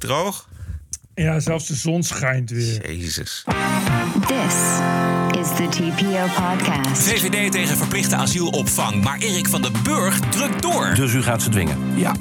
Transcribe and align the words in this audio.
drauf. 0.00 0.46
Ja, 1.22 1.40
zelfs 1.40 1.66
de 1.66 1.74
zon 1.74 2.02
schijnt 2.02 2.50
weer. 2.50 2.96
Jezus. 2.96 3.44
This 4.26 4.54
is 5.40 5.48
the 5.56 5.66
TPO 5.70 6.42
podcast. 6.42 7.02
VVD 7.02 7.52
tegen 7.52 7.76
verplichte 7.76 8.16
asielopvang. 8.16 9.02
Maar 9.02 9.18
Erik 9.18 9.48
van 9.48 9.62
den 9.62 9.72
Burg 9.82 10.20
drukt 10.20 10.62
door. 10.62 10.94
Dus 10.94 11.12
u 11.12 11.22
gaat 11.22 11.42
ze 11.42 11.50
dwingen. 11.50 11.78
Ja. 11.94 12.14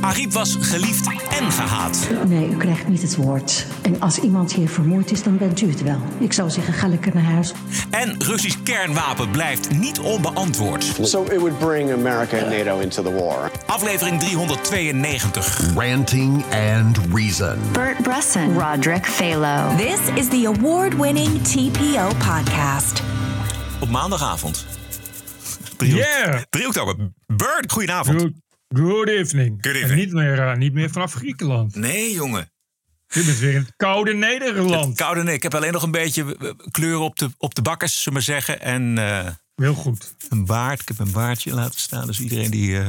Ariep 0.00 0.32
was 0.32 0.56
geliefd 0.60 1.06
en 1.40 1.52
gehaat. 1.52 2.08
Nee, 2.26 2.48
u 2.48 2.56
krijgt 2.56 2.88
niet 2.88 3.02
het 3.02 3.16
woord. 3.16 3.66
En 3.82 4.00
als 4.00 4.18
iemand 4.18 4.52
hier 4.52 4.68
vermoeid 4.68 5.10
is, 5.10 5.22
dan 5.22 5.36
bent 5.36 5.60
u 5.60 5.68
het 5.68 5.82
wel. 5.82 6.00
Ik 6.18 6.32
zou 6.32 6.50
zeggen, 6.50 6.74
ga 6.74 6.88
lekker 6.88 7.14
naar 7.14 7.24
huis. 7.24 7.52
En 7.90 8.14
Russisch 8.18 8.56
kernwapen 8.62 9.30
blijft 9.30 9.70
niet 9.70 9.98
onbeantwoord. 9.98 10.98
So 11.02 11.22
it 11.22 11.38
would 11.38 11.58
bring 11.58 11.92
America 11.92 12.38
and 12.38 12.48
NATO 12.48 12.78
into 12.78 13.02
the 13.02 13.12
war. 13.12 13.50
Aflevering 13.66 14.20
392. 14.20 15.60
Ranting 15.74 16.44
and 16.74 16.98
Reason. 17.12 17.58
Bert 17.72 18.02
Roderick 18.34 19.06
Phalo. 19.06 19.76
This 19.76 20.00
is 20.16 20.28
the 20.28 20.46
award 20.46 20.94
winning 20.94 21.42
TPO 21.42 22.08
podcast. 22.18 23.02
Op 23.80 23.88
maandagavond. 23.88 24.66
3, 25.76 25.94
Yeah! 25.94 26.42
3 26.50 26.66
oktober. 26.66 26.96
Bird, 27.26 27.72
goedenavond. 27.72 28.20
Good, 28.20 28.32
good 28.68 29.08
evening. 29.08 29.58
Good 29.60 29.74
evening. 29.74 29.90
En 29.90 29.96
niet 29.96 30.12
meer, 30.12 30.38
eh, 30.38 30.56
niet 30.56 30.72
meer 30.72 30.90
vanaf 30.90 31.12
Griekenland. 31.12 31.74
Nee, 31.74 32.12
jongen. 32.14 32.50
Je 33.06 33.22
bent 33.24 33.38
weer 33.38 33.54
in 33.54 33.60
het 33.60 33.72
koude 33.76 34.14
Nederland. 34.14 34.96
Koude 34.96 35.22
nee. 35.22 35.34
Ik 35.34 35.42
heb 35.42 35.54
alleen 35.54 35.72
nog 35.72 35.82
een 35.82 35.90
beetje 35.90 36.36
eh, 36.36 36.50
kleur 36.70 36.98
op 36.98 37.16
de, 37.16 37.30
op 37.38 37.54
de 37.54 37.62
bakkers, 37.62 38.02
zullen 38.02 38.20
we 38.20 38.32
maar 38.32 38.42
zeggen. 38.42 38.60
En 38.60 38.98
eh, 38.98 39.30
Heel 39.54 39.74
goed. 39.74 40.14
een 40.28 40.46
baard. 40.46 40.80
Ik 40.80 40.88
heb 40.88 40.98
een 40.98 41.12
baardje 41.12 41.54
laten 41.54 41.80
staan. 41.80 42.06
Dus 42.06 42.20
iedereen 42.20 42.50
die 42.50 42.78
eh, 42.80 42.88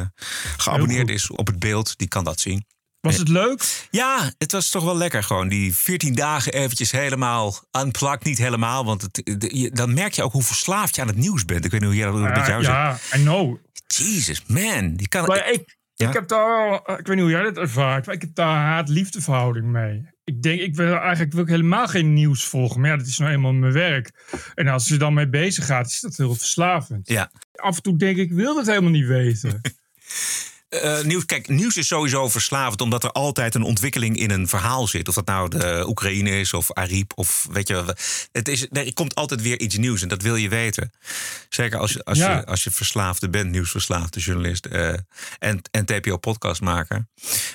geabonneerd 0.58 1.10
is 1.10 1.32
op 1.32 1.48
het 1.48 1.60
beeld, 1.60 1.98
die 1.98 2.08
kan 2.08 2.24
dat 2.24 2.40
zien. 2.40 2.66
Was 3.06 3.18
het 3.18 3.28
leuk? 3.30 3.88
Ja, 3.92 4.32
het 4.38 4.52
was 4.52 4.70
toch 4.70 4.84
wel 4.84 4.98
lekker 4.98 5.24
gewoon. 5.24 5.48
Die 5.48 5.74
14 5.76 6.16
dagen 6.16 6.54
eventjes 6.54 6.92
helemaal 6.92 7.56
unplugged. 7.80 8.24
Niet 8.24 8.38
helemaal, 8.38 8.86
want 8.86 9.02
het, 9.02 9.14
de- 9.42 9.58
je- 9.58 9.72
dan 9.72 9.94
merk 9.94 10.14
je 10.14 10.24
ook 10.24 10.32
hoe 10.32 10.44
verslaafd 10.44 10.96
je 10.96 11.02
aan 11.02 11.08
het 11.08 11.18
nieuws 11.18 11.46
bent. 11.46 11.66
Ik 11.66 11.72
weet 11.72 11.80
niet 11.80 11.90
hoe 11.90 12.00
jij 12.00 12.12
dat 12.12 12.20
met 12.22 12.36
Ja, 12.36 12.48
jou 12.48 12.64
zit. 12.64 12.72
ja, 12.72 12.98
I 13.16 13.22
know. 13.22 13.58
Jesus, 13.88 14.44
man. 14.48 15.00
Kan, 15.10 15.26
Maar 15.26 15.52
ik, 15.52 15.78
Ja? 15.94 16.08
ik 16.08 16.14
heb 16.14 16.28
daar, 16.28 16.74
ik 16.74 17.08
weet 17.08 17.16
niet 17.16 17.20
hoe 17.20 17.30
jij 17.30 17.44
dat 17.44 17.58
ervaart, 17.58 18.06
maar 18.06 18.16
ik 18.16 18.22
heb 18.22 18.36
daar 18.36 18.56
een 18.56 18.64
haat-liefdeverhouding 18.64 19.66
mee. 19.66 20.14
Ik 20.24 20.42
denk, 20.42 20.60
ik 20.62 20.76
wil 20.76 20.96
eigenlijk 20.96 21.34
wil 21.34 21.42
ik 21.44 21.50
helemaal 21.50 21.88
geen 21.88 22.14
nieuws 22.14 22.44
volgen. 22.46 22.82
Maar 22.82 22.90
ja, 22.90 22.98
dat 22.98 23.08
is 23.08 23.18
nou 23.18 23.32
eenmaal 23.32 23.54
mijn 23.54 23.74
werk. 23.74 24.12
En 24.56 24.68
als 24.68 24.88
je 24.88 24.98
dan 24.98 25.14
mee 25.14 25.30
bezig 25.30 25.66
gaat, 25.66 25.88
is 25.88 26.00
dat 26.00 26.18
heel 26.18 26.36
verslavend. 26.36 27.08
ja. 27.10 27.32
Af 27.56 27.76
en 27.76 27.82
toe 27.82 27.98
denk 27.98 28.18
ik, 28.18 28.30
ik 28.30 28.36
wil 28.36 28.56
dat 28.56 28.66
helemaal 28.66 28.90
niet 28.92 29.06
weten. 29.08 29.62
Eh, 30.70 31.02
nieuws, 31.02 31.26
kijk, 31.26 31.48
nieuws 31.48 31.78
is 31.78 31.88
sowieso 31.88 32.30
verslavend 32.30 32.82
omdat 32.82 33.04
er 33.04 33.12
altijd 33.12 33.56
een 33.56 33.64
ontwikkeling 33.64 34.18
in 34.18 34.32
een 34.32 34.48
verhaal 34.48 34.88
zit. 34.88 35.08
Of 35.08 35.16
dat 35.16 35.26
nou 35.26 35.50
de 35.50 35.84
Oekraïne 35.88 36.40
is 36.40 36.54
of 36.54 36.74
Ariep 36.74 37.12
of 37.16 37.48
weet 37.52 37.68
je. 37.68 37.96
Het 38.32 38.48
is, 38.48 38.68
er 38.72 38.94
komt 38.94 39.16
altijd 39.16 39.42
weer 39.42 39.60
iets 39.60 39.78
nieuws 39.78 40.02
en 40.02 40.08
dat 40.08 40.22
wil 40.22 40.36
je 40.36 40.50
weten. 40.50 40.92
Zeker 41.50 41.80
als 41.80 41.92
je, 41.92 42.04
als 42.04 42.18
Ja. 42.18 42.36
je, 42.36 42.46
als 42.46 42.64
je 42.64 42.72
verslaafde 42.72 43.30
bent, 43.30 43.52
nieuwsverslaafde 43.52 44.20
journalist 44.20 44.66
eh, 44.66 44.94
en, 45.40 45.62
en 45.72 45.86
TPO-podcastmaker. 45.86 47.08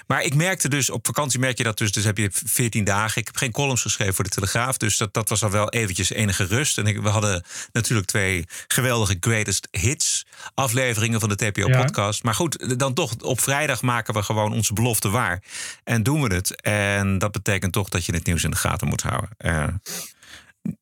Maar 0.07 0.23
ik 0.23 0.35
merkte 0.35 0.69
dus, 0.69 0.91
op 0.91 1.07
vakantie 1.07 1.39
merk 1.41 1.59
je 1.59 1.65
dat 1.65 1.79
dus. 1.79 1.93
Dus 1.93 2.05
heb 2.05 2.17
je 2.19 2.31
14 2.33 2.85
dagen. 2.85 3.21
Ik 3.21 3.27
heb 3.27 3.37
geen 3.37 3.53
columns 3.53 3.83
geschreven 3.83 4.15
voor 4.15 4.25
de 4.25 4.31
Telegraaf. 4.31 4.77
Dus 4.77 4.97
dat, 4.97 5.15
dat 5.15 5.29
was 5.29 5.43
al 5.43 5.51
wel 5.51 5.69
eventjes 5.71 6.11
enige 6.11 6.45
rust. 6.45 6.79
En 6.79 6.87
ik, 6.87 7.01
we 7.01 7.09
hadden 7.09 7.45
natuurlijk 7.73 8.09
twee 8.09 8.45
geweldige 8.69 9.17
greatest 9.21 9.69
hits 9.71 10.27
afleveringen 10.55 11.21
van 11.21 11.29
de 11.29 11.37
TPO-podcast. 11.37 12.23
Maar 12.23 12.35
goed, 12.35 12.79
dan 12.79 12.95
toch 12.95 13.17
op 13.21 13.41
vrijdag 13.41 13.83
maken 13.83 14.15
we 14.15 14.23
gewoon 14.23 14.53
onze 14.53 14.73
belofte 14.73 15.09
waar. 15.09 15.43
En 15.85 16.03
doen 16.03 16.23
we 16.23 16.35
het. 16.35 16.63
En 16.63 17.19
dat 17.19 17.33
betekent 17.33 17.73
toch 17.73 17.89
dat 17.89 18.05
je 18.05 18.13
het 18.15 18.27
nieuws 18.27 18.45
in 18.45 18.51
de 18.51 18.57
gaten 18.57 18.89
moet 18.89 19.03
houden. 19.03 19.31
Eh, 19.37 19.69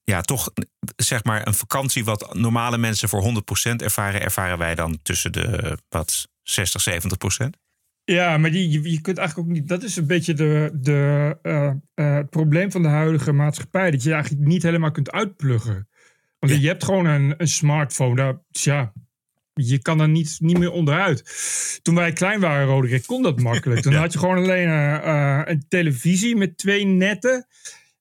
ja, 0.04 0.20
toch 0.20 0.50
zeg 0.96 1.24
maar 1.24 1.46
een 1.46 1.54
vakantie 1.54 2.04
wat 2.04 2.34
normale 2.34 2.78
mensen 2.78 3.08
voor 3.08 3.22
100% 3.22 3.82
ervaren, 3.82 4.20
ervaren 4.22 4.58
wij 4.58 4.74
dan 4.74 4.98
tussen 5.02 5.32
de 5.32 5.78
wat 5.88 6.28
60, 6.42 6.82
70%. 6.82 7.48
Ja, 8.04 8.38
maar 8.38 8.50
die, 8.50 8.70
je, 8.70 8.90
je 8.90 9.00
kunt 9.00 9.18
eigenlijk 9.18 9.48
ook 9.48 9.54
niet. 9.54 9.68
Dat 9.68 9.82
is 9.82 9.96
een 9.96 10.06
beetje 10.06 10.34
de, 10.34 10.70
de, 10.74 11.36
eh, 11.42 11.66
eh, 11.94 12.14
het 12.14 12.30
probleem 12.30 12.70
van 12.70 12.82
de 12.82 12.88
huidige 12.88 13.32
maatschappij. 13.32 13.90
Dat 13.90 14.02
je 14.02 14.12
eigenlijk 14.12 14.46
niet 14.46 14.62
helemaal 14.62 14.90
kunt 14.90 15.10
uitpluggen. 15.10 15.88
Want 16.38 16.52
Ja. 16.52 16.58
je 16.58 16.66
hebt 16.66 16.84
gewoon 16.84 17.06
een, 17.06 17.34
een 17.36 17.48
smartphone. 17.48 18.16
Daar, 18.16 18.40
ja, 18.50 18.92
je 19.66 19.78
kan 19.82 20.00
er 20.00 20.08
niet, 20.08 20.36
niet 20.38 20.58
meer 20.58 20.70
onderuit. 20.70 21.24
Toen 21.82 21.94
wij 21.94 22.12
klein 22.12 22.40
waren, 22.40 22.66
Roderick, 22.66 23.06
kon 23.06 23.22
dat 23.22 23.40
makkelijk. 23.40 23.80
Toen 23.80 23.92
Ja. 23.98 23.98
had 23.98 24.12
je 24.12 24.18
gewoon 24.18 24.36
alleen 24.36 24.68
eh, 24.68 25.40
een 25.44 25.64
televisie 25.68 26.36
met 26.36 26.58
twee 26.58 26.84
netten. 26.84 27.46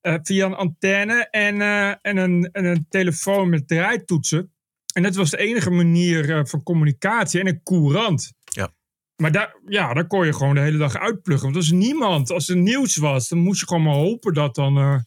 eh, 0.02 0.16
via 0.24 0.46
een 0.46 0.54
antenne 0.56 1.28
en, 1.32 1.62
eh, 1.62 1.88
en, 2.02 2.18
een, 2.18 2.50
en 2.52 2.66
een 2.66 2.86
telefoon 2.90 3.50
met 3.50 3.68
draaitoetsen. 3.68 4.52
En 4.94 5.04
dat 5.04 5.16
was 5.16 5.30
de 5.30 5.38
enige 5.38 5.70
manier 5.72 6.48
van 6.48 6.64
communicatie. 6.64 7.40
En 7.40 7.48
een 7.48 7.64
courant. 7.64 8.34
Ja. 8.44 8.74
Maar 9.16 9.32
daar, 9.32 9.56
ja, 9.66 9.94
daar 9.94 10.08
kon 10.08 10.26
je 10.26 10.34
gewoon 10.34 10.56
de 10.56 10.62
hele 10.62 10.78
dag 10.78 10.98
uitpluggen. 10.98 11.46
Want 11.46 11.56
als 11.58 11.70
er 11.70 11.76
niemand, 11.76 12.32
als 12.32 12.50
er 12.50 12.58
nieuws 12.58 12.96
was, 12.98 13.28
dan 13.28 13.40
moest 13.40 13.60
je 13.60 13.68
gewoon 13.68 13.84
maar 13.84 13.94
hopen 13.94 14.34
dat 14.34 14.56
dan 14.56 15.06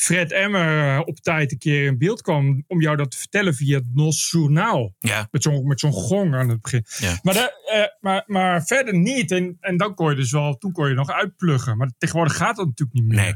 Fred 0.00 0.32
Emmer 0.32 0.94
eh, 0.94 1.00
op 1.04 1.20
tijd 1.20 1.52
een 1.52 1.58
keer 1.58 1.86
in 1.86 1.98
beeld 1.98 2.22
kwam 2.22 2.64
om 2.66 2.80
jou 2.80 2.96
dat 2.96 3.10
te 3.10 3.16
vertellen 3.16 3.54
via 3.54 3.76
het 3.76 3.94
NOS 3.94 4.30
Journaal. 4.30 4.94
Ja, 4.98 5.28
Met 5.30 5.42
zo'n 5.42 5.66
met 5.66 5.80
zo'n 5.80 5.92
gong 5.92 6.34
aan 6.34 6.48
het 6.48 6.62
begin. 6.62 6.84
Ja. 6.98 7.18
Maar, 7.22 7.34
daar, 7.34 7.52
eh, 7.66 7.82
maar, 8.00 8.22
maar 8.26 8.64
verder 8.64 8.94
niet. 8.98 9.30
En, 9.30 9.56
en 9.60 9.76
dan 9.76 9.94
kon 9.94 10.10
je 10.10 10.16
dus 10.16 10.30
wel, 10.30 10.58
toen 10.58 10.72
kon 10.72 10.88
je 10.88 10.94
nog 10.94 11.10
uitpluggen. 11.10 11.76
Maar 11.76 11.90
tegenwoordig 11.98 12.36
gaat 12.36 12.56
dat 12.56 12.66
natuurlijk 12.66 12.98
niet 12.98 13.08
meer. 13.08 13.16
Nee. 13.20 13.34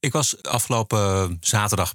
Ik 0.00 0.12
was 0.12 0.42
afgelopen 0.42 1.36
zaterdag 1.40 1.94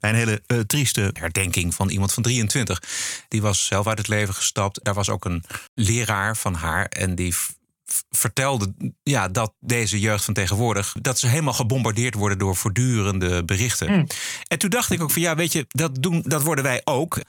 bij 0.00 0.10
een 0.10 0.16
hele 0.16 0.42
eh, 0.46 0.58
trieste 0.58 1.10
herdenking 1.12 1.74
van 1.74 1.88
iemand 1.88 2.12
van 2.12 2.22
23. 2.22 2.82
Die 3.28 3.42
was 3.42 3.66
zelf 3.66 3.86
uit 3.86 3.98
het 3.98 4.08
leven 4.08 4.34
gestapt. 4.34 4.84
Daar 4.84 4.94
was 4.94 5.08
ook 5.08 5.24
een 5.24 5.44
leraar 5.74 6.36
van 6.36 6.54
haar 6.54 6.86
en 6.86 7.14
die 7.14 7.34
vertelde 8.10 8.74
ja, 9.02 9.28
dat 9.28 9.54
deze 9.60 10.00
jeugd 10.00 10.24
van 10.24 10.34
tegenwoordig... 10.34 10.94
dat 11.00 11.18
ze 11.18 11.26
helemaal 11.26 11.52
gebombardeerd 11.52 12.14
worden 12.14 12.38
door 12.38 12.56
voortdurende 12.56 13.44
berichten. 13.44 14.06
En 14.48 14.58
toen 14.58 14.70
dacht 14.70 14.90
ik 14.90 15.02
ook 15.02 15.10
van 15.10 15.22
ja, 15.22 15.34
weet 15.34 15.52
je, 15.52 15.64
dat, 15.68 16.02
doen, 16.02 16.22
dat 16.26 16.42
worden 16.42 16.64
wij 16.64 16.80
ook. 16.84 17.20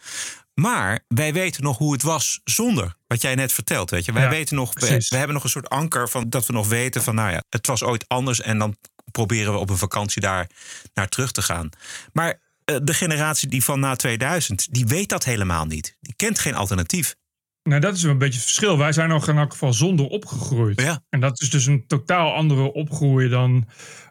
Maar 0.54 1.00
wij 1.08 1.34
weten 1.34 1.64
nog 1.64 1.78
hoe 1.78 1.94
het 1.94 2.02
was 2.02 2.42
zonder 2.44 2.96
wat 3.08 3.22
jij 3.22 3.36
net 3.36 3.54
vertelt. 3.54 3.90
Weet 3.90 4.06
je? 4.06 4.12
Wij 4.12 4.24
Ja, 4.24 4.30
weten 4.30 4.56
nog, 4.56 4.74
we 4.74 5.06
hebben 5.10 5.34
nog 5.34 5.44
een 5.44 5.50
soort 5.50 5.70
anker 5.70 6.10
van 6.10 6.30
dat 6.30 6.46
we 6.46 6.54
nog 6.54 6.68
weten 6.68 7.04
van, 7.04 7.16
nou 7.16 7.32
ja, 7.32 7.44
het 7.50 7.68
was 7.68 7.84
ooit 7.84 8.06
anders 8.08 8.42
en 8.42 8.58
dan 8.58 8.78
proberen 9.12 9.54
we 9.54 9.60
op 9.60 9.70
een 9.70 9.78
vakantie 9.78 10.22
daar 10.22 10.50
naar 10.94 11.10
terug 11.10 11.32
te 11.32 11.42
gaan. 11.42 11.70
Maar 12.14 12.42
eh, 12.66 12.76
de 12.84 12.94
generatie 12.94 13.50
die 13.50 13.64
van 13.64 13.80
na 13.80 13.96
2000, 13.96 14.68
die 14.74 14.86
weet 14.86 15.10
dat 15.10 15.24
helemaal 15.24 15.66
niet. 15.66 15.98
Die 16.02 16.14
kent 16.16 16.40
geen 16.40 16.56
alternatief. 16.56 17.16
Nou, 17.64 17.82
dat 17.82 17.96
is 17.96 18.04
wel 18.04 18.12
een 18.12 18.18
beetje 18.18 18.40
het 18.40 18.44
verschil. 18.44 18.78
Wij 18.78 18.92
zijn 18.92 19.10
nog 19.10 19.28
in 19.28 19.38
elk 19.38 19.52
geval 19.52 19.74
zonder 19.74 20.08
opgegroeid. 20.08 20.82
Ja. 20.82 21.04
En 21.10 21.20
dat 21.20 21.42
is 21.42 21.50
dus 21.50 21.66
een 21.66 21.88
totaal 21.88 22.34
andere 22.34 22.74
opgroeien 22.74 23.30
dan 23.30 23.68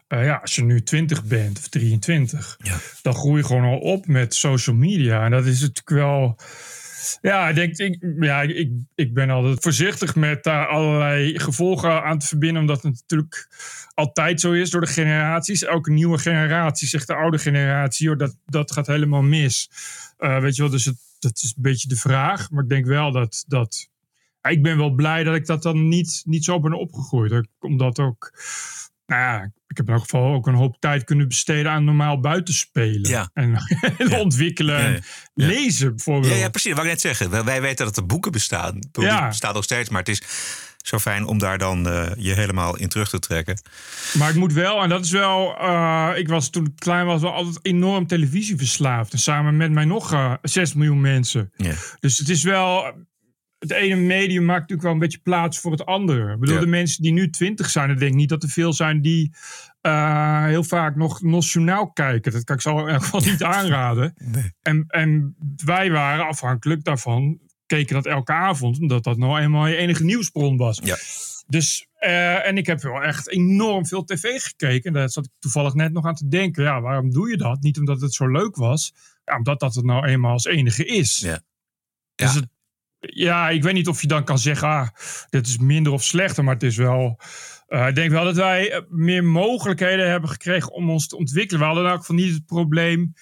eh, 0.07 0.25
ja, 0.25 0.35
als 0.35 0.55
je 0.55 0.63
nu 0.63 0.83
20 0.83 1.23
bent 1.23 1.57
of 1.57 1.67
23. 1.67 2.57
Ja. 2.57 2.77
Dan 3.01 3.13
groei 3.13 3.37
je 3.37 3.43
gewoon 3.43 3.63
al 3.63 3.77
op 3.77 4.07
met 4.07 4.35
social 4.35 4.75
media. 4.75 5.25
En 5.25 5.31
dat 5.31 5.45
is 5.45 5.59
natuurlijk 5.59 5.89
wel. 5.89 6.39
Ja, 7.21 7.49
ik, 7.49 7.55
denk, 7.55 7.77
ik, 7.77 8.15
ja 8.19 8.41
ik, 8.41 8.71
ik 8.95 9.13
ben 9.13 9.29
altijd 9.29 9.63
voorzichtig 9.63 10.15
met 10.15 10.43
daar 10.43 10.67
allerlei 10.67 11.39
gevolgen 11.39 12.03
aan 12.03 12.19
te 12.19 12.27
verbinden. 12.27 12.61
Omdat 12.61 12.83
het 12.83 12.93
natuurlijk 12.93 13.47
altijd 13.93 14.41
zo 14.41 14.51
is 14.51 14.69
door 14.69 14.81
de 14.81 14.87
generaties. 14.87 15.63
Elke 15.63 15.91
nieuwe 15.91 16.17
generatie 16.17 16.87
zegt 16.87 17.07
de 17.07 17.15
oude 17.15 17.37
generatie: 17.37 18.07
joh, 18.07 18.17
dat, 18.17 18.35
dat 18.45 18.71
gaat 18.71 18.87
helemaal 18.87 19.21
mis. 19.21 19.69
Eh, 20.17 20.39
weet 20.39 20.55
je 20.55 20.61
wel, 20.61 20.71
dus 20.71 20.85
het, 20.85 20.97
dat 21.23 21.37
is 21.43 21.53
een 21.55 21.61
beetje 21.61 21.87
de 21.87 21.95
vraag. 21.95 22.49
Maar 22.49 22.63
ik 22.63 22.69
denk 22.69 22.85
wel 22.85 23.11
dat. 23.11 23.43
dat 23.47 23.89
ik 24.41 24.63
ben 24.63 24.77
wel 24.77 24.89
blij 24.89 25.23
dat 25.23 25.35
ik 25.35 25.45
dat 25.45 25.63
dan 25.63 25.87
niet, 25.87 26.21
niet 26.25 26.45
zo 26.45 26.59
ben 26.59 26.73
opgegroeid. 26.73 27.47
Omdat 27.59 27.99
ook. 27.99 28.31
Nou 29.05 29.21
ja, 29.21 29.51
ik 29.67 29.77
heb 29.77 29.87
in 29.87 29.93
elk 29.93 30.01
geval 30.01 30.33
ook 30.33 30.47
een 30.47 30.53
hoop 30.53 30.75
tijd 30.79 31.03
kunnen 31.03 31.27
besteden 31.27 31.71
aan 31.71 31.83
normaal 31.83 32.19
buitenspelen. 32.19 33.09
Ja. 33.09 33.29
En, 33.33 33.57
en 33.97 34.13
ontwikkelen 34.19 34.77
en 34.77 34.93
ja. 34.93 35.01
Lezen 35.47 35.89
bijvoorbeeld. 35.89 36.33
Ja, 36.33 36.39
ja, 36.39 36.49
precies. 36.49 36.71
Wou 36.71 36.83
ik 36.83 36.91
net 36.91 37.01
zeggen. 37.01 37.45
Wij, 37.45 37.61
weten 37.61 37.85
dat 37.85 37.97
er 37.97 38.05
boeken 38.05 38.31
bestaan. 38.31 38.79
Die 38.91 39.03
Ja. 39.03 39.27
bestaan 39.27 39.53
nog 39.53 39.63
steeds, 39.63 39.89
maar 39.89 39.99
het 39.99 40.09
is 40.09 40.21
zo 40.83 40.99
fijn 40.99 41.25
om 41.25 41.37
daar 41.37 41.57
dan 41.57 41.87
eh, 41.87 42.11
je 42.17 42.33
helemaal 42.33 42.77
in 42.77 42.87
terug 42.89 43.09
te 43.09 43.19
trekken. 43.19 43.61
Maar 44.17 44.29
ik 44.29 44.35
moet 44.35 44.53
wel, 44.53 44.81
en 44.83 44.89
dat 44.89 45.05
is 45.05 45.11
wel. 45.11 45.57
eh, 45.57 46.09
ik 46.15 46.27
was 46.27 46.49
toen 46.49 46.65
ik 46.65 46.71
klein 46.75 47.05
was 47.05 47.21
wel 47.21 47.33
altijd 47.33 47.59
enorm 47.61 48.07
televisieverslaafd. 48.07 49.13
En 49.13 49.19
samen 49.19 49.57
met 49.57 49.71
mij 49.71 49.85
nog 49.85 50.13
eh 50.13 50.33
6 50.41 50.73
miljoen 50.73 51.01
mensen. 51.01 51.51
Dus 51.99 52.17
het 52.17 52.29
is 52.29 52.43
wel. 52.43 52.93
Het 53.59 53.71
ene 53.71 53.95
medium 53.95 54.45
maakt 54.45 54.59
natuurlijk 54.59 54.81
wel 54.81 54.91
een 54.91 54.99
beetje 54.99 55.19
plaats 55.23 55.59
voor 55.59 55.71
het 55.71 55.85
andere. 55.85 56.33
Ik 56.33 56.39
bedoel, 56.39 56.55
de 56.59 56.67
mensen 56.67 57.03
die 57.03 57.11
nu 57.11 57.29
twintig 57.29 57.69
zijn, 57.69 57.89
ik 57.89 57.99
denk 57.99 58.13
niet 58.13 58.29
dat 58.29 58.43
er 58.43 58.49
veel 58.49 58.73
zijn 58.73 59.01
die 59.01 59.33
heel 60.45 60.63
vaak 60.63 60.95
nog 60.95 61.21
nationaal 61.21 61.91
kijken. 61.91 62.31
Dat 62.31 62.43
kan 62.43 62.55
ik 62.55 62.61
zo 62.61 62.85
in 62.85 63.01
geval 63.01 63.21
niet 63.21 63.43
aanraden. 63.43 64.13
En, 64.61 64.83
en 64.87 65.35
wij 65.63 65.91
waren 65.91 66.27
afhankelijk 66.27 66.83
daarvan, 66.83 67.39
keken 67.75 67.95
dat 67.95 68.05
elke 68.05 68.33
avond, 68.33 68.79
omdat 68.79 69.03
dat 69.03 69.17
nou 69.17 69.39
eenmaal 69.39 69.67
je 69.67 69.75
enige 69.75 70.03
nieuwsbron 70.03 70.57
was. 70.57 70.79
Ja. 70.83 70.97
Dus 71.47 71.87
Eh, 72.03 72.47
en 72.47 72.57
ik 72.57 72.65
heb 72.67 72.81
wel 72.81 73.01
echt 73.03 73.29
enorm 73.29 73.85
veel 73.87 74.03
tv 74.03 74.41
gekeken. 74.41 74.83
En 74.83 74.93
daar 74.93 75.09
zat 75.09 75.25
ik 75.25 75.31
toevallig 75.39 75.73
net 75.73 75.93
nog 75.93 76.05
aan 76.05 76.15
te 76.15 76.27
denken. 76.27 76.63
Ja, 76.63 76.81
waarom 76.81 77.11
doe 77.11 77.29
je 77.29 77.37
dat? 77.37 77.61
Niet 77.61 77.77
omdat 77.79 78.01
het 78.01 78.13
zo 78.13 78.27
leuk 78.31 78.55
was. 78.55 78.93
Ja, 79.25 79.37
omdat 79.37 79.59
dat 79.59 79.75
het 79.75 79.85
nou 79.85 80.05
eenmaal 80.07 80.31
als 80.31 80.45
enige 80.45 80.85
is. 80.85 81.19
Ja. 81.19 81.39
Dus 82.15 82.33
Ja. 82.33 82.39
het, 82.39 82.49
ja, 82.99 83.49
ik 83.49 83.63
weet 83.63 83.73
niet 83.73 83.87
of 83.87 84.01
je 84.01 84.07
dan 84.07 84.23
kan 84.23 84.39
zeggen, 84.39 84.67
ah, 84.67 84.87
dit 85.29 85.47
is 85.47 85.57
minder 85.57 85.91
of 85.93 86.03
slechter, 86.03 86.43
maar 86.43 86.53
het 86.53 86.63
is 86.63 86.77
wel. 86.77 87.19
eh, 87.67 87.87
ik 87.87 87.95
denk 87.95 88.11
wel 88.11 88.23
dat 88.23 88.35
wij 88.35 88.71
eh, 88.71 88.81
meer 88.89 89.23
mogelijkheden 89.23 90.09
hebben 90.09 90.29
gekregen 90.29 90.71
om 90.73 90.89
ons 90.89 91.07
te 91.07 91.17
ontwikkelen. 91.17 91.59
We 91.61 91.65
hadden 91.67 91.83
in 91.83 91.89
elk 91.89 91.99
geval 91.99 92.15
niet 92.15 92.33
het 92.33 92.45
probleem 92.45 93.13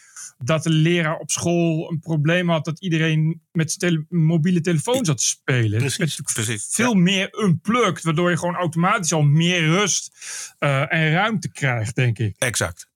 dat 0.43 0.63
de 0.63 0.69
leraar 0.69 1.17
op 1.17 1.31
school 1.31 1.91
een 1.91 1.99
probleem 1.99 2.49
had 2.49 2.65
dat 2.65 2.79
iedereen 2.79 3.41
met 3.51 3.71
zijn 3.71 3.91
tele- 3.91 4.05
mobiele 4.09 4.61
telefoon 4.61 5.05
zat 5.05 5.17
te 5.17 5.25
spelen. 5.25 5.79
Precies, 5.79 6.17
Het 6.17 6.33
precies, 6.33 6.67
Veel 6.69 6.93
meer 6.93 7.43
unplugged, 7.43 8.03
waardoor 8.03 8.29
je 8.29 8.37
gewoon 8.37 8.55
automatisch 8.55 9.13
al 9.13 9.21
meer 9.21 9.61
rust 9.61 10.11
eh, 10.59 10.93
en 10.93 11.11
ruimte 11.11 11.51
krijgt, 11.51 11.95
denk 11.95 12.19
ik. 12.19 12.35
Exact. 12.37 12.89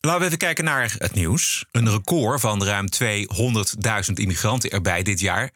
Laten 0.00 0.20
we 0.20 0.26
even 0.26 0.38
kijken 0.38 0.64
naar 0.64 0.94
het 0.98 1.14
nieuws. 1.14 1.64
Een 1.70 1.90
record 1.90 2.40
van 2.40 2.64
ruim 2.64 2.86
200.000 3.02 4.12
immigranten 4.14 4.70
erbij 4.70 5.02
dit 5.02 5.20
jaar. 5.20 5.50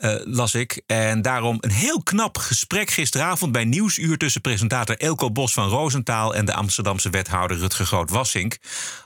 Eh, 0.00 0.14
las 0.24 0.54
ik. 0.54 0.82
En 0.86 1.22
daarom 1.22 1.56
een 1.60 1.70
heel 1.70 2.02
knap 2.02 2.38
gesprek 2.38 2.90
gisteravond 2.90 3.52
bij 3.52 3.64
Nieuwsuur 3.64 4.18
tussen 4.18 4.40
presentator 4.40 4.96
Elko 4.96 5.30
Bos 5.30 5.52
van 5.52 5.68
Roosentaal 5.68 6.34
en 6.34 6.44
de 6.44 6.54
Amsterdamse 6.54 7.10
wethouder 7.10 7.58
Rutger 7.58 7.86
Groot-Wassink 7.86 8.58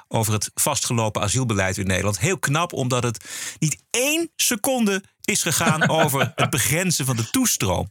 over 0.09 0.33
het 0.33 0.51
vastgelopen 0.55 1.23
asielbeleid 1.23 1.79
in 1.79 1.87
Nederland. 1.87 2.19
Heel 2.19 2.39
knap, 2.39 2.73
omdat 2.73 3.03
het 3.03 3.25
niet 3.59 3.77
één 3.91 4.31
seconde 4.37 5.03
is 5.21 5.43
gegaan 5.43 5.89
over 6.01 6.33
het 6.35 6.51
begrenzen 6.51 7.07
van 7.07 7.17
de 7.17 7.31
toestroom. 7.31 7.91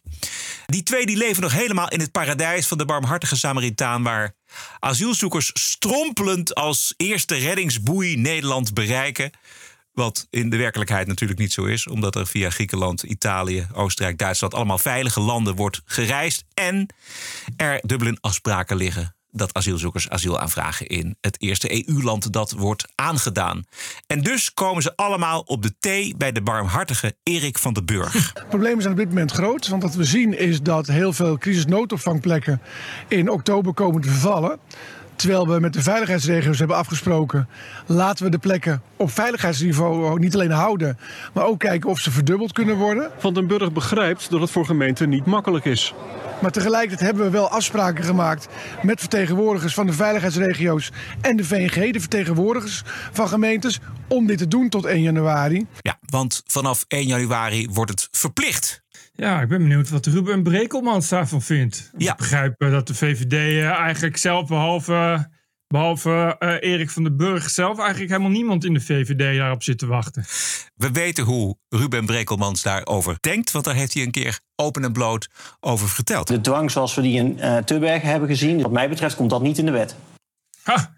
Die 0.66 0.84
twee 0.84 1.06
die 1.06 1.18
leven 1.18 1.42
nog 1.42 1.52
helemaal 1.52 1.90
in 1.90 2.00
het 2.00 2.12
paradijs 2.12 2.68
van 2.68 2.78
de 2.78 2.86
barmhartige 2.86 3.36
Samaritaan, 3.36 4.04
waar 4.04 4.36
asielzoekers 4.80 5.52
strompelend 5.54 6.56
als 6.56 6.94
eerste 6.98 7.36
reddingsboei 7.36 8.18
Nederland 8.18 8.74
bereiken. 8.74 9.32
Wat 9.94 10.28
in 10.30 10.50
de 10.50 10.58
werkelijkheid 10.58 11.08
natuurlijk 11.08 11.40
niet 11.40 11.54
zo 11.54 11.66
is, 11.66 11.88
omdat 11.88 12.16
er 12.16 12.28
via 12.28 12.50
Griekenland, 12.50 13.04
Italië, 13.04 13.68
Oostenrijk, 13.74 14.18
Duitsland 14.18 14.54
allemaal 14.54 14.78
veilige 14.78 15.20
landen 15.20 15.56
wordt 15.56 15.82
gereisd. 15.86 16.44
En 16.54 16.88
er 17.56 17.80
Dublin 17.84 18.18
afspraken 18.22 18.78
liggen 18.78 19.16
dat 19.34 19.54
asielzoekers 19.54 20.10
asiel 20.10 20.40
aanvragen 20.40 20.88
in 20.88 21.18
het 21.22 21.42
eerste 21.42 21.88
EU-land 21.88 22.34
dat 22.34 22.52
wordt 22.52 22.88
aangedaan. 22.96 23.64
En 24.08 24.22
dus 24.22 24.54
komen 24.54 24.84
ze 24.84 24.96
allemaal 24.96 25.40
op 25.40 25.62
de 25.62 25.74
thee 25.80 26.16
bij 26.18 26.32
de 26.32 26.42
barmhartige 26.42 27.16
Erik 27.24 27.58
van 27.58 27.74
den 27.74 27.86
Burg. 27.86 28.34
problemen 28.50 28.82
zijn 28.82 28.94
op 28.94 29.00
dit 29.00 29.10
moment 29.10 29.32
groot. 29.32 29.68
Want 29.68 29.84
wat 29.84 29.96
we 29.96 30.04
zien 30.04 30.38
is 30.38 30.62
dat 30.62 30.88
heel 30.88 31.14
veel 31.14 31.38
crisisnoodopvangplekken 31.38 32.62
in 33.08 33.30
oktober 33.30 33.74
komen 33.74 34.02
te 34.02 34.10
vervallen. 34.10 34.60
Terwijl 35.16 35.48
we 35.48 35.60
met 35.60 35.74
de 35.74 35.82
veiligheidsregio's 35.82 36.60
hebben 36.60 36.78
afgesproken... 36.78 37.48
laten 37.86 38.26
we 38.26 38.32
de 38.32 38.38
plekken 38.38 38.82
op 38.98 39.12
veiligheidsniveau 39.12 40.20
niet 40.20 40.34
alleen 40.34 40.52
houden... 40.52 40.98
maar 41.34 41.46
ook 41.46 41.60
kijken 41.60 41.90
of 41.90 42.00
ze 42.00 42.12
verdubbeld 42.12 42.52
kunnen 42.52 42.76
worden. 42.76 43.12
Van 43.18 43.34
den 43.34 43.48
Burg 43.48 43.72
begrijpt 43.72 44.30
dat 44.30 44.42
het 44.42 44.52
voor 44.52 44.66
gemeenten 44.66 45.10
niet 45.10 45.26
makkelijk 45.26 45.66
is. 45.66 45.94
Maar 46.42 46.52
tegelijkertijd 46.52 47.10
hebben 47.10 47.24
we 47.24 47.32
wel 47.32 47.50
afspraken 47.50 48.04
gemaakt... 48.04 48.48
met 48.82 49.00
vertegenwoordigers 49.00 49.74
van 49.74 49.86
de 49.86 49.94
veiligheidsregio's 49.94 50.92
en 51.22 51.36
de 51.36 51.44
VNG... 51.44 51.94
de 51.94 52.00
vertegenwoordigers 52.00 52.82
van 53.12 53.28
gemeentes, 53.28 53.80
om 54.08 54.28
dit 54.28 54.38
te 54.38 54.48
doen 54.48 54.70
tot 54.70 54.86
1 54.86 55.02
januari. 55.02 55.66
Ja, 55.82 55.98
want 56.10 56.44
vanaf 56.46 56.86
1 56.88 57.08
januari 57.08 57.68
wordt 57.72 57.92
het 57.92 58.08
verplicht. 58.12 58.83
Ja, 59.16 59.42
ik 59.42 59.48
ben 59.48 59.58
benieuwd 59.58 59.90
wat 59.90 60.06
Ruben 60.06 60.44
Brekelmans 60.44 61.10
daarvan 61.10 61.42
vindt. 61.42 61.92
Ja. 61.98 62.12
Ik 62.12 62.18
begrijp 62.18 62.62
eh, 62.62 62.72
dat 62.72 62.88
de 62.88 62.96
VVD 62.96 63.34
eh, 63.34 63.70
eigenlijk 63.70 64.18
zelf, 64.18 64.48
behalve, 64.48 65.30
behalve 65.68 66.36
eh, 66.40 66.72
Erik 66.72 66.90
van 66.90 67.04
den 67.04 67.18
Burg 67.18 67.50
zelf, 67.50 67.80
eigenlijk 67.80 68.12
helemaal 68.12 68.32
niemand 68.32 68.66
in 68.66 68.74
de 68.74 68.80
VVD 68.80 69.38
daarop 69.38 69.64
zit 69.64 69.78
te 69.78 69.86
wachten. 69.86 70.26
We 70.76 70.92
weten 70.92 71.24
hoe 71.24 71.58
Ruben 71.70 72.06
Brekelmans 72.06 72.62
daarover 72.62 73.18
denkt, 73.20 73.52
want 73.52 73.66
daar 73.66 73.76
heeft 73.76 73.94
hij 73.94 74.04
een 74.04 74.12
keer 74.12 74.40
open 74.56 74.84
en 74.84 74.94
bloot 74.94 75.30
over 75.60 75.90
verteld. 75.90 76.28
De 76.28 76.42
dwang 76.42 76.72
zoals 76.72 76.96
we 76.96 77.02
die 77.02 77.18
in 77.18 77.40
eh 77.40 77.58
Tubbergen 77.58 78.10
hebben 78.10 78.30
gezien, 78.30 78.62
wat 78.62 78.72
mij 78.72 78.90
betreft 78.90 79.16
komt 79.16 79.30
dat 79.30 79.42
niet 79.42 79.58
in 79.58 79.66
de 79.66 79.72
wet. 79.72 79.96
Ha! 80.64 80.94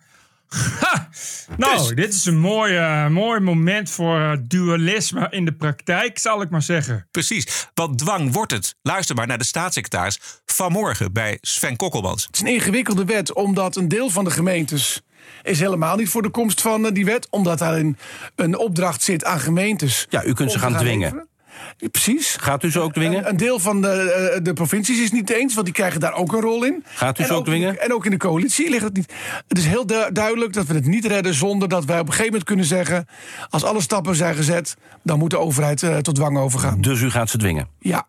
Ha! 0.80 1.10
Nou, 1.58 1.78
Dus- 1.78 1.88
dit 1.96 2.14
is 2.14 2.26
een 2.26 2.38
mooi, 2.40 2.76
eh, 2.76 3.08
mooi 3.08 3.40
moment 3.40 3.90
voor 3.90 4.20
eh, 4.20 4.32
dualisme 4.42 5.28
in 5.30 5.46
de 5.46 5.52
praktijk, 5.54 6.18
zal 6.20 6.42
ik 6.42 6.50
maar 6.50 6.62
zeggen. 6.62 7.08
Precies, 7.12 7.68
want 7.74 7.98
dwang 7.98 8.34
wordt 8.34 8.52
het. 8.52 8.76
Luister 8.82 9.16
maar 9.16 9.28
naar 9.28 9.38
de 9.38 9.44
staatssecretaris 9.46 10.20
vanmorgen 10.46 11.14
bij 11.14 11.38
Sven 11.42 11.76
Kokkelmans. 11.76 12.26
Het 12.26 12.36
is 12.36 12.42
een 12.42 12.48
ingewikkelde 12.48 13.06
wet, 13.06 13.34
omdat 13.34 13.76
een 13.76 13.88
deel 13.88 14.10
van 14.10 14.24
de 14.24 14.32
gemeentes 14.32 15.02
is 15.44 15.60
helemaal 15.60 15.96
niet 15.96 16.10
voor 16.10 16.22
de 16.22 16.30
komst 16.30 16.62
van 16.62 16.86
eh, 16.86 16.94
die 16.94 17.06
wet. 17.06 17.28
Omdat 17.30 17.60
daarin 17.60 17.98
een 18.36 18.58
opdracht 18.58 19.04
zit 19.04 19.24
aan 19.26 19.40
gemeentes. 19.40 20.06
Ja, 20.10 20.24
u 20.24 20.34
kunt 20.34 20.52
ze 20.52 20.60
gaan 20.60 20.74
dwingen. 20.78 21.00
leveren. 21.00 21.28
Ja, 21.78 21.88
Precies. 21.92 22.36
Gaat 22.40 22.64
u 22.64 22.72
ze 22.72 22.80
ook 22.80 22.94
dwingen? 22.94 23.18
Een, 23.18 23.30
een 23.30 23.38
deel 23.38 23.60
van 23.60 23.82
de, 23.82 23.88
eh, 23.88 24.44
de 24.44 24.54
provincies 24.54 25.02
is 25.02 25.12
niet 25.12 25.30
eens, 25.30 25.54
want 25.54 25.66
die 25.66 25.76
krijgen 25.76 26.00
daar 26.00 26.14
ook 26.14 26.34
een 26.34 26.42
rol 26.42 26.64
in. 26.66 26.84
Gaat 26.88 27.20
u 27.20 27.24
ze 27.24 27.34
ook 27.34 27.46
dwingen? 27.46 27.82
En 27.82 27.94
ook 27.94 28.06
in 28.06 28.12
de 28.12 28.18
coalitie 28.18 28.70
ligt 28.70 28.84
het 28.84 28.96
niet. 28.96 29.14
Het 29.48 29.58
is 29.58 29.66
heel 29.66 29.86
du- 29.86 30.12
duidelijk 30.12 30.54
dat 30.54 30.66
we 30.66 30.74
het 30.74 30.86
niet 30.86 31.06
redden 31.06 31.34
zonder 31.34 31.70
dat 31.70 31.86
wij 31.86 31.96
op 32.00 32.06
een 32.06 32.12
gegeven 32.12 32.32
moment 32.32 32.44
kunnen 32.48 32.66
zeggen... 32.66 33.08
als 33.50 33.64
alle 33.64 33.82
stappen 33.82 34.16
zijn 34.16 34.36
gezet, 34.36 34.76
dan 35.04 35.20
moet 35.20 35.30
de 35.30 35.40
overheid 35.40 35.84
eh, 35.84 35.98
tot 35.98 36.16
dwang 36.16 36.38
overgaan. 36.38 36.82
Dus 36.82 37.02
u 37.02 37.10
gaat 37.10 37.30
ze 37.30 37.38
dwingen. 37.38 37.68
Ja. 37.80 38.08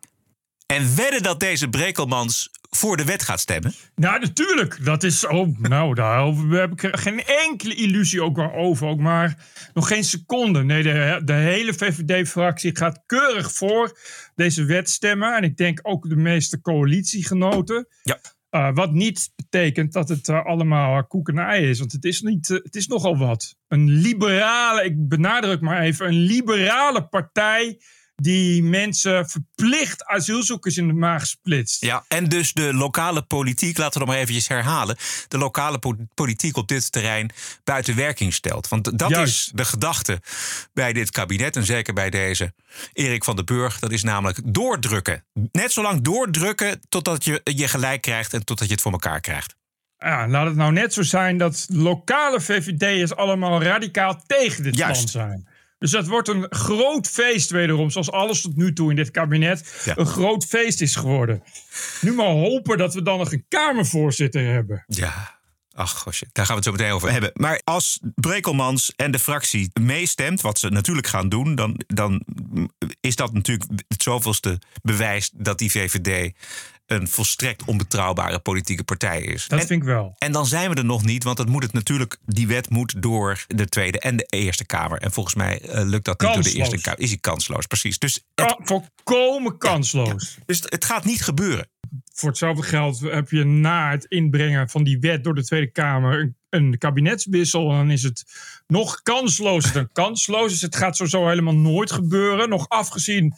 En 0.66 0.96
wedden 0.96 1.22
dat 1.22 1.40
deze 1.40 1.68
Brekelmans 1.68 2.48
voor 2.70 2.96
de 2.96 3.04
wet 3.04 3.22
gaat 3.22 3.40
stemmen? 3.40 3.72
Nou, 3.94 4.20
natuurlijk. 4.20 4.84
Dat 4.84 5.02
is. 5.02 5.26
Oh, 5.26 5.58
nou, 5.58 5.94
daar 5.94 6.26
heb 6.34 6.72
ik 6.72 6.98
geen 6.98 7.24
enkele 7.24 7.74
illusie 7.74 8.22
ook 8.22 8.36
maar 8.36 8.54
over. 8.54 8.86
Ook 8.86 9.00
maar 9.00 9.46
nog 9.74 9.88
geen 9.88 10.04
seconde. 10.04 10.64
Nee, 10.64 10.82
de, 10.82 11.20
de 11.24 11.32
hele 11.32 11.74
VVD-fractie 11.74 12.76
gaat 12.76 13.02
keurig 13.06 13.52
voor 13.52 13.98
deze 14.34 14.64
wet 14.64 14.90
stemmen. 14.90 15.36
En 15.36 15.42
ik 15.42 15.56
denk 15.56 15.80
ook 15.82 16.08
de 16.08 16.16
meeste 16.16 16.60
coalitiegenoten. 16.60 17.88
Ja. 18.02 18.18
Uh, 18.50 18.74
wat 18.74 18.92
niet 18.92 19.32
betekent 19.36 19.92
dat 19.92 20.08
het 20.08 20.28
uh, 20.28 20.44
allemaal 20.44 21.06
koek 21.06 21.28
en 21.28 21.38
ei 21.38 21.68
is. 21.68 21.78
Want 21.78 21.92
het 21.92 22.04
is, 22.04 22.20
niet, 22.20 22.48
uh, 22.48 22.58
het 22.62 22.76
is 22.76 22.86
nogal 22.86 23.18
wat. 23.18 23.56
Een 23.68 23.90
liberale, 23.90 24.84
ik 24.84 25.08
benadruk 25.08 25.60
maar 25.60 25.80
even, 25.80 26.06
een 26.06 26.20
liberale 26.20 27.06
partij 27.08 27.80
die 28.16 28.62
mensen 28.62 29.28
verplicht 29.28 30.04
asielzoekers 30.04 30.76
in 30.76 30.86
de 30.86 30.92
maag 30.92 31.26
splitst. 31.26 31.80
Ja, 31.80 32.04
en 32.08 32.24
dus 32.24 32.52
de 32.52 32.74
lokale 32.74 33.22
politiek, 33.22 33.78
laten 33.78 33.92
we 33.92 33.98
dat 33.98 34.08
maar 34.08 34.22
eventjes 34.22 34.48
herhalen... 34.48 34.96
de 35.28 35.38
lokale 35.38 35.78
po 35.78 35.96
politiek 36.14 36.56
op 36.56 36.68
dit 36.68 36.92
terrein 36.92 37.30
buiten 37.64 37.96
werking 37.96 38.34
stelt. 38.34 38.68
Want 38.68 38.98
dat 38.98 39.10
Juist. 39.10 39.36
is 39.36 39.50
de 39.54 39.64
gedachte 39.64 40.20
bij 40.72 40.92
dit 40.92 41.10
kabinet... 41.10 41.56
en 41.56 41.64
zeker 41.64 41.94
bij 41.94 42.10
deze 42.10 42.52
Erik 42.92 43.24
van 43.24 43.36
den 43.36 43.44
Burg. 43.44 43.78
Dat 43.78 43.92
is 43.92 44.02
namelijk 44.02 44.40
doordrukken. 44.44 45.24
Net 45.52 45.72
zo 45.72 45.82
lang 45.82 46.00
doordrukken 46.00 46.80
totdat 46.88 47.24
je 47.24 47.40
je 47.44 47.68
gelijk 47.68 48.02
krijgt... 48.02 48.32
en 48.32 48.44
totdat 48.44 48.66
je 48.66 48.72
het 48.72 48.82
voor 48.82 48.92
elkaar 48.92 49.20
krijgt. 49.20 49.56
Ja, 49.98 50.28
laat 50.28 50.46
het 50.46 50.56
nou 50.56 50.72
net 50.72 50.92
zo 50.92 51.02
zijn 51.02 51.38
dat 51.38 51.66
lokale 51.68 52.40
VVD'ers 52.40 53.16
allemaal 53.16 53.62
radicaal 53.62 54.22
tegen 54.26 54.62
dit 54.62 54.76
Juist. 54.76 55.12
plan 55.12 55.28
zijn. 55.28 55.48
Dus 55.78 55.90
dat 55.90 56.06
wordt 56.06 56.28
een 56.28 56.46
groot 56.48 57.06
feest 57.08 57.50
wederom, 57.50 57.90
zoals 57.90 58.10
alles 58.10 58.40
tot 58.40 58.56
nu 58.56 58.72
toe 58.72 58.90
in 58.90 58.96
dit 58.96 59.10
kabinet 59.10 59.82
Ja. 59.84 59.96
een 59.98 60.06
groot 60.06 60.44
feest 60.44 60.80
is 60.80 60.96
geworden. 60.96 61.42
Nu 62.00 62.12
maar 62.12 62.26
hopen 62.26 62.78
dat 62.78 62.94
we 62.94 63.02
dan 63.02 63.18
nog 63.18 63.32
een 63.32 63.44
Kamervoorzitter 63.48 64.46
hebben. 64.52 64.84
Ja, 64.86 65.38
ach 65.72 65.98
gosje, 65.98 66.26
daar 66.32 66.46
gaan 66.46 66.56
we 66.56 66.60
het 66.60 66.70
zo 66.70 66.76
meteen 66.76 66.94
over 66.94 67.10
hebben. 67.12 67.30
Maar 67.34 67.60
als 67.64 68.00
Brekelmans 68.14 68.92
en 68.96 69.10
de 69.10 69.18
fractie 69.18 69.70
meestemt, 69.80 70.40
wat 70.40 70.58
ze 70.58 70.68
natuurlijk 70.68 71.06
gaan 71.06 71.28
doen... 71.28 71.54
dan, 71.54 71.80
dan 71.86 72.24
is 73.00 73.16
dat 73.16 73.32
natuurlijk 73.32 73.70
het 73.88 74.02
zoveelste 74.02 74.60
bewijs 74.82 75.30
dat 75.34 75.58
die 75.58 75.70
VVD... 75.70 76.32
een 76.86 77.08
volstrekt 77.08 77.64
onbetrouwbare 77.64 78.38
politieke 78.38 78.84
partij 78.84 79.20
is. 79.22 79.48
Dat 79.48 79.60
en, 79.60 79.66
vind 79.66 79.80
ik 79.82 79.88
wel. 79.88 80.14
en 80.18 80.32
dan 80.32 80.46
zijn 80.46 80.70
we 80.70 80.76
er 80.76 80.84
nog 80.84 81.04
niet, 81.04 81.24
want 81.24 81.38
het 81.38 81.48
moet 81.48 81.62
het 81.62 81.72
natuurlijk, 81.72 82.16
die 82.24 82.46
wet 82.46 82.70
moet 82.70 83.02
door 83.02 83.44
de 83.46 83.68
Tweede 83.68 83.98
en 83.98 84.16
de 84.16 84.26
Eerste 84.28 84.66
Kamer. 84.66 84.98
En 84.98 85.12
volgens 85.12 85.34
mij 85.34 85.60
eh, 85.60 85.84
lukt 85.84 86.04
dat 86.04 86.20
niet 86.20 86.34
door 86.34 86.42
de. 86.42 86.52
Eerste 86.52 86.80
Kamer. 86.80 87.00
Is 87.00 87.08
hij 87.08 87.18
kansloos, 87.18 87.66
precies. 87.66 87.98
Dus 87.98 88.14
het, 88.14 88.46
Ka- 88.46 88.58
volkomen 88.62 89.58
kansloos. 89.58 90.38
dus 90.46 90.60
het 90.64 90.84
gaat 90.84 91.04
niet 91.04 91.22
gebeuren. 91.22 91.68
Voor 92.12 92.28
hetzelfde 92.28 92.62
geld 92.62 93.00
heb 93.00 93.30
je 93.30 93.44
na 93.44 93.90
het 93.90 94.04
inbrengen 94.04 94.68
van 94.68 94.84
die 94.84 94.98
wet 94.98 95.24
door 95.24 95.34
de 95.34 95.44
Tweede 95.44 95.70
Kamer 95.70 96.20
een, 96.20 96.36
een 96.50 96.78
kabinetswissel. 96.78 97.70
En 97.70 97.76
dan 97.76 97.90
is 97.90 98.02
het 98.02 98.24
nog 98.66 99.02
kanslozer 99.02 99.72
dan 99.72 99.88
kansloos. 99.92 100.50
Dus 100.50 100.60
het 100.60 100.76
gaat 100.76 100.96
sowieso 100.96 101.28
helemaal 101.28 101.54
nooit 101.54 101.92
gebeuren. 101.92 102.48
Nog 102.48 102.68
afgezien 102.68 103.34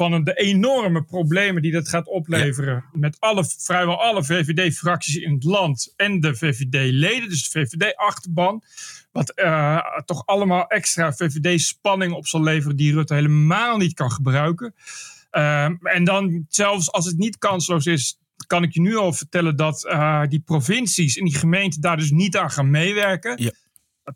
van 0.00 0.24
de 0.24 0.34
enorme 0.34 1.02
problemen 1.02 1.62
die 1.62 1.72
dat 1.72 1.88
gaat 1.88 2.06
opleveren. 2.06 2.84
Met 2.92 3.16
alle, 3.18 3.44
vrijwel 3.58 4.02
alle 4.02 4.24
VVD-fracties 4.24 5.16
in 5.16 5.32
het 5.32 5.44
land 5.44 5.92
en 5.96 6.20
de 6.20 6.36
VVD-leden. 6.36 7.28
Dus 7.28 7.50
de 7.50 7.60
VVD-achterban. 7.60 8.62
Wat 9.12 9.30
eh, 9.30 9.78
toch 10.04 10.26
allemaal 10.26 10.66
extra 10.66 11.12
VVD-spanning 11.12 12.12
op 12.12 12.26
zal 12.26 12.42
leveren 12.42 12.76
die 12.76 12.92
Rutte 12.92 13.14
helemaal 13.14 13.76
niet 13.76 13.94
kan 13.94 14.10
gebruiken. 14.10 14.74
Ehm, 15.30 15.74
en 15.82 16.04
dan 16.04 16.44
zelfs 16.48 16.92
als 16.92 17.06
het 17.06 17.18
niet 17.18 17.38
kansloos 17.38 17.86
is, 17.86 18.18
kan 18.46 18.62
ik 18.62 18.72
je 18.74 18.80
nu 18.80 18.96
al 18.96 19.12
vertellen 19.12 19.56
dat 19.56 19.84
uh, 19.84 20.22
die 20.28 20.40
provincies 20.40 21.16
en 21.16 21.24
die 21.24 21.36
gemeenten 21.36 21.80
daar 21.80 21.96
dus 21.96 22.10
niet 22.10 22.36
aan 22.36 22.50
gaan 22.50 22.70
meewerken. 22.70 23.42
Ja. 23.42 23.50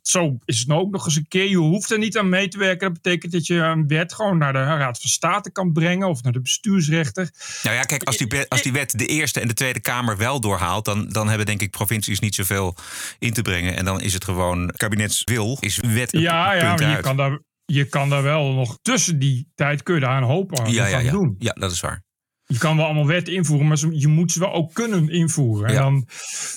Zo 0.02 0.38
is 0.44 0.58
het 0.58 0.68
nou 0.68 0.80
ook 0.80 0.92
nog 0.92 1.04
eens 1.04 1.16
een 1.16 1.28
keer. 1.28 1.48
Je 1.48 1.56
hoeft 1.56 1.90
er 1.90 1.98
niet 1.98 2.18
aan 2.18 2.28
mee 2.28 2.48
te 2.48 2.58
werken. 2.58 2.92
Dat 2.92 3.02
betekent 3.02 3.32
dat 3.32 3.46
je 3.46 3.54
een 3.54 3.86
wet 3.86 4.14
gewoon 4.14 4.38
naar 4.38 4.52
de 4.52 4.62
Raad 4.62 5.00
van 5.00 5.10
State 5.10 5.52
kan 5.52 5.72
brengen 5.72 6.08
of 6.08 6.22
naar 6.22 6.32
de 6.32 6.40
bestuursrechter. 6.40 7.30
Nou 7.62 7.76
ja, 7.76 7.82
kijk, 7.82 8.02
als 8.02 8.16
die, 8.16 8.48
als 8.48 8.62
die 8.62 8.72
wet 8.72 8.98
de 8.98 9.06
Eerste 9.06 9.40
en 9.40 9.48
de 9.48 9.54
Tweede 9.54 9.80
Kamer 9.80 10.16
wel 10.16 10.40
doorhaalt, 10.40 10.84
dan, 10.84 11.08
dan 11.08 11.28
hebben 11.28 11.46
denk 11.46 11.60
ik 11.60 11.70
provincies 11.70 12.18
niet 12.18 12.34
zoveel 12.34 12.76
in 13.18 13.32
te 13.32 13.42
brengen. 13.42 13.76
En 13.76 13.84
dan 13.84 14.00
is 14.00 14.14
het 14.14 14.24
gewoon 14.24 14.70
kabinetswil, 14.76 15.56
is 15.60 15.80
wet. 15.86 16.12
Ja, 16.12 16.52
ja, 16.54 16.68
maar 16.68 16.80
je 16.80 16.86
uit. 16.86 17.02
kan, 17.02 17.16
daar, 17.16 17.38
je 17.64 17.84
kan 17.84 18.08
daar 18.08 18.22
wel 18.22 18.52
nog 18.52 18.78
tussen 18.82 19.18
die 19.18 19.48
tijd 19.54 19.82
kun 19.82 19.94
je 19.94 20.00
daar 20.00 20.16
een 20.16 20.28
hoop 20.28 20.58
aan 20.58 20.72
ja, 20.72 20.86
ja, 20.86 20.98
ja. 20.98 21.10
doen. 21.10 21.34
Ja, 21.38 21.52
dat 21.52 21.72
is 21.72 21.80
waar. 21.80 22.02
Je 22.46 22.58
kan 22.58 22.76
wel 22.76 22.84
allemaal 22.84 23.06
wetten 23.06 23.34
invoeren, 23.34 23.66
maar 23.66 23.78
je 23.92 24.08
moet 24.08 24.32
ze 24.32 24.38
wel 24.38 24.52
ook 24.52 24.74
kunnen 24.74 25.08
invoeren. 25.08 25.68
En 25.68 25.74
Ja. 25.74 25.80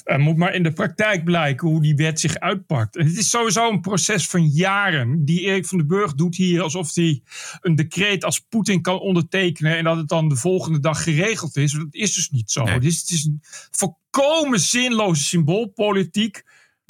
dan 0.03 0.21
moet 0.21 0.37
maar 0.37 0.53
in 0.53 0.63
de 0.63 0.73
praktijk 0.73 1.23
blijken 1.23 1.67
hoe 1.67 1.81
die 1.81 1.95
wet 1.95 2.19
zich 2.19 2.35
uitpakt. 2.39 2.95
En 2.95 3.05
het 3.05 3.17
is 3.17 3.29
sowieso 3.29 3.69
een 3.69 3.81
proces 3.81 4.27
van 4.27 4.47
jaren. 4.47 5.25
Die 5.25 5.39
Erik 5.41 5.65
van 5.65 5.77
den 5.77 5.87
Burg 5.87 6.13
doet 6.13 6.35
hier 6.35 6.61
alsof 6.61 6.95
hij 6.95 7.21
een 7.61 7.75
decreet 7.75 8.23
als 8.23 8.39
Poetin 8.39 8.81
kan 8.81 8.99
ondertekenen. 8.99 9.77
En 9.77 9.83
dat 9.83 9.97
het 9.97 10.07
dan 10.07 10.29
de 10.29 10.35
volgende 10.35 10.79
dag 10.79 11.03
geregeld 11.03 11.55
is. 11.55 11.71
Dat 11.71 11.87
is 11.89 12.13
dus 12.13 12.29
niet 12.29 12.51
zo. 12.51 12.63
Nee. 12.63 12.73
Het, 12.73 12.85
is, 12.85 12.99
het 12.99 13.09
is 13.09 13.23
een 13.23 13.41
volkomen 13.71 14.59
zinloze 14.59 15.23
symboolpolitiek. 15.23 16.43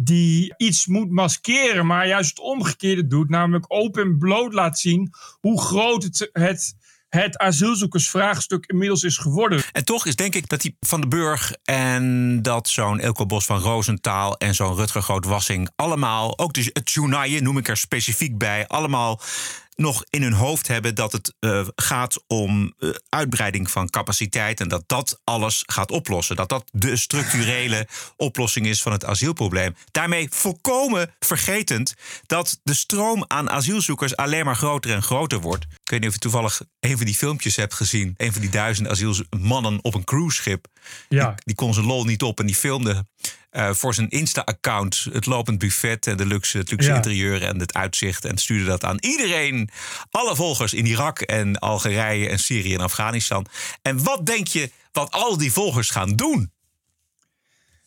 Die 0.03 0.53
iets 0.57 0.85
moet 0.87 1.11
maskeren, 1.11 1.85
maar 1.85 2.07
juist 2.07 2.29
het 2.29 2.39
omgekeerde 2.39 3.07
doet. 3.07 3.29
Namelijk 3.29 3.65
open 3.67 4.03
en 4.03 4.17
bloot 4.17 4.53
laat 4.53 4.79
zien 4.79 5.13
hoe 5.39 5.61
groot 5.61 6.03
het, 6.03 6.29
het, 6.31 6.75
het 7.09 7.37
asielzoekersvraagstuk 7.37 8.65
inmiddels 8.65 9.03
is 9.03 9.17
geworden. 9.17 9.63
En 9.71 9.85
toch 9.85 10.05
is 10.05 10.15
denk 10.15 10.35
ik 10.35 10.47
dat 10.47 10.61
die 10.61 10.77
Van 10.79 10.99
den 10.99 11.09
Burg 11.09 11.53
en 11.63 12.41
dat 12.41 12.67
zo'n 12.67 12.99
Elko 12.99 13.25
Bos 13.25 13.45
van 13.45 13.59
Roosentaal 13.59 14.37
en 14.37 14.55
zo'n 14.55 14.75
Rutger 14.75 15.01
Groot-Wassing 15.01 15.69
allemaal, 15.75 16.39
ook 16.39 16.53
dus 16.53 16.69
het 16.73 16.91
journaille 16.91 17.41
noem 17.41 17.57
ik 17.57 17.67
er 17.67 17.77
specifiek 17.77 18.37
bij, 18.37 18.67
allemaal 18.67 19.21
nog 19.77 20.03
in 20.09 20.21
hun 20.21 20.33
hoofd 20.33 20.67
hebben 20.67 20.95
dat 20.95 21.11
het 21.11 21.33
eh, 21.39 21.67
gaat 21.75 22.23
om 22.27 22.73
eh, 22.79 22.89
uitbreiding 23.09 23.71
van 23.71 23.89
capaciteit 23.89 24.59
en 24.59 24.67
dat 24.67 24.83
dat 24.85 25.21
alles 25.23 25.63
gaat 25.65 25.91
oplossen. 25.91 26.35
Dat 26.35 26.49
dat 26.49 26.69
de 26.71 26.95
structurele 26.95 27.87
oplossing 28.15 28.65
is 28.65 28.81
van 28.81 28.91
het 28.91 29.05
asielprobleem. 29.05 29.75
Daarmee 29.91 30.27
volkomen 30.29 31.13
vergetend 31.19 31.93
dat 32.25 32.59
de 32.63 32.73
stroom 32.73 33.23
aan 33.27 33.49
asielzoekers 33.49 34.15
alleen 34.15 34.45
maar 34.45 34.55
groter 34.55 34.91
en 34.91 35.03
groter 35.03 35.39
wordt. 35.39 35.63
Ik 35.63 35.89
weet 35.89 35.99
niet 35.99 36.09
of 36.09 36.15
je 36.15 36.21
toevallig 36.21 36.61
een 36.79 36.97
van 36.97 37.05
die 37.05 37.15
filmpjes 37.15 37.55
hebt 37.55 37.73
gezien. 37.73 38.13
Een 38.17 38.33
van 38.33 38.41
die 38.41 38.49
duizend 38.49 38.87
asielmannen 38.87 39.79
op 39.81 39.93
een 39.93 40.03
cruiseschip. 40.03 40.67
Ja. 41.09 41.27
Die, 41.27 41.35
die 41.43 41.55
kon 41.55 41.73
zijn 41.73 41.85
lol 41.85 42.03
niet 42.03 42.23
op 42.23 42.39
en 42.39 42.45
die 42.45 42.55
filmde 42.55 43.05
eh, 43.57 43.73
voor 43.73 43.93
zijn 43.93 44.09
Insta-account 44.09 45.07
het 45.11 45.25
lopend 45.25 45.59
buffet 45.59 46.07
en 46.07 46.17
de 46.17 46.25
luxe, 46.25 46.57
het 46.57 46.71
luxe 46.71 46.89
Ja. 46.89 46.95
interieur 46.95 47.43
en 47.43 47.59
het 47.59 47.73
uitzicht. 47.73 48.25
En 48.25 48.37
stuurde 48.37 48.65
dat 48.65 48.83
aan 48.83 48.97
iedereen, 48.99 49.69
alle 50.11 50.35
volgers 50.35 50.73
in 50.73 50.85
Irak 50.85 51.21
en 51.21 51.59
Algerije 51.59 52.29
en 52.29 52.39
Syrië 52.39 52.73
en 52.73 52.79
Afghanistan. 52.81 53.45
En 53.81 54.03
wat 54.03 54.25
denk 54.25 54.47
je 54.47 54.71
wat 54.91 55.11
al 55.11 55.37
die 55.37 55.51
volgers 55.51 55.89
gaan 55.89 56.15
doen? 56.15 56.51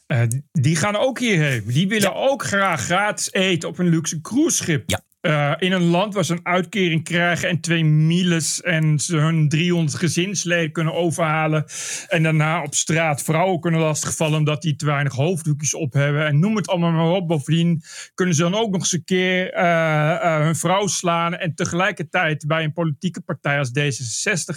Eh, 0.07 0.23
die 0.53 0.77
gaan 0.77 0.97
ook 0.97 1.19
hierheen. 1.19 1.63
Die 1.67 1.89
willen 1.89 2.15
ook 2.15 2.45
graag 2.45 2.81
gratis 2.85 3.33
eten 3.33 3.69
op 3.69 3.79
een 3.79 3.89
luxe 3.89 4.21
cruiseschip. 4.21 4.91
Ja. 4.91 5.01
Eh, 5.21 5.53
in 5.59 5.73
een 5.73 5.85
land 5.85 6.15
waar 6.15 6.25
ze 6.25 6.33
een 6.33 6.47
uitkering 6.47 7.05
krijgen 7.05 7.49
en 7.49 7.61
twee 7.61 7.85
miles 7.85 8.63
en 8.63 8.99
ze 8.99 9.17
hun 9.17 9.49
300 9.49 9.97
gezinsleden 9.99 10.73
kunnen 10.73 10.95
overhalen. 10.95 11.65
En 12.09 12.23
daarna 12.23 12.63
op 12.63 12.75
straat 12.75 13.23
vrouwen 13.23 13.61
kunnen 13.61 13.81
lastigvallen 13.81 14.39
omdat 14.39 14.63
die 14.63 14.77
te 14.77 14.87
weinig 14.87 15.15
hoofddoekjes 15.15 15.75
op 15.75 15.93
hebben. 15.93 16.27
En 16.27 16.39
noem 16.39 16.57
het 16.57 16.69
allemaal 16.69 16.91
maar 16.91 17.17
op. 17.17 17.29
Bovendien 17.29 17.83
kunnen 18.15 18.35
ze 18.35 18.43
dan 18.43 18.55
ook 18.55 18.71
nog 18.71 18.81
eens 18.81 18.93
een 18.93 19.05
keer 19.05 19.53
eh, 19.53 20.11
eh, 20.11 20.43
hun 20.43 20.57
vrouw 20.57 20.87
slaan. 20.87 21.35
En 21.35 21.55
tegelijkertijd 21.55 22.47
bij 22.47 22.65
een 22.65 22.73
politieke 22.73 23.21
partij 23.21 23.59
als 23.59 23.71
D66. 23.79 24.57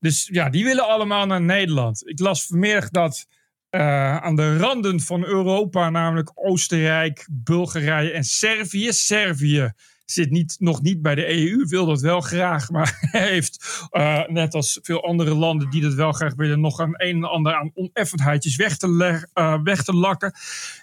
Dus 0.00 0.28
ja, 0.32 0.50
die 0.50 0.64
willen 0.64 0.88
allemaal 0.88 1.26
naar 1.26 1.42
Nederland. 1.42 2.08
Ik 2.08 2.18
las 2.18 2.46
vanmiddag 2.46 2.90
dat 2.90 3.26
aan 3.70 4.36
de 4.36 4.56
randen 4.56 5.00
van 5.00 5.24
Europa, 5.24 5.90
namelijk 5.90 6.30
Oostenrijk, 6.34 7.26
Bulgarije 7.30 8.10
en 8.10 8.24
Servië. 8.24 8.92
Servië 8.92 9.72
zit 10.04 10.30
niet, 10.30 10.56
nog 10.58 10.82
niet 10.82 11.02
bij 11.02 11.14
de 11.14 11.28
EU, 11.28 11.64
wil 11.68 11.86
dat 11.86 12.00
wel 12.00 12.20
graag, 12.20 12.70
maar 12.70 12.98
heeft, 13.10 13.86
eh, 13.90 14.26
net 14.26 14.54
als 14.54 14.78
veel 14.82 15.04
andere 15.04 15.34
landen 15.34 15.70
die 15.70 15.82
dat 15.82 15.94
wel 15.94 16.12
graag 16.12 16.34
willen, 16.34 16.60
nog 16.60 16.78
een 16.78 16.94
een 16.96 17.16
en 17.16 17.30
ander 17.30 17.54
aan 17.54 17.70
oneffenheidjes 17.74 18.56
weg 18.56 18.76
te, 18.76 19.26
eh, 19.32 19.62
weg 19.62 19.82
te 19.82 19.92
lakken. 19.92 20.34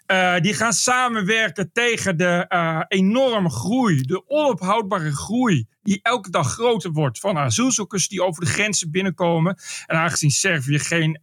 Eh, 0.05 0.39
die 0.39 0.53
gaan 0.53 0.73
samenwerken 0.73 1.71
tegen 1.71 2.17
de 2.17 2.45
enorme 2.87 3.49
groei, 3.49 4.01
de 4.01 4.23
onophoudbare 4.27 5.15
groei, 5.15 5.65
die 5.83 5.99
elke 6.01 6.29
dag 6.29 6.51
groter 6.53 6.91
wordt 6.91 7.19
van 7.19 7.37
asielzoekers 7.37 8.07
die 8.07 8.23
over 8.23 8.43
de 8.43 8.49
grenzen 8.49 8.91
binnenkomen. 8.91 9.57
En 9.85 9.97
aangezien 9.97 10.31
Servië 10.31 10.79
geen 10.79 11.17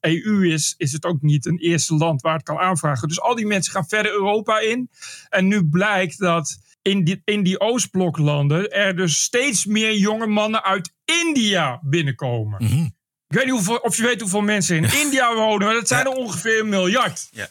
EU 0.00 0.52
is, 0.52 0.74
is 0.76 0.92
het 0.92 1.04
ook 1.04 1.22
niet 1.22 1.46
een 1.46 1.58
eerste 1.58 1.94
land 1.94 2.20
waar 2.20 2.34
het 2.34 2.42
kan 2.42 2.58
aanvragen. 2.58 3.08
Dus 3.08 3.20
al 3.20 3.34
die 3.34 3.46
mensen 3.46 3.72
gaan 3.72 3.88
verder 3.88 4.12
Europa 4.12 4.58
in. 4.58 4.90
En 5.28 5.46
nu 5.46 5.68
blijkt 5.68 6.18
dat 6.18 6.58
in 6.82 7.04
die, 7.04 7.22
in 7.24 7.42
die 7.42 7.60
Oostbloklanden 7.60 8.70
er 8.70 8.96
dus 8.96 9.22
steeds 9.22 9.64
meer 9.64 9.96
jonge 9.96 10.26
mannen 10.26 10.62
uit 10.64 10.92
India 11.04 11.80
binnenkomen. 11.82 12.60
Ik 13.28 13.36
weet 13.36 13.44
niet 13.44 13.54
hoeveel, 13.54 13.76
of 13.76 13.96
je 13.96 14.02
weet 14.02 14.20
hoeveel 14.20 14.40
mensen 14.40 14.76
in 14.76 14.92
India 14.92 15.34
wonen, 15.34 15.66
maar 15.66 15.74
dat 15.74 15.88
zijn 15.88 16.06
er 16.06 16.12
ongeveer 16.12 16.60
een 16.60 16.68
miljard. 16.68 17.28
Ja. 17.30 17.48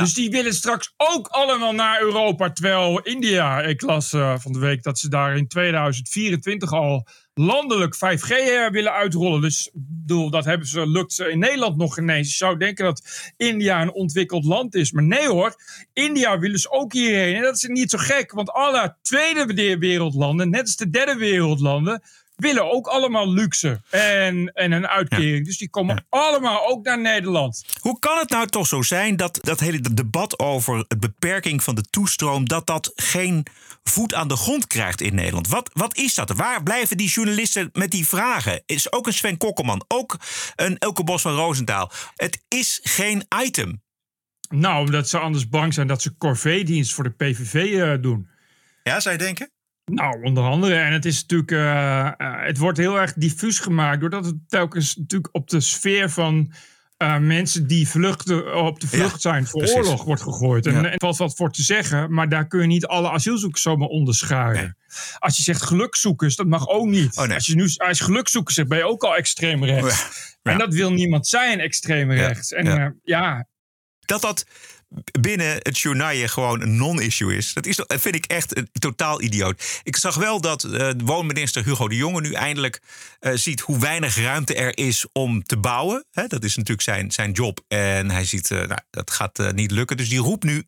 Dus 0.00 0.14
die 0.14 0.30
willen 0.30 0.54
straks 0.54 0.94
ook 0.96 1.26
allemaal 1.26 1.72
naar 1.72 2.00
Europa. 2.00 2.52
Terwijl 2.52 3.00
India, 3.00 3.62
ik 3.62 3.82
las 3.82 4.12
eh, 4.12 4.38
van 4.38 4.52
de 4.52 4.58
week 4.58 4.82
dat 4.82 4.98
ze 4.98 5.08
daar 5.08 5.36
in 5.36 5.48
2024 5.48 6.72
al 6.72 7.06
landelijk 7.34 7.94
5G 7.94 8.30
eh, 8.30 8.70
willen 8.70 8.92
uitrollen. 8.92 9.40
Dus 9.40 9.70
bedoel, 9.72 10.30
dat 10.30 10.44
hebben 10.44 10.66
ze, 10.66 10.88
lukt 10.88 11.12
ze 11.12 11.30
in 11.30 11.38
Nederland 11.38 11.76
nog 11.76 11.98
ineens. 11.98 12.28
Je 12.28 12.36
zou 12.36 12.58
denken 12.58 12.84
dat 12.84 13.32
India 13.36 13.82
een 13.82 13.92
ontwikkeld 13.92 14.44
land 14.44 14.74
is. 14.74 14.92
Maar 14.92 15.02
nee 15.02 15.28
hoor, 15.28 15.54
India 15.92 16.38
willen 16.38 16.58
ze 16.58 16.70
ook 16.70 16.92
hierheen. 16.92 17.34
En 17.34 17.42
dat 17.42 17.54
is 17.54 17.62
niet 17.62 17.90
zo 17.90 17.98
gek, 17.98 18.32
want 18.32 18.50
alle 18.50 18.96
tweede 19.02 19.76
wereldlanden, 19.78 20.50
net 20.50 20.60
als 20.60 20.76
de 20.76 20.90
derde 20.90 21.14
wereldlanden, 21.14 22.02
willen 22.36 22.72
ook 22.72 22.86
allemaal 22.86 23.32
luxe 23.32 23.80
en, 23.90 24.52
en 24.54 24.72
een 24.72 24.86
uitkering. 24.86 25.44
Dus 25.46 25.58
die 25.58 25.70
komen 25.70 26.06
allemaal 26.08 26.68
ook 26.68 26.84
naar 26.84 27.00
Nederland. 27.00 27.64
Hoe 27.80 27.98
kan 27.98 28.18
het 28.18 28.30
nou 28.30 28.46
toch 28.46 28.66
zo 28.66 28.82
zijn 28.82 29.16
dat 29.16 29.38
dat 29.40 29.60
hele 29.60 29.80
debat 29.80 30.38
over 30.38 30.84
de 30.88 30.98
beperking 30.98 31.62
van 31.62 31.74
de 31.74 31.82
toestroom, 31.82 32.48
dat 32.48 32.66
dat 32.66 32.92
geen 32.94 33.46
voet 33.82 34.14
aan 34.14 34.28
de 34.28 34.36
grond 34.36 34.66
krijgt 34.66 35.00
in 35.00 35.14
Nederland? 35.14 35.48
Wat, 35.48 35.70
wat 35.72 35.96
is 35.96 36.14
dat? 36.14 36.30
Waar 36.30 36.62
blijven 36.62 36.96
die 36.96 37.08
journalisten 37.08 37.70
met 37.72 37.90
die 37.90 38.06
vragen? 38.06 38.62
Is 38.66 38.92
ook 38.92 39.06
een 39.06 39.12
Sven 39.12 39.36
Kokkelman, 39.36 39.84
ook 39.88 40.16
een 40.56 40.78
Elke 40.78 41.04
Bos 41.04 41.22
van 41.22 41.34
Roosentaal. 41.34 41.90
Het 42.14 42.44
is 42.48 42.80
geen 42.82 43.26
item. 43.42 43.84
Nou, 44.48 44.86
omdat 44.86 45.08
ze 45.08 45.18
anders 45.18 45.48
bang 45.48 45.74
zijn 45.74 45.86
dat 45.86 46.02
ze 46.02 46.16
corvée-dienst 46.16 46.94
voor 46.94 47.04
de 47.04 47.10
PVV 47.10 47.54
eh, 47.54 48.02
doen. 48.02 48.28
Ja, 48.82 49.00
zou 49.00 49.16
je 49.16 49.22
denken? 49.22 49.50
Nou, 49.92 50.22
onder 50.22 50.44
andere. 50.44 50.74
En 50.74 50.92
het 50.92 51.04
is 51.04 51.20
natuurlijk. 51.20 51.50
eh, 51.50 52.06
eh, 52.06 52.46
het 52.46 52.58
wordt 52.58 52.78
heel 52.78 53.00
erg 53.00 53.12
diffuus 53.12 53.58
gemaakt. 53.58 54.00
Doordat 54.00 54.24
het 54.24 54.34
telkens 54.48 54.96
natuurlijk 54.96 55.34
op 55.34 55.48
de 55.50 55.60
sfeer 55.60 56.10
van. 56.10 56.52
eh, 56.96 57.18
mensen 57.18 57.66
die 57.66 57.88
vluchten, 57.88 58.56
op 58.64 58.80
de 58.80 58.86
vlucht 58.88 59.12
Ja, 59.12 59.18
zijn 59.30 59.46
voor 59.46 59.60
precies. 59.60 59.76
oorlog 59.76 60.04
wordt 60.04 60.22
gegooid. 60.22 60.66
En 60.66 60.72
Ja. 60.72 60.78
en 60.78 60.84
er 60.84 60.98
valt 60.98 61.16
wat 61.16 61.36
voor 61.36 61.50
te 61.50 61.62
zeggen, 61.62 62.12
maar 62.12 62.28
daar 62.28 62.46
kun 62.46 62.60
je 62.60 62.66
niet 62.66 62.86
alle 62.86 63.10
asielzoekers 63.10 63.62
zomaar 63.62 63.88
onderschuiven. 63.88 64.76
Als 65.18 65.36
je 65.36 65.42
zegt 65.42 65.62
gelukzoekers, 65.62 66.36
dat 66.36 66.46
mag 66.46 66.68
ook 66.68 66.86
niet. 66.86 67.16
Oh, 67.16 67.24
nee. 67.26 67.34
Als 67.34 67.46
je 67.46 67.54
nu 67.54 67.62
als 67.76 67.98
je 67.98 68.04
gelukzoekers 68.04 68.54
zegt, 68.54 68.68
ben 68.68 68.78
je 68.78 68.84
ook 68.84 69.02
al 69.04 69.16
extreem 69.16 69.64
rechts. 69.64 70.08
Ja. 70.42 70.52
En 70.52 70.58
dat 70.58 70.74
wil 70.74 70.92
niemand 70.92 71.26
zijn, 71.26 71.60
extreem 71.60 72.12
rechts. 72.12 72.52
En 72.52 73.00
ja 73.02 73.46
Dat 74.00 74.20
dat 74.20 74.46
binnen 75.20 75.56
het 75.62 75.78
journaille 75.78 76.28
gewoon 76.28 76.60
een 76.60 76.76
non-issue 76.76 77.36
is. 77.36 77.52
Dat 77.52 77.66
is, 77.66 77.80
vind 77.86 78.14
ik 78.14 78.24
echt 78.24 78.56
een 78.56 78.68
totaal 78.72 79.22
idioot. 79.22 79.80
Ik 79.82 79.96
zag 79.96 80.14
wel 80.14 80.40
dat 80.40 80.64
eh, 80.64 80.90
woonminister 81.04 81.64
Hugo 81.64 81.88
de 81.88 81.96
Jonge 81.96 82.20
nu 82.20 82.32
eindelijk 82.32 82.80
eh, 83.18 83.32
ziet 83.34 83.60
hoe 83.60 83.78
weinig 83.78 84.16
ruimte 84.16 84.54
er 84.54 84.78
is 84.78 85.06
om 85.12 85.42
te 85.42 85.56
bouwen. 85.56 86.04
Dat 86.12 86.44
is 86.44 86.56
natuurlijk 86.56 86.82
zijn, 86.82 87.12
zijn 87.12 87.32
job. 87.32 87.60
En 87.68 88.10
hij 88.10 88.24
ziet, 88.24 88.50
eh, 88.50 88.58
nou, 88.58 88.80
dat 88.90 89.10
gaat 89.10 89.52
niet 89.52 89.70
lukken. 89.70 89.96
Dus 89.96 90.08
die 90.08 90.18
roept 90.18 90.44
nu 90.44 90.66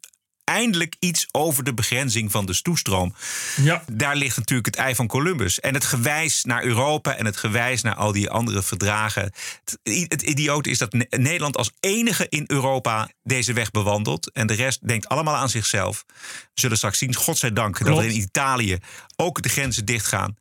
eindelijk 0.48 0.96
iets 0.98 1.26
over 1.32 1.64
de 1.64 1.74
begrenzing 1.74 2.30
van 2.30 2.46
de 2.46 2.62
toestroom. 2.62 3.14
Ja. 3.56 3.84
Daar 3.92 4.16
ligt 4.16 4.36
natuurlijk 4.36 4.66
het 4.66 4.76
ei 4.76 4.94
van 4.94 5.06
Columbus. 5.06 5.60
En 5.60 5.74
het 5.74 5.84
gewijs 5.84 6.44
naar 6.44 6.64
Europa 6.64 7.14
en 7.16 7.24
het 7.26 7.36
gewijs 7.36 7.82
naar 7.82 7.94
al 7.94 8.12
die 8.12 8.30
andere 8.30 8.62
verdragen. 8.62 9.32
Het, 9.64 9.78
het 10.08 10.22
idioot 10.22 10.66
is 10.66 10.78
dat 10.78 10.92
Ne- 10.92 11.06
Nederland 11.10 11.56
als 11.56 11.70
enige 11.80 12.26
in 12.28 12.44
Europa 12.46 13.08
deze 13.22 13.52
weg 13.52 13.70
bewandelt. 13.70 14.30
En 14.32 14.46
de 14.46 14.54
rest 14.54 14.88
denkt 14.88 15.08
allemaal 15.08 15.34
aan 15.36 15.48
zichzelf. 15.48 16.04
We 16.06 16.14
zullen 16.54 16.76
straks 16.76 16.98
zien, 16.98 17.14
godzijdank, 17.14 17.78
dat 17.78 17.86
Klopt. 17.88 18.02
er 18.04 18.10
in 18.10 18.16
Italië 18.16 18.78
ook 19.16 19.42
de 19.42 19.48
grenzen 19.48 19.84
dichtgaan. 19.84 20.36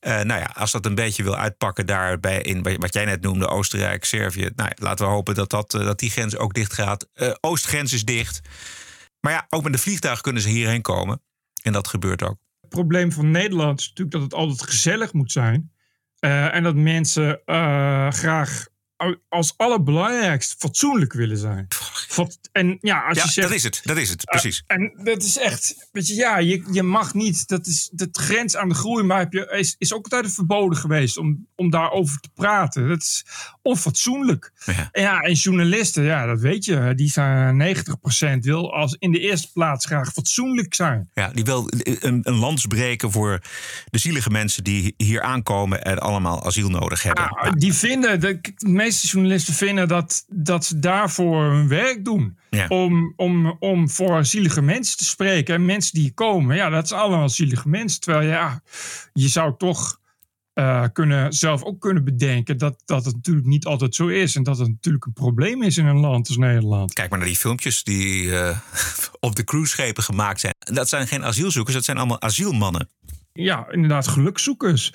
Eh, 0.00 0.20
nou 0.20 0.40
ja, 0.40 0.50
als 0.54 0.70
dat 0.72 0.86
een 0.86 0.94
beetje 0.94 1.22
wil 1.22 1.36
uitpakken 1.36 1.86
daar 1.86 2.20
bij 2.20 2.40
in 2.40 2.62
wat- 2.62 2.76
wat 2.78 2.94
jij 2.94 3.04
net 3.04 3.20
noemde, 3.22 3.48
Oostenrijk, 3.48 4.04
Servië. 4.04 4.50
Nou, 4.56 4.68
ja, 4.68 4.74
laten 4.84 5.06
we 5.06 5.12
hopen 5.12 5.34
dat, 5.34 5.50
dat, 5.50 5.74
eh, 5.74 5.84
dat 5.84 5.98
die 5.98 6.10
grens 6.10 6.36
ook 6.36 6.54
dicht 6.54 6.72
gaat. 6.72 7.06
Eh, 7.14 7.30
Oostgrens 7.40 7.92
is 7.92 8.04
dicht. 8.04 8.40
Maar 9.22 9.32
ja, 9.32 9.46
ook 9.48 9.62
met 9.62 9.72
de 9.72 9.78
vliegtuig 9.78 10.20
kunnen 10.20 10.42
ze 10.42 10.48
hierheen 10.48 10.82
komen. 10.82 11.22
En 11.62 11.72
dat 11.72 11.88
gebeurt 11.88 12.22
ook. 12.22 12.36
Het 12.60 12.70
probleem 12.70 13.12
van 13.12 13.30
Nederland 13.30 13.80
is 13.80 13.88
natuurlijk 13.88 14.16
dat 14.16 14.22
het 14.22 14.34
altijd 14.34 14.62
gezellig 14.62 15.12
moet 15.12 15.32
zijn. 15.32 15.72
Eh, 16.18 16.54
en 16.54 16.62
dat 16.62 16.74
mensen 16.74 17.44
eh, 17.44 18.10
graag 18.10 18.66
als 19.28 19.54
allerbelangrijkste 19.56 20.54
fatsoenlijk 20.58 21.12
willen 21.12 21.38
zijn. 21.38 21.66
Fat- 22.08 22.38
en 22.52 22.78
ja, 22.80 23.00
als 23.08 23.16
Ja, 23.16 23.24
je 23.24 23.30
zegt, 23.30 23.48
dat 23.48 23.56
is 23.56 23.62
het. 23.62 23.80
Dat 23.82 23.96
is 23.96 24.08
het, 24.08 24.24
precies. 24.24 24.62
En 24.66 24.92
dat 25.04 25.22
is 25.22 25.38
echt, 25.38 25.88
weet 25.92 26.06
je, 26.06 26.14
ja, 26.14 26.38
je, 26.38 26.64
je 26.70 26.82
mag 26.82 27.14
niet, 27.14 27.48
dat 27.48 27.66
is 27.66 27.90
de 27.92 28.08
grens 28.12 28.56
aan 28.56 28.68
de 28.68 28.74
groei, 28.74 29.02
maar 29.04 29.18
heb 29.18 29.32
je, 29.32 29.54
is, 29.58 29.74
is 29.78 29.92
ook 29.92 30.08
altijd 30.08 30.34
verboden 30.34 30.78
geweest 30.78 31.16
om, 31.16 31.46
om 31.56 31.70
daarover 31.70 32.20
te 32.20 32.28
praten. 32.34 32.88
Dat 32.88 33.02
is 33.02 33.24
onfatsoenlijk. 33.62 34.52
Ja. 34.64 34.88
En 34.92 35.02
ja, 35.02 35.20
en 35.20 35.32
journalisten, 35.32 36.02
ja, 36.02 36.26
dat 36.26 36.40
weet 36.40 36.64
je, 36.64 36.92
die 36.94 37.10
zijn 37.10 37.76
90% 38.36 38.38
wil 38.40 38.74
als 38.74 38.96
in 38.98 39.12
de 39.12 39.18
eerste 39.18 39.52
plaats 39.52 39.86
graag 39.86 40.12
fatsoenlijk 40.12 40.74
zijn. 40.74 41.10
Ja, 41.14 41.28
die 41.28 41.44
wil 41.44 41.68
een, 41.78 42.20
een 42.22 42.34
lans 42.34 42.66
breken 42.66 43.12
voor 43.12 43.40
de 43.90 43.98
zielige 43.98 44.30
mensen 44.30 44.64
die 44.64 44.94
hier 44.96 45.22
aankomen 45.22 45.84
en 45.84 45.98
allemaal 45.98 46.44
asiel 46.44 46.68
nodig 46.68 47.02
hebben. 47.02 47.36
Ja, 47.42 47.50
die 47.50 47.74
vinden, 47.74 48.20
de, 48.20 48.40
de 48.56 48.68
meeste 48.92 49.06
journalisten 49.06 49.54
vinden 49.54 49.88
dat, 49.88 50.24
dat 50.28 50.64
ze 50.64 50.78
daarvoor 50.78 51.44
hun 51.44 51.68
werk 51.68 52.04
doen. 52.04 52.38
Ja. 52.50 52.66
Om, 52.68 53.12
om, 53.16 53.56
om 53.58 53.90
voor 53.90 54.24
zielige 54.24 54.62
mensen 54.62 54.96
te 54.96 55.04
spreken. 55.04 55.54
En 55.54 55.64
mensen 55.64 55.94
die 55.94 56.12
komen, 56.12 56.56
ja, 56.56 56.68
dat 56.68 56.88
zijn 56.88 57.00
allemaal 57.00 57.28
zielige 57.28 57.68
mensen. 57.68 58.00
Terwijl 58.00 58.28
ja, 58.28 58.62
je 59.12 59.28
zou 59.28 59.54
toch 59.58 60.00
eh, 60.54 60.84
kunnen, 60.92 61.32
zelf 61.32 61.62
ook 61.62 61.80
kunnen 61.80 62.04
bedenken 62.04 62.58
dat, 62.58 62.82
dat 62.84 63.04
het 63.04 63.14
natuurlijk 63.14 63.46
niet 63.46 63.66
altijd 63.66 63.94
zo 63.94 64.06
is. 64.06 64.36
En 64.36 64.42
dat 64.42 64.58
het 64.58 64.68
natuurlijk 64.68 65.04
een 65.04 65.12
probleem 65.12 65.62
is 65.62 65.76
in 65.76 65.86
een 65.86 66.00
land 66.00 66.28
als 66.28 66.36
Nederland. 66.36 66.92
Kijk 66.92 67.10
maar 67.10 67.18
naar 67.18 67.28
die 67.28 67.36
filmpjes 67.36 67.84
die 67.84 68.36
eh, 68.38 68.58
op 69.20 69.36
de 69.36 69.44
cruiseschepen 69.44 70.02
gemaakt 70.02 70.40
zijn. 70.40 70.54
Dat 70.58 70.88
zijn 70.88 71.06
geen 71.06 71.24
asielzoekers, 71.24 71.74
dat 71.74 71.84
zijn 71.84 71.96
allemaal 71.96 72.20
asielmannen. 72.20 72.88
Ja, 73.32 73.70
inderdaad, 73.70 74.08
gelukzoekers. 74.08 74.92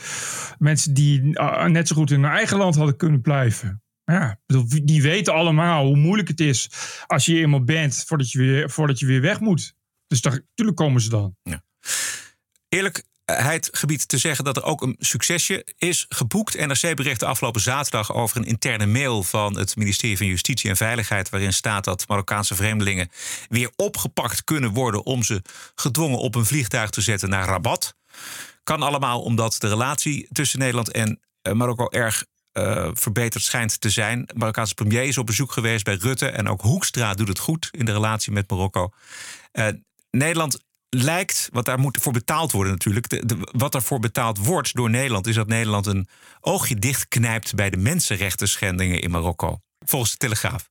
Mensen 0.59 0.93
die 0.93 1.37
eh, 1.37 1.65
net 1.65 1.87
zo 1.87 1.95
goed 1.95 2.11
in 2.11 2.23
hun 2.23 2.31
eigen 2.31 2.57
land 2.57 2.75
hadden 2.75 2.95
kunnen 2.95 3.21
blijven. 3.21 3.81
Ja, 4.11 4.39
die 4.83 5.01
weten 5.01 5.33
allemaal 5.33 5.85
hoe 5.85 5.97
moeilijk 5.97 6.27
het 6.27 6.39
is 6.39 6.69
als 7.07 7.25
je 7.25 7.39
eenmaal 7.39 7.63
bent 7.63 8.03
voordat 8.07 8.31
je 8.31 8.39
weer, 8.39 8.69
voordat 8.69 8.99
je 8.99 9.05
weer 9.05 9.21
weg 9.21 9.39
moet. 9.39 9.73
Dus 10.07 10.21
natuurlijk 10.21 10.77
komen 10.77 11.01
ze 11.01 11.09
dan. 11.09 11.35
Eerlijkheid 12.69 13.69
gebied 13.71 14.07
te 14.07 14.17
zeggen 14.17 14.45
dat 14.45 14.57
er 14.57 14.63
ook 14.63 14.81
een 14.81 14.95
succesje 14.99 15.65
is 15.77 16.05
geboekt. 16.09 16.57
NRC 16.67 16.95
berichtte 16.95 17.25
afgelopen 17.25 17.61
zaterdag 17.61 18.13
over 18.13 18.37
een 18.37 18.45
interne 18.45 18.85
mail 18.85 19.23
van 19.23 19.57
het 19.57 19.75
ministerie 19.75 20.17
van 20.17 20.25
Justitie 20.25 20.69
en 20.69 20.77
Veiligheid. 20.77 21.29
waarin 21.29 21.53
staat 21.53 21.83
dat 21.83 22.07
Marokkaanse 22.07 22.55
vreemdelingen 22.55 23.09
weer 23.49 23.71
opgepakt 23.75 24.43
kunnen 24.43 24.73
worden. 24.73 25.05
om 25.05 25.23
ze 25.23 25.41
gedwongen 25.75 26.19
op 26.19 26.35
een 26.35 26.45
vliegtuig 26.45 26.89
te 26.89 27.01
zetten 27.01 27.29
naar 27.29 27.47
Rabat. 27.47 27.95
Kan 28.63 28.81
allemaal 28.81 29.21
omdat 29.21 29.55
de 29.59 29.67
relatie 29.67 30.27
tussen 30.31 30.59
Nederland 30.59 30.91
en 30.91 31.19
eh, 31.41 31.53
Marokko 31.53 31.89
erg 31.89 32.25
eh, 32.57 32.89
verbeterd 32.93 33.43
schijnt 33.43 33.81
te 33.81 33.89
zijn. 33.89 34.29
Marokkaanse 34.35 34.73
premier 34.73 35.03
is 35.03 35.17
op 35.17 35.25
bezoek 35.25 35.51
geweest 35.51 35.83
bij 35.83 35.95
Rutte. 35.95 36.29
En 36.29 36.47
ook 36.47 36.61
Hoekstra 36.61 37.13
doet 37.13 37.27
het 37.27 37.39
goed 37.39 37.69
in 37.71 37.85
de 37.85 37.91
relatie 37.91 38.31
met 38.31 38.49
Marokko. 38.49 38.89
Eh, 39.51 39.67
Nederland 40.11 40.65
lijkt, 40.89 41.49
wat 41.51 41.65
daar 41.65 41.79
moet 41.79 41.97
voor 42.01 42.13
betaald 42.13 42.51
worden 42.51 42.71
natuurlijk. 42.71 43.23
Wat 43.51 43.75
ervoor 43.75 43.99
betaald 43.99 44.37
wordt 44.37 44.75
door 44.75 44.89
Nederland, 44.89 45.27
is 45.27 45.35
dat 45.35 45.47
Nederland 45.47 45.85
een 45.85 46.07
oogje 46.39 46.75
dichtknijpt 46.75 47.55
bij 47.55 47.69
de 47.69 47.77
mensenrechten 47.77 48.47
schendingen 48.47 49.01
in 49.01 49.11
Marokko. 49.11 49.59
Volgens 49.85 50.11
de 50.11 50.17
Telegraaf. 50.17 50.69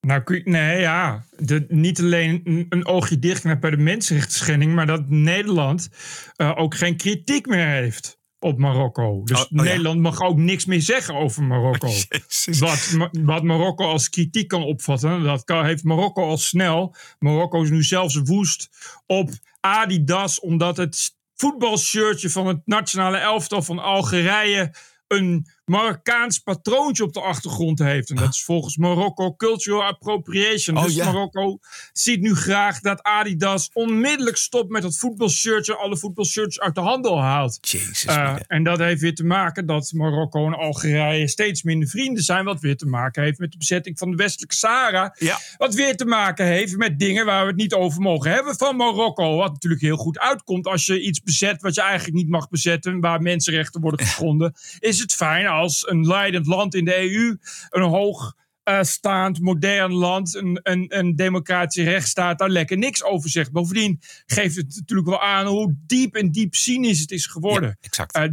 Nou, 0.00 0.42
nee, 0.44 0.80
ja. 0.80 1.24
De, 1.36 1.64
niet 1.68 2.00
alleen 2.00 2.66
een, 2.68 2.86
oogje 2.86 3.18
dicht 3.18 3.60
bij 3.60 3.70
de 3.70 3.76
mensenrechten 3.76 4.74
maar 4.74 4.86
dat 4.86 5.08
Nederland 5.08 5.88
eh, 6.36 6.52
ook 6.56 6.74
geen 6.74 6.96
kritiek 6.96 7.46
meer 7.46 7.66
heeft 7.66 8.19
op 8.40 8.58
Marokko. 8.58 9.22
Dus 9.24 9.38
Oh, 9.38 9.42
oh 9.42 9.48
ja. 9.50 9.62
Nederland 9.62 10.00
mag 10.00 10.20
ook 10.20 10.36
niks 10.36 10.64
meer 10.64 10.82
zeggen 10.82 11.14
over 11.14 11.42
Marokko. 11.42 11.90
wat, 12.58 12.96
wat 13.22 13.42
Marokko 13.42 13.84
als 13.84 14.10
kritiek 14.10 14.48
kan 14.48 14.62
opvatten, 14.62 15.22
dat 15.22 15.44
kan, 15.44 15.64
heeft 15.64 15.84
Marokko 15.84 16.22
al 16.22 16.38
snel. 16.38 16.94
Marokko 17.18 17.62
is 17.62 17.70
nu 17.70 17.82
zelfs 17.82 18.16
woest 18.16 18.70
op 19.06 19.30
Adidas, 19.60 20.40
omdat 20.40 20.76
het 20.76 21.14
voetbalshirtje 21.34 22.30
van 22.30 22.46
het 22.46 22.60
nationale 22.64 23.16
elftal 23.16 23.62
van 23.62 23.78
Algerije 23.78 24.74
een 25.06 25.46
Marokkaans 25.70 26.38
patroontje 26.38 27.04
op 27.04 27.12
de 27.12 27.20
achtergrond 27.20 27.78
heeft. 27.78 28.10
En 28.10 28.16
dat 28.16 28.34
is 28.34 28.44
volgens 28.44 28.76
Marokko 28.76 29.34
cultural 29.34 29.84
appropriation. 29.84 30.76
Oh, 30.76 30.84
dus 30.84 30.94
ja. 30.94 31.04
Marokko 31.04 31.58
ziet 31.92 32.20
nu 32.20 32.34
graag 32.34 32.80
dat 32.80 33.02
Adidas 33.02 33.70
onmiddellijk 33.72 34.36
stopt 34.36 34.70
met 34.70 34.82
dat 34.82 34.96
voetbalshirtje, 34.96 35.76
alle 35.76 35.96
voetbalshirts 35.96 36.60
uit 36.60 36.74
de 36.74 36.80
handel 36.80 37.20
haalt. 37.20 37.58
Jezus. 37.60 38.04
Uh, 38.04 38.16
mina. 38.16 38.40
en 38.46 38.62
dat 38.62 38.78
heeft 38.78 39.00
weer 39.00 39.14
te 39.14 39.24
maken 39.24 39.66
dat 39.66 39.92
Marokko 39.92 40.46
en 40.46 40.54
Algerije 40.54 41.28
steeds 41.28 41.62
minder 41.62 41.88
vrienden 41.88 42.22
zijn. 42.22 42.44
Wat 42.44 42.60
weer 42.60 42.76
te 42.76 42.86
maken 42.86 43.22
heeft 43.22 43.38
met 43.38 43.52
de 43.52 43.58
bezetting 43.58 43.98
van 43.98 44.10
de 44.10 44.16
westelijke 44.16 44.54
Sahara. 44.54 45.16
Ja. 45.18 45.38
Wat 45.56 45.74
weer 45.74 45.96
te 45.96 46.04
maken 46.04 46.46
heeft 46.46 46.76
met 46.76 46.98
dingen 46.98 47.26
waar 47.26 47.42
we 47.42 47.48
het 47.48 47.60
niet 47.60 47.74
over 47.74 48.00
mogen 48.00 48.30
hebben 48.30 48.56
van 48.56 48.76
Marokko. 48.76 49.36
Wat 49.36 49.52
natuurlijk 49.52 49.82
heel 49.82 49.96
goed 49.96 50.18
uitkomt 50.18 50.66
als 50.66 50.86
je 50.86 51.00
iets 51.00 51.22
bezet 51.22 51.62
wat 51.62 51.74
je 51.74 51.82
eigenlijk 51.82 52.16
niet 52.16 52.28
mag 52.28 52.48
bezetten. 52.48 53.00
Waar 53.00 53.22
mensenrechten 53.22 53.80
worden 53.80 54.06
geschonden. 54.06 54.54
Is 54.78 54.98
het 54.98 55.14
fijn 55.14 55.46
als 55.60 55.88
een 55.88 56.06
leidend 56.06 56.46
land 56.46 56.74
in 56.74 56.84
de 56.84 56.96
EU, 57.10 57.36
een 57.68 57.82
hoog 57.82 58.34
eh, 58.62 58.82
staand, 58.82 59.40
modern 59.40 59.92
land, 59.92 60.34
een, 60.34 60.60
een, 60.62 60.98
een 60.98 61.16
democratische 61.16 61.90
rechtsstaat, 61.90 62.38
daar 62.38 62.48
lekker 62.48 62.78
niks 62.78 63.04
over 63.04 63.30
zegt. 63.30 63.52
Bovendien 63.52 64.00
geeft 64.26 64.56
het 64.56 64.74
natuurlijk 64.76 65.08
wel 65.08 65.20
aan 65.22 65.46
hoe 65.46 65.74
diep 65.86 66.14
en 66.14 66.30
diep 66.30 66.54
cynisch 66.54 67.00
het 67.00 67.10
is 67.10 67.26
geworden. 67.26 67.68
Ja, 67.68 67.76
exact. 67.80 68.14
Eh, 68.14 68.24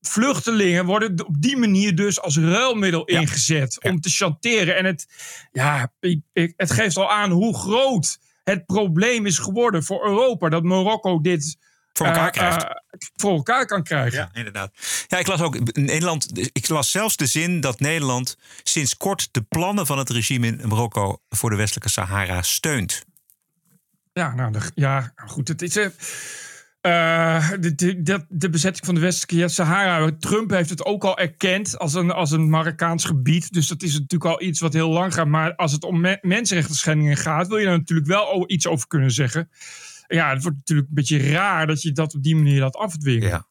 vluchtelingen 0.00 0.84
worden 0.84 1.26
op 1.26 1.42
die 1.42 1.56
manier 1.56 1.94
dus 1.94 2.20
als 2.20 2.36
ruilmiddel 2.38 3.10
Ja. 3.10 3.20
ingezet 3.20 3.76
Ja. 3.80 3.90
om 3.90 4.00
te 4.00 4.10
chanteren. 4.10 4.76
En 4.76 4.84
het, 4.84 5.06
ja, 5.52 5.92
het 6.56 6.70
geeft 6.70 6.96
al 6.96 7.10
aan 7.10 7.30
hoe 7.30 7.56
groot 7.56 8.18
het 8.44 8.66
probleem 8.66 9.26
is 9.26 9.38
geworden 9.38 9.82
voor 9.84 10.06
Europa. 10.06 10.48
Dat 10.48 10.62
Marokko 10.62 11.20
dit 11.20 11.56
Voor 11.92 12.06
elkaar 12.06 12.26
eh, 12.26 12.32
krijgt. 12.32 12.62
eh, 12.64 12.70
voor 13.16 13.32
elkaar 13.34 13.66
kan 13.66 13.82
krijgen. 13.82 14.18
Ja, 14.18 14.30
inderdaad. 14.32 14.72
Ja, 15.08 15.18
ik 15.18 15.26
las 15.26 15.40
ook 15.40 15.74
Nederland. 15.76 16.48
Ik 16.52 16.68
las 16.68 16.90
zelfs 16.90 17.16
de 17.16 17.26
zin 17.26 17.60
dat 17.60 17.80
Nederland 17.80 18.36
sinds 18.62 18.96
kort 18.96 19.28
de 19.30 19.42
plannen 19.42 19.86
van 19.86 19.98
het 19.98 20.10
regime 20.10 20.46
in 20.46 20.68
Marokko 20.68 21.20
voor 21.28 21.50
de 21.50 21.56
westelijke 21.56 21.90
Sahara 21.90 22.42
steunt. 22.42 23.04
Ja, 24.12 24.34
nou, 24.34 24.52
de, 24.52 24.60
ja, 24.74 25.12
goed. 25.16 25.48
Het 25.48 25.62
is. 25.62 25.76
eh, 25.76 27.50
de, 27.60 27.74
de, 28.02 28.24
de, 28.28 28.50
bezetting 28.50 28.86
van 28.86 28.94
de 28.94 29.00
westelijke 29.00 29.48
Sahara. 29.48 30.10
Trump 30.18 30.50
heeft 30.50 30.70
het 30.70 30.84
ook 30.84 31.04
al 31.04 31.18
erkend 31.18 31.78
als 31.78 31.94
een, 31.94 32.10
als 32.10 32.30
een 32.30 32.50
Marokkaans 32.50 33.04
gebied. 33.04 33.52
Dus 33.52 33.68
dat 33.68 33.82
is 33.82 33.92
natuurlijk 33.92 34.30
al 34.30 34.42
iets 34.42 34.60
wat 34.60 34.72
heel 34.72 34.88
lang 34.90 35.14
gaat. 35.14 35.26
Maar 35.26 35.54
als 35.54 35.72
het 35.72 35.84
om 35.84 36.00
me, 36.00 36.18
mensenrechten 36.20 36.74
schendingen 36.74 37.16
gaat, 37.16 37.48
wil 37.48 37.58
je 37.58 37.64
daar 37.66 37.78
natuurlijk 37.78 38.08
wel 38.08 38.44
iets 38.46 38.66
over 38.66 38.86
kunnen 38.86 39.10
zeggen. 39.10 39.50
Ja, 40.14 40.30
het 40.32 40.42
wordt 40.42 40.56
natuurlijk 40.58 40.88
een 40.88 40.94
beetje 40.94 41.30
raar 41.30 41.66
dat 41.66 41.82
je 41.82 41.92
dat 41.92 42.14
op 42.14 42.22
die 42.22 42.36
manier 42.36 42.60
laat 42.60 42.76
afdwingen. 42.76 43.28
Ja. 43.28 43.48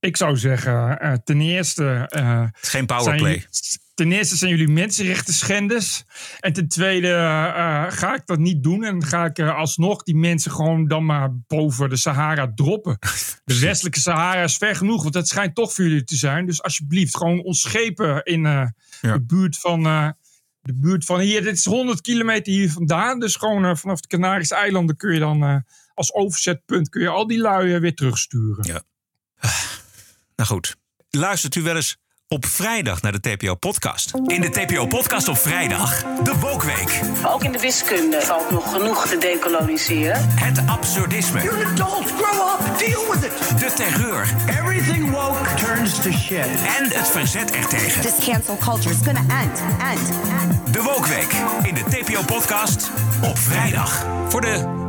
Ik 0.00 0.16
zou 0.16 0.36
zeggen, 0.36 0.98
eh, 1.00 1.12
ten 1.24 1.40
eerste. 1.40 2.06
eh, 2.08 2.40
Het 2.42 2.58
is 2.62 2.68
geen 2.68 2.86
powerplay. 2.86 3.30
jullie- 3.30 3.46
ten 3.94 4.12
eerste 4.12 4.36
zijn 4.36 4.50
jullie 4.50 4.68
mensenrechten 4.68 5.34
schenders. 5.34 6.04
En 6.40 6.52
ten 6.52 6.68
tweede 6.68 7.08
eh, 7.12 7.84
ga 7.88 8.14
ik 8.14 8.22
dat 8.26 8.38
niet 8.38 8.62
doen. 8.62 8.84
En 8.84 9.04
ga 9.04 9.24
ik 9.24 9.38
alsnog 9.40 10.02
die 10.02 10.16
mensen 10.16 10.50
gewoon 10.50 10.86
dan 10.88 11.04
maar 11.04 11.28
boven 11.46 11.88
de 11.88 11.96
Sahara 11.96 12.52
droppen. 12.54 12.98
De 13.44 13.58
westelijke 13.58 14.00
Sahara 14.00 14.42
is 14.42 14.56
ver 14.56 14.76
genoeg, 14.76 15.02
want 15.02 15.14
dat 15.14 15.28
schijnt 15.28 15.54
toch 15.54 15.72
voor 15.72 15.84
jullie 15.84 16.04
te 16.04 16.16
zijn. 16.16 16.46
Dus 16.46 16.62
alsjeblieft, 16.62 17.16
gewoon 17.16 17.42
ons 17.42 17.60
schepen 17.60 18.22
in 18.24 18.40
Ja. 18.42 18.72
de 19.00 19.24
buurt 19.26 19.58
van. 19.58 19.82
De 20.62 20.74
buurt 20.74 21.04
van 21.04 21.20
hier, 21.20 21.42
dit 21.42 21.56
is 21.56 21.64
100 21.64 22.00
kilometer 22.00 22.52
hier 22.52 22.72
vandaan. 22.72 23.20
Dus 23.20 23.36
gewoon 23.36 23.64
eh, 23.64 23.76
vanaf 23.76 24.00
de 24.00 24.08
Canarische 24.08 24.54
eilanden 24.54 24.96
kun 24.96 25.12
je 25.12 25.18
dan 25.18 25.42
eh, 25.42 25.56
als 25.94 26.12
overzetpunt 26.12 26.88
kun 26.88 27.00
je 27.00 27.08
al 27.08 27.26
die 27.26 27.38
lui 27.38 27.74
eh, 27.74 27.80
weer 27.80 27.94
terugsturen. 27.94 28.66
Ja. 28.66 28.82
Nou 30.36 30.50
goed. 30.50 30.76
Luistert 31.10 31.54
u 31.54 31.62
wel 31.62 31.76
eens 31.76 31.98
op 32.28 32.46
vrijdag 32.46 33.02
naar 33.02 33.12
de 33.12 33.20
TPO-podcast. 33.20 34.12
In 34.26 34.40
de 34.40 34.50
TPO-podcast 34.50 35.28
op 35.28 35.38
vrijdag, 35.38 36.04
de 36.22 36.38
Wokweek. 36.40 37.00
Ook 37.26 37.42
in 37.42 37.52
de 37.52 37.58
wiskunde 37.58 38.20
valt 38.20 38.50
nog 38.50 38.72
genoeg 38.72 39.06
te 39.06 39.18
decoloniseren. 39.18 40.28
Het 40.28 40.60
absurdisme. 40.66 41.42
You're 41.42 41.64
an 41.64 41.72
adult, 41.72 42.12
grow 42.18 42.48
up, 42.48 42.78
deal 42.78 43.12
with 43.12 43.24
it. 43.24 43.58
De 43.58 43.72
terreur. 43.74 44.34
Everything 44.48 45.10
woke 45.10 45.54
turns 45.54 45.94
to 46.02 46.10
shit. 46.10 46.46
En 46.78 46.84
het 46.92 47.08
verzet 47.08 47.50
ertegen. 47.50 48.02
This 48.02 48.24
cancel 48.24 48.56
culture 48.56 48.94
is 48.94 49.00
gonna 49.04 49.42
end, 49.42 49.62
end, 49.80 50.08
end. 50.40 50.72
De 50.72 50.82
Wokweek 50.82 51.32
in 51.62 51.74
de 51.74 51.82
TPO-podcast 51.82 52.90
op 53.22 53.38
vrijdag. 53.38 54.06
Voor 54.28 54.40
de 54.40 54.86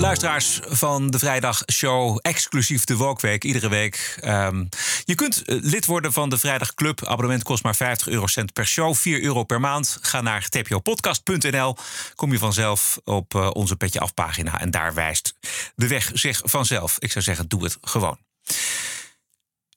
luisteraars 0.00 0.60
van 0.64 1.10
de 1.10 1.18
Vrijdagshow, 1.18 2.18
exclusief 2.22 2.84
de 2.84 2.96
Wokweek, 2.96 3.44
iedere 3.44 3.68
week. 3.68 4.18
Um, 4.24 4.68
je 5.04 5.14
kunt 5.14 5.42
uh, 5.46 5.62
lid 5.62 5.86
worden 5.86 6.12
van 6.12 6.28
de 6.28 6.38
Vrijdag 6.38 6.74
Club. 6.74 7.06
Abonnement 7.06 7.42
kost 7.42 7.62
maar 7.62 7.76
50 7.76 8.08
eurocent 8.08 8.52
per 8.52 8.66
show, 8.66 8.94
4 8.94 9.22
euro 9.22 9.44
per 9.44 9.60
maand. 9.60 9.98
Ga 10.00 10.20
naar 10.20 10.48
tpopodcast.nl. 10.48 11.76
Kom 12.14 12.32
je 12.32 12.38
vanzelf 12.38 13.00
op 13.04 13.34
uh, 13.34 13.50
onze 13.52 13.76
Petje 13.76 14.00
Af 14.00 14.14
pagina. 14.14 14.60
En 14.60 14.70
daar 14.70 14.94
wijst 14.94 15.34
de 15.74 15.88
weg 15.88 16.10
zich 16.14 16.40
vanzelf. 16.44 16.96
Ik 16.98 17.12
zou 17.12 17.24
zeggen, 17.24 17.48
doe 17.48 17.64
het 17.64 17.78
gewoon. 17.80 18.18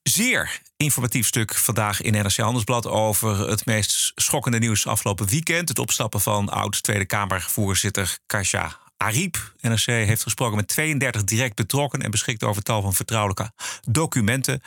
Zeer 0.04 0.60
informatief 0.78 1.28
stuk 1.28 1.56
vandaag 1.56 2.02
in 2.02 2.14
NRC 2.14 2.38
Handelsblad 2.38 2.88
over 2.88 3.50
het 3.50 3.66
meest 3.66 4.12
schokkende 4.16 4.60
nieuws 4.60 4.88
afgelopen 4.88 5.28
weekend. 5.28 5.70
Het 5.70 5.80
opstappen 5.80 6.22
van 6.22 6.50
oud 6.50 6.84
Tweede 6.84 7.06
Kamervoorzitter 7.06 8.18
Kasia 8.26 8.82
Ariep. 9.04 9.54
NRC 9.62 9.86
heeft 9.86 10.24
gesproken 10.24 10.56
met 10.56 10.68
32 10.68 11.24
direct 11.24 11.56
betrokkenen 11.56 12.06
en 12.06 12.12
beschikt 12.12 12.44
over 12.44 12.64
tal 12.64 12.82
van 12.82 12.94
vertrouwelijke 12.94 13.52
documenten. 13.90 14.62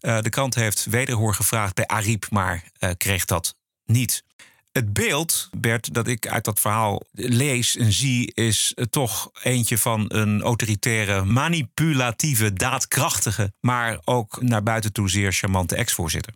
Uh, 0.00 0.20
de 0.20 0.28
krant 0.28 0.54
heeft 0.54 0.84
wederhoor 0.84 1.34
gevraagd 1.34 1.74
bij 1.74 1.86
Ariep, 1.86 2.26
maar 2.30 2.64
uh, 2.80 2.90
kreeg 2.96 3.24
dat 3.24 3.54
niet. 3.84 4.24
Het 4.72 4.92
beeld, 4.92 5.48
Bert, 5.56 5.94
dat 5.94 6.06
ik 6.06 6.26
uit 6.28 6.44
dat 6.44 6.60
verhaal 6.60 7.02
lees 7.12 7.76
en 7.76 7.92
zie, 7.92 8.34
is 8.34 8.74
toch 8.90 9.30
eentje 9.42 9.78
van 9.78 10.04
een 10.08 10.42
autoritaire, 10.42 11.24
manipulatieve, 11.24 12.52
daadkrachtige, 12.52 13.52
maar 13.60 13.98
ook 14.04 14.42
naar 14.42 14.62
buiten 14.62 14.92
toe 14.92 15.10
zeer 15.10 15.32
charmante 15.32 15.76
ex-voorzitter. 15.76 16.34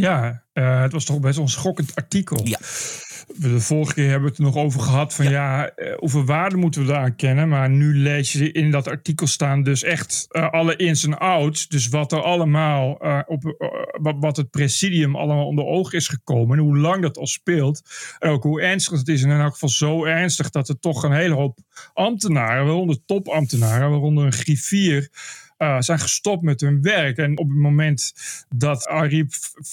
Ja, 0.00 0.42
uh, 0.54 0.80
het 0.80 0.92
was 0.92 1.04
toch 1.04 1.20
best 1.20 1.34
wel 1.34 1.44
een 1.44 1.50
schokkend 1.50 1.94
artikel. 1.94 2.40
Ja. 2.44 2.58
De 3.36 3.60
vorige 3.60 3.94
keer 3.94 4.04
hebben 4.04 4.22
we 4.22 4.28
het 4.28 4.38
er 4.38 4.44
nog 4.44 4.56
over 4.56 4.80
gehad 4.80 5.14
van 5.14 5.30
ja, 5.30 5.72
ja 5.76 5.96
hoeveel 5.96 6.24
waarde 6.24 6.56
moeten 6.56 6.86
we 6.86 6.92
eraan 6.92 7.16
kennen. 7.16 7.48
Maar 7.48 7.70
nu 7.70 7.96
lees 7.96 8.32
je 8.32 8.52
in 8.52 8.70
dat 8.70 8.88
artikel 8.88 9.26
staan 9.26 9.62
dus 9.62 9.82
echt 9.82 10.26
uh, 10.30 10.50
alle 10.50 10.76
ins 10.76 11.04
en 11.04 11.18
outs. 11.18 11.68
Dus 11.68 11.88
wat 11.88 12.12
er 12.12 12.22
allemaal, 12.22 12.98
uh, 13.02 13.20
op, 13.26 13.56
wat 14.20 14.36
het 14.36 14.50
presidium 14.50 15.16
allemaal 15.16 15.46
onder 15.46 15.64
ogen 15.64 15.98
is 15.98 16.08
gekomen. 16.08 16.58
En 16.58 16.64
hoe 16.64 16.78
lang 16.78 17.02
dat 17.02 17.18
al 17.18 17.26
speelt. 17.26 17.82
En 18.18 18.30
ook 18.30 18.42
hoe 18.42 18.60
ernstig 18.60 18.98
het 18.98 19.08
is. 19.08 19.22
En 19.22 19.30
in 19.30 19.40
elk 19.40 19.52
geval 19.52 19.68
zo 19.68 20.04
ernstig 20.04 20.50
dat 20.50 20.68
er 20.68 20.78
toch 20.80 21.02
een 21.02 21.12
hele 21.12 21.34
hoop 21.34 21.58
ambtenaren, 21.94 22.66
waaronder 22.66 23.04
topambtenaren, 23.06 23.90
waaronder 23.90 24.24
een 24.24 24.32
griffier 24.32 25.08
uh, 25.58 25.80
zijn 25.80 25.98
gestopt 25.98 26.42
met 26.42 26.60
hun 26.60 26.82
werk. 26.82 27.16
En 27.16 27.38
op 27.38 27.48
het 27.48 27.58
moment 27.58 28.12
dat 28.48 28.86
Ariep 28.86 29.32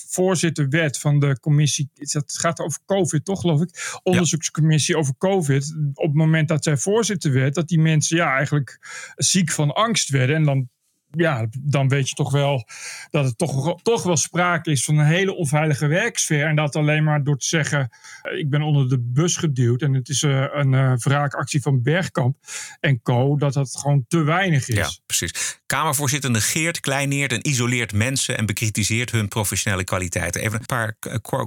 voorzitter 0.10 0.70
werd 0.70 1.00
van 1.00 1.20
de 1.20 1.40
commissie, 1.40 1.90
het 1.94 2.38
gaat 2.38 2.60
over 2.60 2.80
COVID 2.86 3.26
toch 3.26 3.40
geloof 3.40 3.62
ik, 3.62 4.00
onderzoekscommissie 4.04 4.98
over 4.98 5.14
COVID. 5.18 5.76
Op 5.94 6.06
het 6.06 6.16
moment 6.16 6.48
dat 6.48 6.64
zij 6.64 6.78
voorzitter 6.78 7.32
werd, 7.32 7.56
dat 7.56 7.68
die 7.68 7.80
mensen 7.80 8.18
ja 8.18 8.36
eigenlijk 8.36 8.80
ziek 9.16 9.52
van 9.52 9.74
angst 9.74 10.10
werden. 10.10 10.36
En 10.36 10.44
dan 10.44 10.70
ja, 11.16 11.48
dan 11.60 11.88
weet 11.88 12.10
je 12.10 12.16
toch 12.16 12.32
wel 12.32 12.68
dat 13.10 13.26
het 13.26 13.38
toch, 13.38 13.82
toch 13.82 14.04
wel 14.04 14.18
sprake 14.18 14.72
is 14.72 14.84
van 14.84 14.98
een 14.98 15.06
hele 15.06 15.36
onveilige 15.36 15.88
werksfeer. 15.88 16.48
En 16.48 16.56
dat 16.56 16.76
alleen 16.76 17.04
maar 17.04 17.24
door 17.24 17.38
te 17.38 17.48
zeggen: 17.48 17.90
ik 18.38 18.50
ben 18.50 18.62
onder 18.62 18.90
de 18.90 19.00
bus 19.00 19.38
geduwd 19.38 19.82
en 19.82 19.94
het 19.94 20.10
is 20.10 20.22
uh, 20.22 20.46
een 20.52 20.74
uh, 20.74 20.94
wraakactie 20.96 21.62
van 21.62 21.82
Bergkamp 21.82 22.38
en 22.80 23.02
Co. 23.02 23.38
dat 23.38 23.54
dat 23.54 23.78
gewoon 23.78 24.06
te 24.08 24.24
weinig 24.24 24.68
is. 24.68 24.76
Ja, 24.76 24.90
precies. 25.06 25.60
Kamervoorzitter 25.66 26.32
negeert, 26.32 26.80
kleineert 26.80 27.32
en 27.32 27.48
isoleert 27.48 27.94
mensen 27.94 28.38
en 28.38 28.46
bekritiseert 28.46 29.12
hun 29.12 29.28
professionele 29.28 29.84
kwaliteiten. 29.84 30.42
Even 30.42 30.60
een 30.60 30.66
paar 30.66 30.98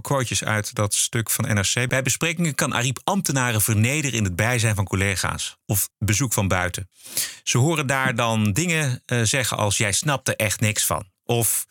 quotejes 0.01 0.45
uit 0.45 0.75
dat 0.75 0.95
stuk 0.95 1.31
van 1.31 1.45
NRC. 1.55 1.89
Bij 1.89 2.03
besprekingen 2.03 2.55
kan 2.55 2.75
Ariep 2.75 3.01
ambtenaren 3.05 3.61
vernederen 3.61 4.19
in 4.19 4.25
het 4.25 4.37
bijzijn 4.37 4.75
van 4.75 4.85
collega's 4.85 5.57
of 5.67 5.89
bezoek 5.99 6.33
van 6.33 6.49
buiten. 6.49 6.89
Ze 7.43 7.59
horen 7.59 7.87
daar 7.87 8.15
dan 8.15 8.53
dingen 8.53 9.03
zeggen 9.23 9.57
als 9.59 9.77
jij 9.77 9.93
snapt 9.93 10.29
er 10.29 10.37
echt 10.37 10.61
niks 10.61 10.85
van. 10.85 11.11
Of 11.25 11.67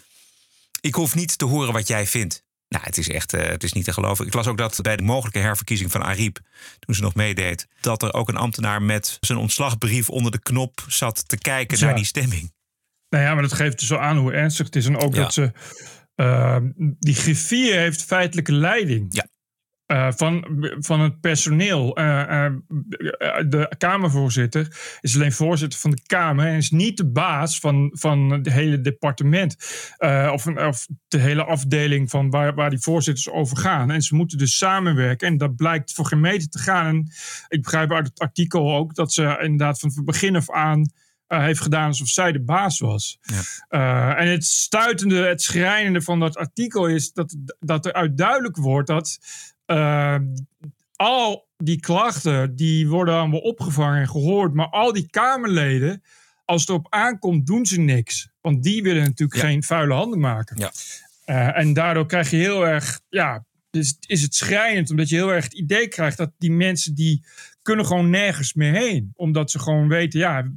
ik 0.82 0.96
hoef 0.96 1.16
niet 1.16 1.38
te 1.38 1.46
horen 1.46 1.74
wat 1.74 1.88
jij 1.88 2.08
vindt. 2.08 2.46
Nou, 2.70 2.84
het 2.84 2.98
is 2.98 3.10
echt, 3.10 3.34
uh, 3.34 3.42
het 3.42 3.64
is 3.64 3.74
niet 3.74 3.86
te 3.86 3.94
geloven. 3.94 4.26
Ik 4.26 4.34
las 4.34 4.48
ook 4.48 4.58
dat 4.58 4.80
bij 4.82 4.96
de 4.96 5.04
mogelijke 5.04 5.40
herverkiezing 5.40 5.92
van 5.92 6.04
Ariep, 6.04 6.40
toen 6.80 6.96
ze 6.96 7.02
nog 7.02 7.16
meedeed, 7.16 7.68
dat 7.82 8.04
er 8.04 8.14
ook 8.14 8.30
een 8.30 8.38
ambtenaar 8.38 8.82
met 8.82 9.18
zijn 9.20 9.38
ontslagbrief 9.38 10.10
onder 10.10 10.32
de 10.32 10.40
knop 10.40 10.86
zat 10.88 11.28
te 11.28 11.38
kijken 11.38 11.78
ja. 11.78 11.86
naar 11.86 11.96
die 11.96 12.06
stemming. 12.06 12.54
Nou 13.10 13.24
ja, 13.24 13.34
maar 13.34 13.42
dat 13.42 13.54
geeft 13.54 13.80
dus 13.80 13.88
zo 13.88 13.98
aan 13.98 14.18
hoe 14.18 14.34
ernstig 14.34 14.66
het 14.66 14.76
is. 14.76 14.86
En 14.86 14.98
ook 14.98 15.16
ja. 15.16 15.22
dat 15.22 15.34
ze, 15.34 15.52
uh, 16.16 16.58
die 17.00 17.16
griffier 17.16 17.78
heeft 17.78 18.04
feitelijke 18.04 18.54
leiding. 18.54 19.06
Ja. 19.10 19.28
Uh, 19.88 20.12
van, 20.16 20.46
van 20.80 21.00
het 21.00 21.20
personeel. 21.20 22.00
Uh, 22.00 22.06
uh, 22.06 22.52
de 23.48 23.76
Kamervoorzitter 23.78 24.98
is 25.02 25.16
alleen 25.16 25.32
voorzitter 25.32 25.80
van 25.80 25.92
de 25.92 26.02
Kamer 26.06 26.48
en 26.48 26.56
is 26.56 26.72
niet 26.72 26.98
de 26.98 27.06
baas 27.06 27.60
van, 27.60 27.90
van 27.94 28.32
het 28.32 28.50
hele 28.50 28.82
departement. 28.82 29.56
of, 30.32 30.48
of 30.48 30.88
de 31.08 31.18
hele 31.18 31.44
afdeling 31.44 32.10
van 32.10 32.30
waar, 32.30 32.56
waar 32.56 32.70
die 32.70 32.80
voorzitters 32.80 33.30
over 33.30 33.58
gaan. 33.58 33.92
En 33.92 34.02
ze 34.02 34.16
moeten 34.16 34.38
dus 34.38 34.58
samenwerken. 34.58 35.28
En 35.28 35.38
dat 35.38 35.56
blijkt 35.56 35.94
voor 35.94 36.06
geen 36.06 36.20
meter 36.20 36.50
te 36.50 36.60
gaan. 36.60 36.86
En 36.86 37.12
ik 37.48 37.62
begrijp 37.62 37.92
uit 37.92 38.08
het 38.08 38.20
artikel 38.20 38.76
ook 38.76 38.96
dat 38.96 39.14
ze 39.14 39.38
inderdaad 39.42 39.80
van 39.80 39.92
het 39.96 40.06
begin 40.06 40.36
af 40.36 40.52
aan. 40.52 40.92
Uh, 41.28 41.44
heeft 41.44 41.62
gedaan 41.62 41.88
alsof 41.88 42.08
zij 42.08 42.32
de 42.32 42.42
baas 42.42 42.80
was. 42.80 43.18
Ja. 43.22 43.42
Uh, 43.70 44.22
en 44.22 44.28
het 44.28 44.46
stuitende, 44.46 45.28
het 45.28 45.42
schrijnende 45.42 46.02
van 46.02 46.20
dat 46.20 46.38
artikel 46.38 46.88
is 46.88 47.14
dat, 47.14 47.36
dat 47.60 47.86
er 47.86 47.94
uit 47.94 48.18
duidelijk 48.18 48.58
wordt 48.58 48.88
dat 48.88 49.20
al 50.96 51.48
die 51.58 51.80
klachten 51.80 52.56
die 52.56 52.90
worden 52.90 53.16
allemaal 53.16 53.40
opgevangen 53.40 54.02
en 54.02 54.10
gehoord, 54.10 54.54
maar 54.54 54.70
al 54.70 54.94
die 54.94 55.10
Kamerleden, 55.10 56.04
als 56.46 56.62
het 56.62 56.70
erop 56.70 56.88
aankomt, 56.90 57.48
doen 57.48 57.66
ze 57.66 57.80
niks. 57.80 58.30
Want 58.42 58.64
die 58.64 58.84
willen 58.84 59.04
natuurlijk 59.04 59.42
ja. 59.42 59.48
geen 59.48 59.64
vuile 59.64 59.94
handen 59.94 60.20
maken. 60.20 60.58
Ja. 61.26 61.54
en 61.54 61.74
daardoor 61.74 62.06
krijg 62.06 62.30
je 62.30 62.38
heel 62.38 62.68
erg, 62.68 63.00
ja, 63.10 63.46
dus 63.70 63.98
is 64.00 64.22
het 64.22 64.36
schrijnend, 64.36 64.90
omdat 64.90 65.10
je 65.10 65.16
heel 65.16 65.34
erg 65.34 65.44
het 65.44 65.54
idee 65.54 65.88
krijgt 65.88 66.18
dat 66.18 66.32
die 66.38 66.52
mensen 66.52 66.96
die 66.96 67.26
kunnen 67.62 67.86
gewoon 67.86 68.10
nergens 68.10 68.54
meer 68.54 68.74
heen. 68.74 69.12
Omdat 69.16 69.52
ze 69.52 69.60
gewoon 69.60 69.88
weten, 69.88 70.20
ja, 70.20 70.52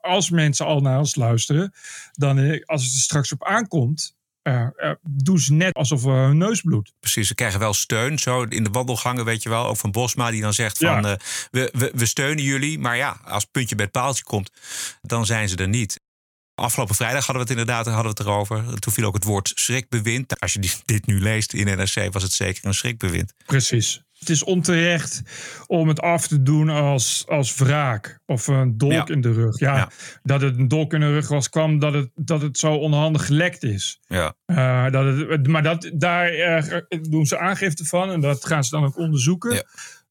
als 0.00 0.30
mensen 0.30 0.66
al 0.66 0.80
naar 0.80 0.98
ons 0.98 1.14
luisteren, 1.14 1.72
dan 2.12 2.64
als 2.64 2.84
het 2.84 2.92
er 2.92 3.00
straks 3.00 3.32
op 3.32 3.44
aankomt, 3.44 4.16
uh, 4.48 4.66
uh, 4.76 4.94
doen 5.02 5.38
ze 5.38 5.52
net 5.52 5.74
alsof 5.74 6.04
uh, 6.04 6.12
hun 6.12 6.38
neus 6.38 6.60
bloedt. 6.60 6.92
Precies, 7.00 7.28
ze 7.28 7.34
krijgen 7.34 7.60
wel 7.60 7.74
steun. 7.74 8.18
Zo 8.18 8.42
in 8.42 8.64
de 8.64 8.70
wandelgangen, 8.70 9.24
weet 9.24 9.42
je 9.42 9.48
wel, 9.48 9.66
ook 9.66 9.76
van 9.76 9.90
Bosma, 9.90 10.30
die 10.30 10.40
dan 10.40 10.54
zegt 10.54 10.78
van 10.78 11.02
ja. 11.02 11.18
we, 11.50 11.70
we, 11.72 11.92
we 11.94 12.06
steunen 12.06 12.44
jullie. 12.44 12.78
Maar 12.78 12.96
ja, 12.96 13.20
als 13.24 13.42
het 13.42 13.52
puntje 13.52 13.74
bij 13.74 13.84
het 13.84 13.92
paaltje 13.92 14.24
komt, 14.24 14.52
dan 15.02 15.26
zijn 15.26 15.48
ze 15.48 15.56
er 15.56 15.68
niet. 15.68 16.00
Afgelopen 16.54 16.94
vrijdag 16.94 17.26
hadden 17.26 17.46
we 17.46 17.50
het 17.50 17.58
inderdaad 17.58 17.86
hadden 17.86 18.14
we 18.14 18.18
het 18.18 18.20
erover. 18.20 18.80
Toen 18.80 18.92
viel 18.92 19.04
ook 19.04 19.14
het 19.14 19.24
woord 19.24 19.52
schrikbewind. 19.54 20.40
Als 20.40 20.52
je 20.52 20.70
dit 20.84 21.06
nu 21.06 21.20
leest 21.20 21.52
in 21.52 21.66
NRC, 21.66 22.12
was 22.12 22.22
het 22.22 22.32
zeker 22.32 22.66
een 22.66 22.74
schrikbewind. 22.74 23.32
Precies. 23.46 24.02
Het 24.18 24.28
is 24.28 24.44
onterecht 24.44 25.22
om 25.66 25.88
het 25.88 26.00
af 26.00 26.26
te 26.26 26.42
doen 26.42 26.68
als, 26.68 27.24
als 27.28 27.56
wraak 27.56 28.20
of 28.26 28.46
een 28.46 28.78
dolk 28.78 28.92
ja. 28.92 29.06
in 29.06 29.20
de 29.20 29.32
rug. 29.32 29.58
Ja, 29.58 29.76
ja, 29.76 29.90
dat 30.22 30.40
het 30.40 30.58
een 30.58 30.68
dolk 30.68 30.92
in 30.92 31.00
de 31.00 31.12
rug 31.12 31.28
was, 31.28 31.48
kwam 31.48 31.78
dat 31.78 31.94
het, 31.94 32.10
dat 32.14 32.42
het 32.42 32.58
zo 32.58 32.74
onhandig 32.74 33.26
gelekt 33.26 33.62
is. 33.62 33.98
Ja. 34.06 34.34
Uh, 34.46 34.90
dat 34.90 35.28
het, 35.28 35.46
maar 35.46 35.62
dat, 35.62 35.90
daar 35.94 36.34
uh, 36.34 36.80
doen 37.10 37.26
ze 37.26 37.38
aangifte 37.38 37.84
van 37.84 38.10
en 38.10 38.20
dat 38.20 38.44
gaan 38.44 38.64
ze 38.64 38.70
dan 38.70 38.84
ook 38.84 38.96
onderzoeken. 38.96 39.54
Ja. 39.54 39.62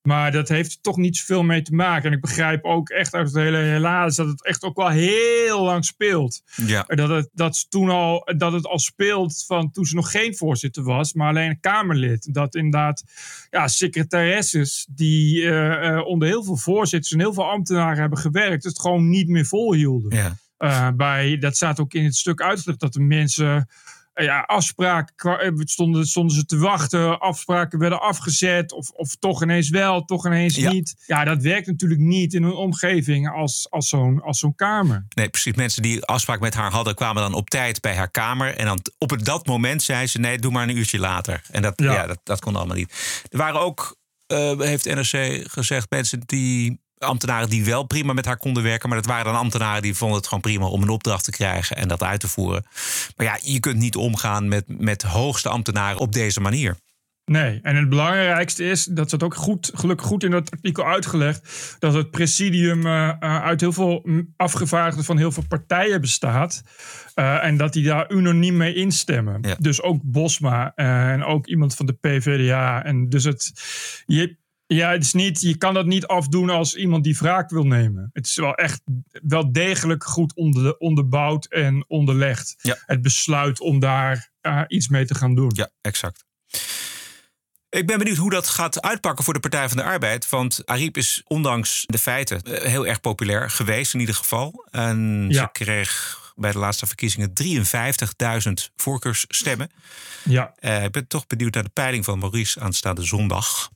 Maar 0.08 0.32
dat 0.32 0.50
heeft 0.50 0.84
toch 0.84 0.98
niet 0.98 1.18
zoveel 1.18 1.44
mee 1.44 1.62
te 1.62 1.74
maken. 1.74 2.10
En 2.10 2.16
ik 2.16 2.22
begrijp 2.22 2.64
ook 2.64 2.90
echt 2.90 3.14
uit 3.14 3.28
het 3.28 3.36
hele 3.36 3.58
helaas 3.58 4.16
dat 4.16 4.28
het 4.28 4.46
echt 4.46 4.64
ook 4.64 4.76
wel 4.76 4.90
heel 4.90 5.64
lang 5.64 5.86
speelt. 5.86 6.42
Ja. 6.66 6.84
Dat, 6.84 7.10
het, 7.10 7.30
dat, 7.34 7.66
toen 7.70 7.90
al, 7.90 8.32
dat 8.38 8.54
het 8.54 8.66
al 8.66 8.80
speelt 8.80 9.44
van 9.48 9.72
toen 9.72 9.86
ze 9.86 9.96
nog 9.96 10.12
geen 10.12 10.36
voorzitter 10.36 10.84
was, 10.84 11.14
maar 11.14 11.30
alleen 11.30 11.50
een 11.50 11.60
Kamerlid. 11.60 12.34
Dat 12.34 12.56
inderdaad 12.56 13.04
ja, 13.50 13.68
secretaresses 13.68 14.88
die 14.90 15.42
uh, 15.42 15.52
uh, 15.52 16.06
onder 16.06 16.28
heel 16.28 16.44
veel 16.44 16.58
voorzitters 16.58 17.14
en 17.14 17.20
heel 17.20 17.34
veel 17.34 17.50
ambtenaren 17.50 18.00
hebben 18.00 18.20
gewerkt, 18.20 18.64
het 18.64 18.80
gewoon 18.80 19.10
niet 19.10 19.28
meer 19.28 19.46
volhielden. 19.46 20.18
Ja. 20.18 20.38
Uh, 20.60 20.90
bij, 20.96 21.38
dat 21.38 21.56
staat 21.56 21.80
ook 21.80 21.94
in 21.94 22.04
het 22.04 22.16
stuk 22.16 22.42
uitgelegd 22.42 22.80
dat 22.80 22.94
de 22.94 23.00
mensen 23.00 23.68
ja, 24.24 24.40
afspraken 24.40 25.40
eh, 25.40 25.52
stonden, 25.56 26.06
stonden 26.06 26.36
ze 26.36 26.46
te 26.46 26.58
wachten. 26.58 27.20
Afspraken 27.20 27.80
werden 27.80 28.02
afgezet. 28.02 28.72
Of, 28.72 28.90
of 28.90 29.16
toch 29.16 29.44
ineens 29.44 29.70
wel, 29.70 30.06
toch 30.06 30.26
ineens 30.26 30.56
Ja. 30.56 30.72
niet. 30.72 31.04
Ja, 31.06 31.24
dat 31.24 31.42
werkt 31.42 31.68
natuurlijk 31.68 32.00
niet 32.02 32.34
in 32.34 32.44
een 32.44 32.54
omgeving 32.54 33.30
als, 33.30 33.68
als 33.70 33.90
zo'n 33.90 34.22
als 34.22 34.40
zo'n 34.40 34.56
kamer. 34.56 35.06
Nee, 35.16 35.30
precies. 35.30 35.54
Mensen 35.54 35.82
die 35.82 36.04
afspraak 36.06 36.40
met 36.40 36.54
haar 36.54 36.72
hadden, 36.72 36.96
kwamen 36.96 37.22
dan 37.22 37.34
op 37.34 37.50
tijd 37.50 37.82
bij 37.82 37.96
haar 37.96 38.12
kamer. 38.12 38.56
En 38.56 38.66
dan 38.66 38.80
op 38.98 39.10
het- 39.10 39.26
dat 39.26 39.46
moment 39.46 39.82
zei 39.82 40.08
ze: 40.08 40.20
nee, 40.20 40.38
doe 40.40 40.52
maar 40.52 40.64
een 40.70 40.78
uurtje 40.78 41.00
later. 41.00 41.42
En 41.52 41.62
dat, 41.62 41.74
ja. 41.76 41.94
Ja. 41.94 42.08
dat, 42.08 42.20
dat 42.24 42.40
kon 42.40 42.56
allemaal 42.56 42.76
niet. 42.76 43.24
Er 43.30 43.38
waren 43.38 43.60
ook, 43.62 43.96
eh, 44.28 44.60
heeft 44.60 44.86
NRC 44.86 45.44
gezegd, 45.52 45.90
mensen 45.90 46.22
die. 46.26 46.86
Ambtenaren 46.98 47.50
die 47.50 47.66
wel 47.66 47.84
prima 47.84 48.14
met 48.14 48.26
haar 48.26 48.38
konden 48.38 48.64
werken. 48.64 48.90
Maar 48.90 48.98
dat 48.98 49.08
waren 49.08 49.26
dan 49.26 49.36
ambtenaren 49.36 49.82
die 49.82 49.96
vonden 49.96 50.18
het 50.18 50.28
gewoon 50.28 50.42
prima 50.42 50.66
om 50.66 50.82
een 50.82 50.90
opdracht 50.90 51.24
te 51.24 51.32
krijgen 51.32 51.78
en 51.78 51.88
dat 51.88 52.04
uit 52.04 52.20
te 52.20 52.28
voeren. 52.28 52.66
Maar 53.16 53.26
ja, 53.26 53.40
je 53.42 53.60
kunt 53.60 53.78
niet 53.78 53.96
omgaan 53.96 54.48
met, 54.48 54.64
met 54.68 55.02
hoogste 55.02 55.50
ambtenaren 55.50 56.00
op 56.00 56.14
deze 56.14 56.42
manier. 56.42 56.76
Nee, 57.32 57.60
en 57.62 57.76
het 57.76 57.90
belangrijkste 57.90 58.64
is, 58.64 58.86
dat 58.86 59.08
staat 59.08 59.24
ook 59.24 59.36
goed, 59.36 59.72
gelukkig 59.74 60.08
goed 60.08 60.24
in 60.24 60.32
dat 60.32 60.52
artikel 60.52 60.86
uitgelegd, 60.86 61.76
dat 61.80 61.94
het 61.94 62.12
presidium 62.12 62.86
eh, 62.86 63.08
eh, 63.08 63.44
uit 63.44 63.62
heel 63.62 63.74
veel 63.74 64.06
afgevaardigden 64.36 65.06
van 65.06 65.18
heel 65.18 65.32
veel 65.32 65.44
partijen 65.48 66.02
bestaat. 66.02 66.64
eh, 67.14 67.44
en 67.44 67.58
dat 67.58 67.74
die 67.74 67.84
daar 67.84 68.12
unaniem 68.12 68.58
mee 68.58 68.74
instemmen. 68.74 69.38
Ja. 69.42 69.56
Dus 69.60 69.82
ook 69.82 70.02
Bosma 70.04 70.72
en 70.76 71.24
ook 71.24 71.48
iemand 71.48 71.76
van 71.76 71.86
de 71.86 71.94
PVDA. 71.94 72.84
En 72.84 73.10
dus 73.10 73.24
het, 73.24 73.54
je, 74.06 74.38
ja, 74.68 74.92
het 74.92 75.04
is 75.04 75.14
niet, 75.14 75.42
je 75.42 75.58
kan 75.58 75.74
dat 75.74 75.86
niet 75.86 76.06
afdoen 76.08 76.50
als 76.50 76.76
iemand 76.76 77.04
die 77.04 77.18
wraak 77.18 77.50
wil 77.50 77.64
nemen. 77.64 78.10
Het 78.14 78.26
is 78.26 78.36
wel 78.36 78.54
echt 78.56 78.82
wel 79.12 79.52
degelijk 79.52 80.04
goed 80.04 80.36
onder, 80.36 80.78
onderbouwd 80.78 81.46
en 81.46 81.86
onderlegd. 81.88 82.56
Ja. 82.62 82.78
Het 82.86 83.02
besluit 83.02 83.60
om 83.60 83.80
daar 83.80 84.32
iets 84.68 84.88
mee 84.88 85.06
te 85.06 85.16
gaan 85.16 85.36
doen. 85.36 85.52
Ja, 85.56 85.70
exact. 85.82 86.26
Ik 87.70 87.88
ben 87.88 87.98
benieuwd 87.98 88.18
hoe 88.18 88.30
dat 88.30 88.48
gaat 88.48 88.82
uitpakken 88.82 89.24
voor 89.24 89.34
de 89.34 89.40
Partij 89.40 89.68
van 89.68 89.78
de 89.78 89.84
Arbeid. 89.84 90.30
Want 90.30 90.62
Ariep 90.66 90.98
is 90.98 91.22
ondanks 91.28 91.84
de 91.86 91.98
feiten 91.98 92.42
eh, 92.42 92.62
heel 92.64 92.88
erg 92.88 93.00
populair 93.00 93.50
geweest 93.50 93.94
in 93.94 94.00
ieder 94.00 94.16
geval. 94.16 94.68
En 94.72 95.26
Ja. 95.30 95.42
ze 95.42 95.50
kreeg 95.52 96.20
bij 96.36 96.52
de 96.52 96.58
laatste 96.58 96.86
verkiezingen 96.88 97.34
53.000 97.34 98.72
voorkeursstemmen. 98.76 99.70
Ja, 100.24 100.54
Eh, 100.56 100.84
ik 100.84 100.92
ben 100.92 101.08
toch 101.08 101.28
benieuwd 101.28 101.54
naar 101.54 101.64
de 101.64 101.70
peiling 101.70 102.06
van 102.06 102.20
Maurice 102.20 102.60
aanstaande 102.60 103.04
zondag. 103.04 103.70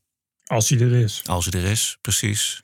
Als 0.51 0.69
hij 0.69 0.79
er 0.79 0.93
is. 0.93 1.21
Als 1.25 1.47
hij 1.51 1.61
er 1.63 1.69
is, 1.69 1.97
precies. 2.01 2.61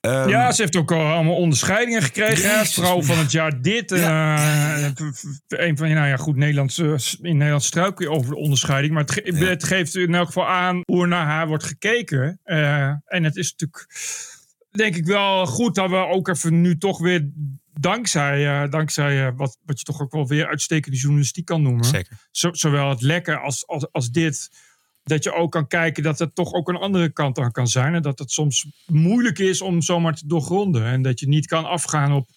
Ehm, 0.00 0.28
Ja, 0.28 0.52
ze 0.52 0.60
heeft 0.62 0.76
ook 0.76 0.92
al 0.92 1.06
allemaal 1.12 1.34
onderscheidingen 1.34 2.02
gekregen. 2.02 2.50
Jezus, 2.50 2.74
Vrouw 2.74 3.02
van 3.02 3.18
het 3.18 3.32
jaar 3.32 3.62
dit. 3.62 3.92
en, 3.92 4.00
eh, 4.02 4.84
een 5.48 5.76
van, 5.76 5.88
nou 5.88 6.06
ja, 6.08 6.16
goed, 6.16 6.36
Nederlands, 6.36 6.78
eh, 6.78 6.94
in 7.20 7.36
Nederland 7.36 7.62
struikel 7.64 8.04
je 8.04 8.10
over 8.10 8.30
de 8.30 8.36
onderscheiding. 8.36 8.92
Maar 8.92 9.02
het, 9.02 9.12
ge- 9.12 9.32
Ja. 9.34 9.46
het 9.46 9.64
geeft 9.64 9.94
in 9.96 10.14
elk 10.14 10.26
geval 10.26 10.46
aan 10.48 10.80
hoe 10.84 11.02
er 11.02 11.08
naar 11.08 11.26
haar 11.26 11.46
wordt 11.46 11.64
gekeken. 11.64 12.40
Eh, 12.44 12.86
en 13.04 13.24
het 13.24 13.36
is 13.36 13.50
natuurlijk, 13.50 13.86
denk 14.70 14.96
ik 14.96 15.04
wel 15.06 15.46
goed 15.46 15.74
dat 15.74 15.90
we 15.90 15.96
ook 15.96 16.28
even 16.28 16.60
nu 16.60 16.78
toch 16.78 16.98
weer... 16.98 17.28
Dankzij, 17.80 18.68
dankzij 18.68 19.32
wat, 19.32 19.58
wat 19.64 19.78
je 19.78 19.84
toch 19.84 20.00
ook 20.00 20.12
wel 20.12 20.26
weer 20.28 20.48
uitstekende 20.48 20.96
journalistiek 20.98 21.44
kan 21.44 21.62
noemen. 21.62 21.84
Zeker. 21.84 22.16
Zo, 22.30 22.52
zowel 22.52 22.88
het 22.88 23.02
lekker 23.02 23.40
als, 23.40 23.66
als, 23.66 23.92
als 23.92 24.10
dit. 24.10 24.48
Dat 25.08 25.24
je 25.24 25.32
ook 25.32 25.52
kan 25.52 25.66
kijken 25.66 26.02
dat 26.02 26.20
er 26.20 26.32
toch 26.32 26.52
ook 26.52 26.68
een 26.68 26.76
andere 26.76 27.08
kant 27.12 27.38
aan 27.38 27.52
kan 27.52 27.68
zijn. 27.68 27.94
En 27.94 28.02
dat 28.02 28.18
het 28.18 28.30
soms 28.30 28.66
moeilijk 28.86 29.38
is 29.38 29.60
om 29.60 29.82
zomaar 29.82 30.14
te 30.14 30.26
doorgronden. 30.26 30.84
En 30.84 31.02
dat 31.02 31.20
je 31.20 31.28
niet 31.28 31.46
kan 31.46 31.64
afgaan 31.64 32.12
op 32.12 32.28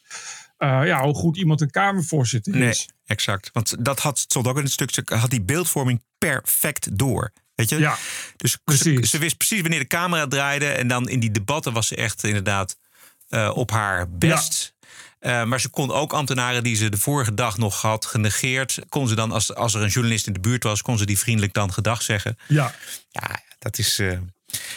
eh, 0.58 0.82
ja, 0.86 1.04
hoe 1.04 1.14
goed 1.14 1.38
iemand 1.38 1.62
een 1.62 1.70
Kamervoorzitter 1.72 2.56
Nee, 2.58 2.70
is. 2.70 2.90
exact. 3.06 3.50
Want 3.54 3.86
dat 3.86 4.00
had, 4.00 4.20
stond 4.20 4.48
ook 4.48 4.58
in 4.58 4.64
het 4.64 4.72
stuk. 4.72 5.10
Had 5.10 5.30
die 5.30 5.42
beeldvorming 5.42 6.04
perfect 6.18 6.98
door. 6.98 7.32
Weet 7.56 7.70
je? 7.70 7.78
Ja, 7.80 7.98
Dus 8.38 8.52
ze, 8.52 8.60
precies. 8.64 9.10
ze 9.10 9.18
wist 9.18 9.38
precies 9.38 9.62
wanneer 9.62 9.80
de 9.80 9.88
camera 9.88 10.28
draaide. 10.28 10.66
En 10.66 10.88
dan 10.88 11.10
in 11.10 11.20
die 11.20 11.32
debatten 11.32 11.74
was 11.74 11.88
ze 11.88 11.96
echt 11.96 12.24
inderdaad 12.24 12.78
eh, 13.30 13.52
op 13.56 13.72
haar 13.72 14.10
best. 14.10 14.74
Eh, 15.22 15.44
maar 15.44 15.60
ze 15.62 15.70
kon 15.70 15.92
ook 15.92 16.14
ambtenaren 16.14 16.64
die 16.64 16.76
ze 16.76 16.90
de 16.90 16.98
vorige 16.98 17.34
dag 17.34 17.58
nog 17.58 17.82
had 17.82 18.06
genegeerd. 18.06 18.80
kon 18.90 19.08
ze 19.08 19.16
dan, 19.16 19.32
als, 19.32 19.56
als 19.56 19.74
er 19.74 19.82
een 19.82 19.90
journalist 19.90 20.28
in 20.28 20.34
de 20.34 20.40
buurt 20.40 20.64
was, 20.64 20.82
kon 20.82 20.98
ze 20.98 21.06
die 21.06 21.20
vriendelijk 21.20 21.54
dan 21.54 21.74
gedag 21.74 22.02
zeggen. 22.02 22.38
Ja. 22.48 22.76
Ja, 23.10 23.40
dat 23.60 23.78
is. 23.78 24.00
eh, 24.00 24.18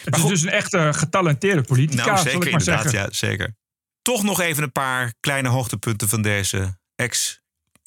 Het 0.05 0.17
is 0.17 0.23
dus 0.25 0.41
een 0.41 0.49
echte 0.49 0.89
getalenteerde 0.93 1.61
politica, 1.61 2.05
nou, 2.05 2.17
zeker 2.17 2.31
ik 2.31 2.39
maar 2.51 2.59
inderdaad. 2.59 2.81
zeggen. 2.81 2.99
Ja, 3.01 3.07
zeker. 3.11 3.55
Toch 4.01 4.23
nog 4.23 4.39
even 4.41 4.63
een 4.63 4.71
paar 4.71 5.13
kleine 5.19 5.49
hoogtepunten 5.49 6.09
van 6.09 6.21
deze 6.21 6.77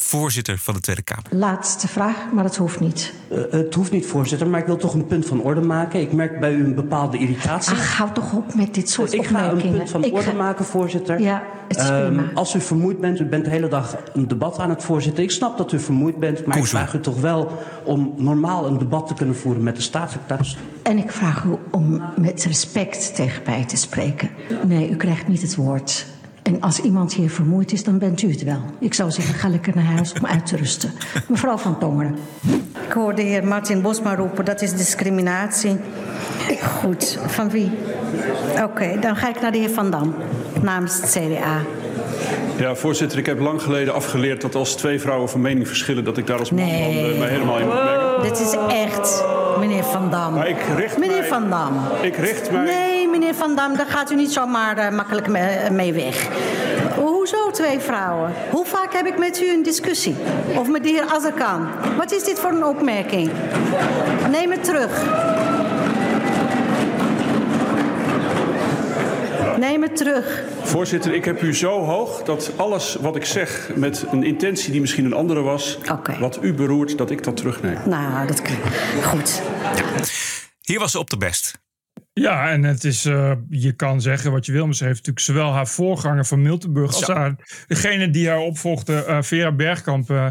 ex-voorzitter 0.08 0.58
van 0.58 0.74
de 0.74 0.80
Tweede 0.80 1.02
Kamer. 1.02 1.24
Laatste 1.30 1.88
vraag, 1.88 2.16
maar 2.32 2.42
dat 2.42 2.56
hoeft 2.56 2.80
niet. 2.80 3.14
Eh, 3.30 3.38
het 3.50 3.74
hoeft 3.74 3.90
niet, 3.90 4.06
voorzitter, 4.06 4.46
maar 4.48 4.60
ik 4.60 4.66
wil 4.66 4.76
toch 4.76 4.94
een 4.94 5.06
punt 5.06 5.26
van 5.26 5.42
orde 5.42 5.60
maken. 5.60 6.00
Ik 6.00 6.12
merk 6.12 6.40
bij 6.40 6.52
u 6.52 6.64
een 6.64 6.74
bepaalde 6.74 7.18
irritatie. 7.18 7.72
Ach, 7.72 7.96
hou 7.96 8.12
toch 8.12 8.32
op 8.32 8.54
met 8.54 8.74
dit 8.74 8.90
soort 8.90 9.12
ik 9.12 9.26
ga 9.26 9.38
een 9.38 9.44
opmerkingen. 9.44 9.76
punt 9.76 9.90
van 9.90 10.04
Ik 10.04 10.12
orde 10.12 10.24
ga- 10.30 10.32
maken, 10.36 10.64
voorzitter. 10.64 11.20
Ja, 11.20 11.42
het 11.68 11.76
is 11.76 11.88
Ehm, 11.88 12.06
prima. 12.06 12.30
als 12.34 12.54
u 12.54 12.60
vermoeid 12.60 13.00
bent, 13.00 13.20
u 13.20 13.24
bent 13.24 13.44
de 13.44 13.50
hele 13.50 13.68
dag 13.68 13.96
een 14.12 14.28
debat 14.28 14.58
aan 14.58 14.70
het 14.70 14.82
voorzitten. 14.84 15.22
Ik 15.22 15.30
snap 15.30 15.58
dat 15.58 15.72
u 15.72 15.78
vermoeid 15.80 16.18
bent, 16.18 16.46
maar 16.46 16.56
ik 16.58 16.66
vraag 16.66 16.94
u 16.94 17.00
toch 17.00 17.20
wel 17.20 17.52
om 17.84 18.12
normaal 18.16 18.66
een 18.66 18.78
debat 18.78 19.06
te 19.06 19.14
kunnen 19.14 19.36
voeren 19.36 19.62
met 19.62 19.76
de 19.76 19.82
staatssecretaris. 19.82 20.56
En 20.82 20.98
ik 20.98 21.12
vraag 21.12 21.44
u 21.44 21.48
om 21.70 22.02
met 22.20 22.44
respect 22.44 23.14
tegen 23.14 23.42
mij 23.46 23.64
te 23.64 23.76
spreken. 23.76 24.30
Nee, 24.66 24.90
u 24.90 24.96
krijgt 24.96 25.28
niet 25.28 25.42
het 25.42 25.54
woord. 25.54 26.06
En 26.48 26.60
als 26.60 26.80
iemand 26.80 27.12
hier 27.14 27.30
vermoeid 27.30 27.72
is, 27.72 27.84
dan 27.84 27.98
bent 27.98 28.22
u 28.22 28.30
het 28.30 28.42
wel. 28.44 28.60
Ik 28.78 28.94
zou 28.94 29.10
zeggen, 29.10 29.34
ga 29.34 29.48
lekker 29.48 29.72
naar 29.74 29.84
huis 29.84 30.12
om 30.12 30.26
uit 30.26 30.46
te 30.46 30.56
rusten. 30.56 30.92
Mevrouw 31.28 31.56
van 31.56 31.78
Tongeren. 31.78 32.16
Ik 32.86 32.92
hoorde 32.92 33.22
de 33.22 33.28
heer 33.28 33.44
Martin 33.46 33.82
Bosma 33.82 34.14
roepen, 34.14 34.44
dat 34.44 34.62
is 34.62 34.72
discriminatie. 34.72 35.76
Goed, 36.62 37.18
van 37.26 37.50
wie? 37.50 37.70
Oké, 38.64 38.96
dan 39.00 39.16
ga 39.16 39.28
ik 39.28 39.40
naar 39.40 39.52
de 39.52 39.58
heer 39.58 39.70
Van 39.70 39.90
Dam, 39.90 40.14
namens 40.62 41.00
het 41.00 41.10
CDA. 41.10 41.56
Ja, 42.58 42.74
voorzitter, 42.74 43.18
ik 43.18 43.26
heb 43.26 43.40
lang 43.40 43.62
geleden 43.62 43.94
afgeleerd 43.94 44.40
dat 44.40 44.54
als 44.54 44.74
twee 44.76 45.00
vrouwen 45.00 45.28
van 45.28 45.40
mening 45.40 45.66
verschillen, 45.66 46.04
dat 46.04 46.18
ik 46.18 46.26
daar 46.26 46.38
als 46.38 46.50
man 46.50 46.68
dan 46.68 46.76
eh, 46.78 47.18
mij 47.18 47.28
helemaal 47.28 47.58
in 47.58 47.66
moet 47.66 47.74
mengen. 47.74 48.22
Dit 48.22 48.40
is 48.40 48.56
echt, 48.68 49.24
meneer 49.58 49.84
Van 49.84 50.10
Dam. 50.10 50.34
Maar 50.34 50.48
ik 50.48 50.56
richt 50.76 50.98
meneer 50.98 51.18
mij- 51.18 51.28
Van 51.28 51.50
Dam. 51.50 51.72
Ik 52.02 52.16
richt 52.16 52.50
mij. 52.50 52.64
Nee, 52.64 52.87
meneer 53.18 53.34
Van 53.34 53.54
Dam, 53.54 53.76
daar 53.76 53.86
gaat 53.86 54.10
u 54.10 54.14
niet 54.14 54.32
zomaar 54.32 54.78
eh, 54.78 54.94
makkelijk 54.94 55.28
mee, 55.28 55.70
mee 55.70 55.92
weg. 55.92 56.28
Hoezo 56.96 57.50
twee 57.50 57.78
vrouwen? 57.78 58.32
Hoe 58.50 58.64
vaak 58.66 58.92
heb 58.92 59.06
ik 59.06 59.18
met 59.18 59.40
u 59.40 59.50
een 59.50 59.62
discussie? 59.62 60.16
Of 60.56 60.68
met 60.68 60.82
de 60.82 60.88
heer 60.88 61.04
Azarkan? 61.04 61.68
Wat 61.96 62.12
is 62.12 62.24
dit 62.24 62.38
voor 62.38 62.50
een 62.50 62.64
opmerking? 62.64 63.30
Neem 64.30 64.50
het 64.50 64.64
terug. 64.64 65.04
Neem 69.58 69.82
het 69.82 69.96
terug. 69.96 70.42
Voorzitter, 70.62 71.14
ik 71.14 71.24
heb 71.24 71.42
u 71.42 71.54
zo 71.54 71.84
hoog 71.84 72.22
dat 72.22 72.50
alles 72.56 72.96
wat 73.00 73.16
ik 73.16 73.24
zeg 73.24 73.70
met 73.74 74.04
een 74.10 74.22
intentie 74.22 74.70
die 74.70 74.80
misschien 74.80 75.04
een 75.04 75.12
andere 75.12 75.40
was, 75.40 75.78
wat 76.18 76.38
u 76.42 76.54
beroert, 76.54 76.98
dat 76.98 77.10
ik 77.10 77.24
dat 77.24 77.36
terugneem. 77.36 77.78
Nou, 77.84 78.26
dat 78.26 78.42
klinkt 78.42 78.66
goed. 79.04 79.42
Hier 80.62 80.78
was 80.78 80.90
ze 80.90 80.98
op 80.98 81.10
de 81.10 81.16
best. 81.16 81.66
Ja, 82.20 82.50
en 82.50 82.62
het 82.62 82.84
is, 82.84 83.04
eh, 83.04 83.32
je 83.48 83.72
kan 83.72 84.00
zeggen 84.00 84.32
wat 84.32 84.46
je 84.46 84.52
wil, 84.52 84.64
maar 84.64 84.74
ze 84.74 84.84
heeft 84.84 84.96
natuurlijk 84.96 85.24
zowel 85.24 85.52
haar 85.52 85.68
voorganger 85.68 86.26
van 86.26 86.42
Miltenburg 86.42 86.94
als 86.94 87.06
haar, 87.06 87.34
degene 87.66 88.10
die 88.10 88.28
haar 88.28 88.38
opvolgde, 88.38 89.04
eh, 89.04 89.22
Vera 89.22 89.52
Bergkamp, 89.52 90.10
eh, 90.10 90.26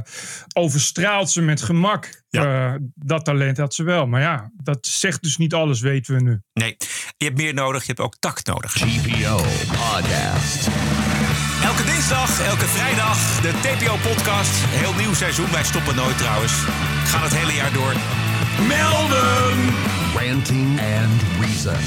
overstraalt 0.54 1.30
ze 1.30 1.42
met 1.42 1.62
gemak. 1.62 2.26
Eh, 2.30 2.74
dat 2.96 3.26
talent 3.26 3.58
had 3.58 3.74
ze 3.74 3.84
wel. 3.84 4.08
Maar 4.08 4.22
ja, 4.22 4.52
dat 4.64 4.88
zegt 4.88 5.22
dus 5.24 5.38
niet 5.38 5.54
alles, 5.54 5.82
weten 5.82 6.16
we 6.16 6.22
nu. 6.22 6.42
Nee, 6.54 6.76
je 7.18 7.26
hebt 7.26 7.38
meer 7.38 7.54
nodig. 7.54 7.82
Je 7.82 7.88
hebt 7.88 8.00
ook 8.00 8.16
tact 8.20 8.48
nodig. 8.48 8.72
TPO 8.72 9.38
Podcast. 9.68 10.68
Elke 11.64 11.84
dinsdag, 11.84 12.48
elke 12.48 12.66
vrijdag, 12.66 13.42
de 13.42 13.52
TPO-podcast. 13.62 14.52
Heel 14.68 14.94
nieuw 14.94 15.14
seizoen. 15.14 15.52
Wij 15.52 15.64
stoppen 15.64 15.96
nooit 15.96 16.18
trouwens. 16.18 16.54
Gaan 17.04 17.24
het 17.24 17.36
hele 17.36 17.54
jaar 17.54 17.74
door. 17.74 18.27
Melden! 18.68 19.58
Ranting 20.16 20.80
and 20.80 21.22
Reason. 21.40 21.78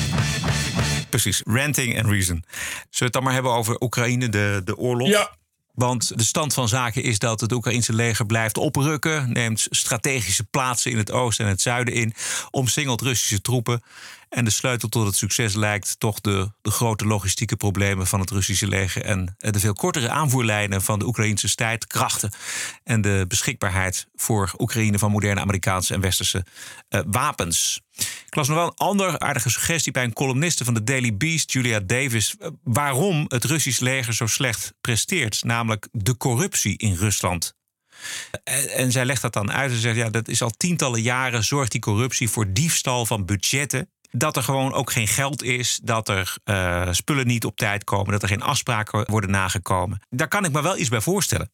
Precies, 1.10 1.42
ranting 1.44 1.98
and 1.98 2.06
reason. 2.06 2.44
Zullen 2.44 2.88
we 2.98 3.04
het 3.04 3.12
dan 3.12 3.22
maar 3.22 3.32
hebben 3.32 3.52
over 3.52 3.80
Oekraïne, 3.80 4.28
de, 4.28 4.60
de 4.64 4.76
oorlog? 4.76 5.08
Ja. 5.08 5.30
Want 5.80 6.18
de 6.18 6.24
stand 6.24 6.54
van 6.54 6.68
zaken 6.68 7.02
is 7.02 7.18
dat 7.18 7.40
het 7.40 7.52
Oekraïnse 7.52 7.92
leger 7.92 8.26
blijft 8.26 8.58
oprukken. 8.58 9.32
Neemt 9.32 9.66
strategische 9.70 10.44
plaatsen 10.44 10.90
in 10.90 10.96
het 10.96 11.10
oosten 11.10 11.44
en 11.44 11.50
het 11.50 11.60
zuiden 11.60 11.94
in. 11.94 12.14
Omsingelt 12.50 13.00
Russische 13.00 13.40
troepen. 13.40 13.82
En 14.28 14.44
de 14.44 14.50
sleutel 14.50 14.88
tot 14.88 15.06
het 15.06 15.16
succes 15.16 15.54
lijkt 15.54 16.00
toch 16.00 16.20
de, 16.20 16.50
de 16.62 16.70
grote 16.70 17.06
logistieke 17.06 17.56
problemen 17.56 18.06
van 18.06 18.20
het 18.20 18.30
Russische 18.30 18.68
leger. 18.68 19.04
En 19.04 19.36
de 19.38 19.60
veel 19.60 19.72
kortere 19.72 20.10
aanvoerlijnen 20.10 20.82
van 20.82 20.98
de 20.98 21.06
Oekraïnse 21.06 21.48
strijdkrachten. 21.48 22.32
En 22.84 23.00
de 23.00 23.24
beschikbaarheid 23.28 24.06
voor 24.16 24.52
Oekraïne 24.58 24.98
van 24.98 25.10
moderne 25.10 25.40
Amerikaanse 25.40 25.94
en 25.94 26.00
westerse 26.00 26.44
eh, 26.88 27.00
wapens. 27.06 27.80
Ik 28.26 28.34
las 28.34 28.48
nog 28.48 28.56
wel 28.56 28.66
een 28.66 28.74
andere 28.74 29.18
aardige 29.18 29.50
suggestie 29.50 29.92
bij 29.92 30.04
een 30.04 30.12
columniste 30.12 30.64
van 30.64 30.74
de 30.74 30.84
Daily 30.84 31.16
Beast, 31.16 31.52
Julia 31.52 31.80
Davis. 31.80 32.36
eh, 32.38 32.48
Waarom 32.62 33.24
het 33.28 33.44
Russisch 33.44 33.80
leger 33.80 34.14
zo 34.14 34.26
slecht 34.26 34.72
presteert. 34.80 35.44
Namelijk 35.44 35.88
de 35.92 36.16
corruptie 36.16 36.78
in 36.78 36.94
Rusland. 36.94 37.54
En, 38.44 38.68
en 38.68 38.92
zij 38.92 39.04
legt 39.04 39.22
dat 39.22 39.32
dan 39.32 39.52
uit 39.52 39.70
en 39.70 39.78
zegt: 39.78 39.96
ja, 39.96 40.10
dat 40.10 40.28
is 40.28 40.42
al 40.42 40.50
tientallen 40.50 41.02
jaren 41.02 41.44
zorgt 41.44 41.72
die 41.72 41.80
corruptie 41.80 42.30
voor 42.30 42.52
diefstal 42.52 43.06
van 43.06 43.24
budgetten. 43.24 43.90
Dat 44.10 44.36
er 44.36 44.42
gewoon 44.42 44.72
ook 44.72 44.92
geen 44.92 45.08
geld 45.08 45.42
is, 45.42 45.80
dat 45.82 46.08
er 46.08 46.36
uh, 46.44 46.88
spullen 46.90 47.26
niet 47.26 47.44
op 47.44 47.56
tijd 47.56 47.84
komen, 47.84 48.12
dat 48.12 48.22
er 48.22 48.28
geen 48.28 48.42
afspraken 48.42 49.10
worden 49.10 49.30
nagekomen. 49.30 50.02
Daar 50.08 50.28
kan 50.28 50.44
ik 50.44 50.52
me 50.52 50.62
wel 50.62 50.78
iets 50.78 50.88
bij 50.88 51.00
voorstellen. 51.00 51.50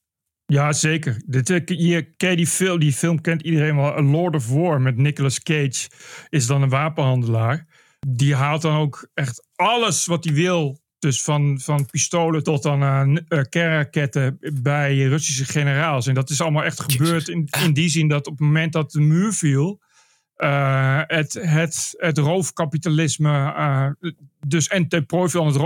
Ja, 0.46 0.72
zeker. 0.72 1.22
Dit, 1.26 1.62
je, 1.66 2.14
ken 2.16 2.36
die, 2.36 2.46
film, 2.46 2.78
die 2.78 2.92
film 2.92 3.20
kent 3.20 3.42
iedereen 3.42 3.76
wel. 3.76 4.02
Lord 4.02 4.34
of 4.34 4.48
War 4.48 4.80
met 4.80 4.96
Nicolas 4.96 5.42
Cage 5.42 5.88
is 6.28 6.46
dan 6.46 6.62
een 6.62 6.68
wapenhandelaar. 6.68 7.66
Die 8.08 8.34
haalt 8.34 8.62
dan 8.62 8.76
ook 8.76 9.08
echt 9.14 9.48
alles 9.54 10.06
wat 10.06 10.24
hij 10.24 10.34
wil. 10.34 10.80
Dus 10.98 11.22
van, 11.22 11.60
van 11.60 11.86
pistolen 11.86 12.42
tot 12.42 12.62
dan 12.62 12.82
uh, 12.82 13.42
kernraketten 13.48 14.38
bij 14.62 15.02
Russische 15.02 15.44
generaals. 15.44 16.06
En 16.06 16.14
dat 16.14 16.30
is 16.30 16.40
allemaal 16.40 16.64
echt 16.64 16.92
gebeurd 16.92 17.28
in, 17.28 17.48
in 17.64 17.72
die 17.72 17.88
zin 17.88 18.08
dat 18.08 18.26
op 18.26 18.38
het 18.38 18.46
moment 18.46 18.72
dat 18.72 18.90
de 18.90 19.00
muur 19.00 19.32
viel... 19.32 19.84
Uh, 20.36 21.00
het, 21.06 21.32
het, 21.32 21.94
het 21.96 22.18
roofkapitalisme, 22.18 23.30
uh, 23.30 24.12
dus 24.46 24.68
en 24.68 24.88
ten 24.88 25.06
prooi 25.06 25.30
van 25.30 25.46
het 25.46 25.56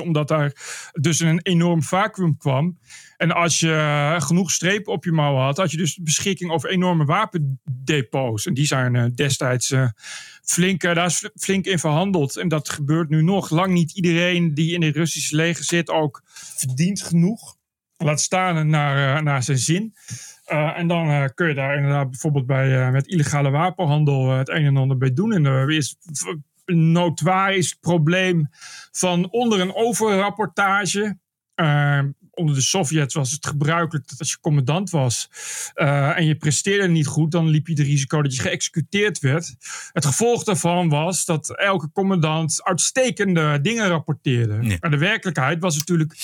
omdat 0.00 0.28
daar 0.28 0.52
dus 0.92 1.20
een 1.20 1.40
enorm 1.42 1.82
vacuüm 1.82 2.36
kwam. 2.36 2.78
En 3.16 3.32
als 3.32 3.60
je 3.60 4.16
genoeg 4.18 4.50
strepen 4.50 4.92
op 4.92 5.04
je 5.04 5.12
mouwen 5.12 5.42
had, 5.42 5.56
had 5.56 5.70
je 5.70 5.76
dus 5.76 5.98
beschikking 6.02 6.50
over 6.50 6.70
enorme 6.70 7.04
wapendepots. 7.04 8.46
En 8.46 8.54
die 8.54 8.66
zijn 8.66 8.94
uh, 8.94 9.04
destijds 9.14 9.70
uh, 9.70 9.88
flink, 10.44 10.80
daar 10.80 11.06
is 11.06 11.30
flink 11.34 11.64
in 11.64 11.78
verhandeld. 11.78 12.36
En 12.36 12.48
dat 12.48 12.68
gebeurt 12.68 13.08
nu 13.08 13.22
nog. 13.22 13.50
Lang 13.50 13.72
niet 13.72 13.96
iedereen 13.96 14.54
die 14.54 14.74
in 14.74 14.82
het 14.82 14.96
Russische 14.96 15.36
leger 15.36 15.64
zit 15.64 15.90
ook 15.90 16.22
verdient 16.34 17.02
genoeg. 17.02 17.56
Laat 17.96 18.20
staan 18.20 18.68
naar, 18.68 19.22
naar 19.22 19.42
zijn 19.42 19.58
zin. 19.58 19.94
en 20.74 20.86
dan 20.86 21.30
kun 21.34 21.48
je 21.48 21.54
daar 21.54 21.76
inderdaad 21.76 22.10
bijvoorbeeld 22.10 22.46
bij 22.46 22.90
met 22.90 23.06
illegale 23.06 23.50
wapenhandel 23.50 24.30
het 24.30 24.48
een 24.48 24.64
en 24.64 24.76
ander 24.76 24.96
bij 24.96 25.12
doen. 25.12 25.32
En 25.32 25.44
er 25.44 25.70
is 25.70 25.96
notoire 26.64 27.56
het 27.56 27.76
probleem 27.80 28.48
van 28.90 29.30
onder 29.30 29.60
een 29.60 29.74
overrapportage. 29.74 31.18
Uh, 31.56 32.00
onder 32.30 32.54
de 32.54 32.60
Sovjets 32.60 33.14
was 33.14 33.30
het 33.30 33.46
gebruikelijk 33.46 34.08
dat 34.08 34.18
als 34.18 34.30
je 34.30 34.40
commandant 34.40 34.90
was 34.90 35.28
uh, 35.74 36.16
en 36.18 36.26
je 36.26 36.36
presteerde 36.36 36.88
niet 36.88 37.06
goed, 37.06 37.30
dan 37.30 37.48
liep 37.48 37.66
je 37.66 37.72
het 37.72 37.82
risico 37.82 38.22
dat 38.22 38.36
je 38.36 38.42
geëxecuteerd 38.42 39.18
werd. 39.18 39.54
Het 39.92 40.06
gevolg 40.06 40.44
daarvan 40.44 40.88
was 40.88 41.24
dat 41.24 41.58
elke 41.58 41.90
commandant 41.92 42.62
uitstekende 42.62 43.60
dingen 43.60 43.88
rapporteerde. 43.88 44.78
Maar 44.80 44.90
de 44.90 44.98
werkelijkheid 44.98 45.60
was 45.60 45.76
natuurlijk 45.76 46.14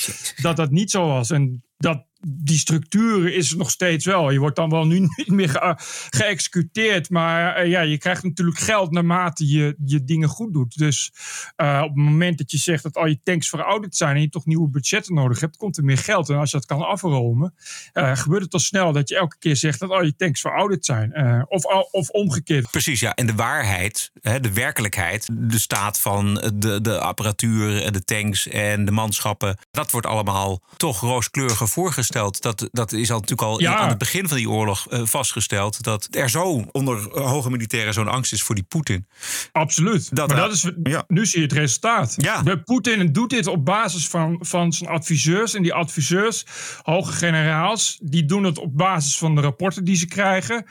dat 0.43 0.57
dat 0.57 0.71
niet 0.71 0.91
zo 0.91 1.07
was. 1.07 1.31
En 1.31 1.65
dat 1.77 2.08
die 2.27 2.59
structuur 2.59 3.35
is 3.35 3.55
nog 3.55 3.71
steeds 3.71 4.05
wel. 4.05 4.31
Je 4.31 4.39
wordt 4.39 4.57
dan 4.57 4.71
wel 4.71 4.87
nu 4.87 4.99
niet 5.17 5.29
meer 5.29 5.49
ge 5.49 5.75
geëxecuteerd. 6.11 7.11
Maar 7.11 7.65
uh, 7.65 7.71
ja, 7.71 7.81
je 7.81 7.99
krijgt 7.99 8.23
natuurlijk 8.23 8.59
geld 8.59 8.91
naarmate 8.91 9.49
je 9.49 9.77
je 9.85 10.05
dingen 10.05 10.29
goed 10.29 10.53
doet. 10.53 10.79
Dus 10.79 11.13
uh, 11.57 11.81
op 11.83 11.89
het 11.89 12.05
moment 12.05 12.39
dat 12.39 12.51
je 12.51 12.59
zegt 12.59 12.83
dat 12.83 12.97
al 12.97 13.07
je 13.07 13.21
tanks 13.23 13.49
verouderd 13.49 13.97
zijn 13.97 14.17
en 14.17 14.21
je 14.21 14.29
toch 14.29 14.47
nieuwe 14.47 14.69
budgetten 14.69 15.15
nodig 15.15 15.41
hebt, 15.41 15.57
komt 15.57 15.77
er 15.77 15.85
meer 15.85 15.99
geld. 15.99 16.29
En 16.29 16.37
als 16.37 16.51
je 16.51 16.57
dat 16.57 16.67
kan 16.67 16.87
afromen, 16.87 17.55
uh, 17.95 18.17
gebeurt 18.17 18.43
het 18.43 18.53
al 18.53 18.61
snel 18.61 18.93
dat 18.93 19.09
je 19.09 19.17
elke 19.17 19.37
keer 19.39 19.57
zegt 19.57 19.81
dat 19.81 19.91
al 19.91 20.05
je 20.05 20.17
tanks 20.17 20.41
verouderd 20.41 20.85
zijn. 20.85 21.47
of, 21.49 21.65
of 21.91 22.09
omgekeerd. 22.09 22.71
Precies, 22.71 23.01
ja. 23.01 23.15
En 23.15 23.27
de 23.27 23.35
waarheid, 23.35 24.11
hè, 24.21 24.41
de 24.41 24.53
werkelijkheid, 24.53 25.29
de 25.33 25.59
staat 25.59 26.01
van 26.01 26.35
de, 26.55 26.81
de 26.81 26.99
apparatuur, 26.99 27.93
de 27.93 28.05
tanks 28.05 28.49
en 28.49 28.85
de 28.85 28.91
manschappen, 28.91 29.59
dat 29.71 29.91
wordt 29.91 30.07
allemaal 30.07 30.63
toch 30.77 31.01
rooskleurig 31.01 31.71
voorgesteld 31.71 32.08
dat, 32.13 32.69
dat 32.73 32.93
is 32.93 33.11
al 33.11 33.21
natuurlijk 33.21 33.49
al 33.49 33.61
ja. 33.61 33.77
aan 33.77 33.89
het 33.89 33.99
begin 33.99 34.29
van 34.29 34.37
die 34.37 34.51
oorlog 34.51 34.93
uh, 34.93 35.01
vastgesteld. 35.05 35.83
Dat 35.83 36.09
er 36.11 36.31
zo 36.31 36.65
onder 36.73 37.21
hoge 37.21 37.51
militairen 37.51 37.95
zo'n 37.95 38.09
angst 38.09 38.33
is 38.33 38.43
voor 38.43 38.55
die 38.55 38.65
Poetin. 38.65 39.07
Absoluut. 39.53 40.17
Dat, 40.17 40.29
maar 40.29 40.37
dat 40.37 40.53
is, 40.53 40.71
ja. 40.83 41.05
nu 41.09 41.27
zie 41.27 41.41
je 41.41 41.47
het 41.47 41.55
resultaat. 41.55 42.15
Ja. 42.17 42.57
Poetin 42.65 43.13
doet 43.13 43.31
dit 43.31 43.47
op 43.47 43.65
basis 43.65 44.09
van, 44.09 44.37
van 44.41 44.73
zijn 44.73 44.91
adviseurs. 44.91 45.55
En 45.55 45.63
die 45.63 45.75
adviseurs, 45.75 46.47
hoge 46.83 47.13
generaals, 47.13 47.99
die 48.03 48.25
doen 48.25 48.45
het 48.45 48.59
op 48.59 48.77
basis 48.77 49.19
van 49.19 49.35
de 49.35 49.41
rapporten 49.41 49.85
die 49.85 49.97
ze 49.97 50.07
krijgen. 50.07 50.65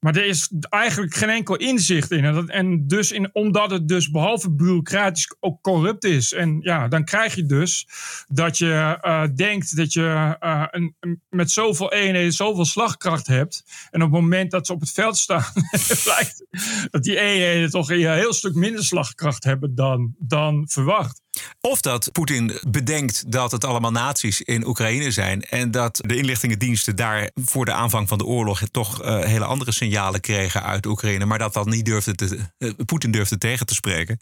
Maar 0.00 0.16
er 0.16 0.24
is 0.24 0.50
eigenlijk 0.68 1.14
geen 1.14 1.28
enkel 1.28 1.56
inzicht 1.56 2.10
in. 2.10 2.24
En, 2.24 2.34
dat, 2.34 2.48
en 2.48 2.86
dus 2.86 3.12
in, 3.12 3.30
omdat 3.32 3.70
het 3.70 3.88
dus 3.88 4.10
behalve 4.10 4.50
bureaucratisch 4.50 5.34
ook 5.40 5.62
corrupt 5.62 6.04
is. 6.04 6.32
En 6.32 6.58
ja, 6.60 6.88
dan 6.88 7.04
krijg 7.04 7.34
je 7.34 7.46
dus 7.46 7.88
dat 8.28 8.58
je 8.58 8.98
uh, 9.02 9.22
denkt 9.34 9.76
dat 9.76 9.92
je 9.92 10.36
uh, 10.40 10.64
een, 10.70 10.81
een, 11.00 11.22
met 11.28 11.50
zoveel 11.50 11.92
eenheden 11.92 12.32
zoveel 12.32 12.64
slagkracht 12.64 13.26
hebt. 13.26 13.64
En 13.90 14.02
op 14.02 14.12
het 14.12 14.20
moment 14.20 14.50
dat 14.50 14.66
ze 14.66 14.72
op 14.72 14.80
het 14.80 14.90
veld 14.90 15.18
staan, 15.18 15.52
blijkt 16.04 16.44
dat 16.90 17.02
die 17.02 17.18
eenheden 17.20 17.70
toch 17.70 17.90
een 17.90 18.12
heel 18.12 18.32
stuk 18.32 18.54
minder 18.54 18.84
slagkracht 18.84 19.44
hebben 19.44 19.74
dan, 19.74 20.14
dan 20.18 20.64
verwacht. 20.68 21.22
Of 21.60 21.80
dat 21.80 22.12
Poetin 22.12 22.58
bedenkt 22.68 23.32
dat 23.32 23.52
het 23.52 23.64
allemaal 23.64 23.90
nazi's 23.90 24.40
in 24.40 24.66
Oekraïne 24.66 25.10
zijn. 25.10 25.42
En 25.42 25.70
dat 25.70 26.00
de 26.06 26.16
inlichtingendiensten 26.16 26.96
daar 26.96 27.30
voor 27.34 27.64
de 27.64 27.72
aanvang 27.72 28.08
van 28.08 28.18
de 28.18 28.24
oorlog 28.24 28.62
toch 28.70 29.02
uh, 29.02 29.20
hele 29.20 29.44
andere 29.44 29.72
signalen 29.72 30.20
kregen 30.20 30.62
uit 30.62 30.86
Oekraïne. 30.86 31.24
Maar 31.24 31.38
dat 31.38 31.54
dan 31.54 31.68
niet 31.68 31.84
durfde 31.84 32.14
te, 32.14 32.38
uh, 32.58 32.70
Poetin 32.86 33.10
durfde 33.10 33.38
tegen 33.38 33.66
te 33.66 33.74
spreken. 33.74 34.18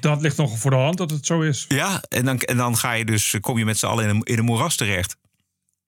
Dat 0.00 0.20
ligt 0.20 0.36
nog 0.36 0.58
voor 0.58 0.70
de 0.70 0.76
hand 0.76 0.98
dat 0.98 1.10
het 1.10 1.26
zo 1.26 1.40
is. 1.40 1.64
Ja, 1.68 2.02
en 2.08 2.24
dan, 2.24 2.38
en 2.38 2.56
dan 2.56 2.76
ga 2.76 2.92
je 2.92 3.04
dus, 3.04 3.36
kom 3.40 3.58
je 3.58 3.64
met 3.64 3.78
z'n 3.78 3.86
allen 3.86 4.04
in 4.04 4.10
een, 4.10 4.22
in 4.22 4.38
een 4.38 4.44
moeras 4.44 4.76
terecht. 4.76 5.16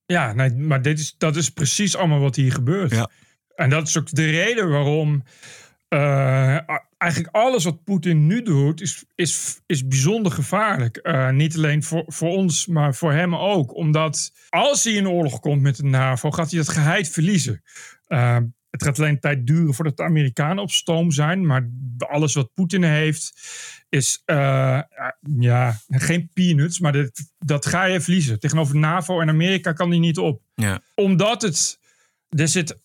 Ja, 0.07 0.33
nee, 0.33 0.55
maar 0.55 0.83
dit 0.83 0.99
is, 0.99 1.15
dat 1.19 1.37
is 1.37 1.51
precies 1.51 1.97
allemaal 1.97 2.21
wat 2.21 2.37
hier 2.37 2.53
gebeurt. 2.53 2.91
Ja. 2.91 3.11
En 3.55 3.71
dat 3.71 3.89
is 3.89 3.99
ook 3.99 4.15
de 4.15 4.31
reden 4.31 4.71
waarom 4.71 5.23
uh, 5.89 6.59
eigenlijk 6.99 7.35
alles 7.35 7.65
wat 7.65 7.85
Poetin 7.85 8.27
nu 8.27 8.43
doet, 8.43 8.81
is, 8.81 9.05
is, 9.15 9.61
is 9.67 9.87
bijzonder 9.87 10.33
gevaarlijk. 10.33 10.99
Uh, 11.03 11.31
niet 11.31 11.57
alleen 11.57 11.83
voor, 11.83 12.05
voor 12.07 12.29
ons, 12.29 12.67
maar 12.67 12.95
voor 12.95 13.13
hem 13.13 13.35
ook. 13.35 13.75
Omdat 13.75 14.33
als 14.49 14.85
hij 14.85 14.93
in 14.93 15.09
oorlog 15.09 15.41
komt 15.41 15.63
met 15.63 15.77
de 15.77 15.85
NAVO, 15.85 16.31
gaat 16.31 16.51
hij 16.51 16.59
dat 16.59 16.69
geheid 16.69 17.09
verliezen. 17.09 17.63
Uh, 18.09 18.39
het 18.77 18.85
gaat 18.87 18.99
alleen 18.99 19.21
tijd 19.21 19.47
duren 19.47 19.75
voordat 19.75 19.97
de 19.97 20.03
Amerikanen 20.03 20.63
op 20.63 20.71
stoom 20.71 21.11
zijn. 21.11 21.47
Maar 21.47 21.69
alles 21.99 22.35
wat 22.35 22.55
Poetin 22.55 22.83
heeft, 22.83 23.33
is 23.89 24.23
uh, 24.27 24.81
ja, 25.39 25.81
geen 25.89 26.31
peanuts. 26.33 26.81
Maar 26.81 26.93
dat, 26.93 27.33
dat 27.39 27.67
ga 27.67 27.85
je 27.85 28.01
verliezen. 28.01 28.41
Tegenover 28.41 28.77
NAVO 28.77 29.21
en 29.21 29.29
Amerika 29.29 29.73
kan 29.73 29.89
hij 29.89 29.99
niet 29.99 30.19
op. 30.19 30.43
Ja. 30.55 30.81
Omdat 30.95 31.43
het. 31.43 31.79
Er 32.29 32.49
zit 32.49 32.79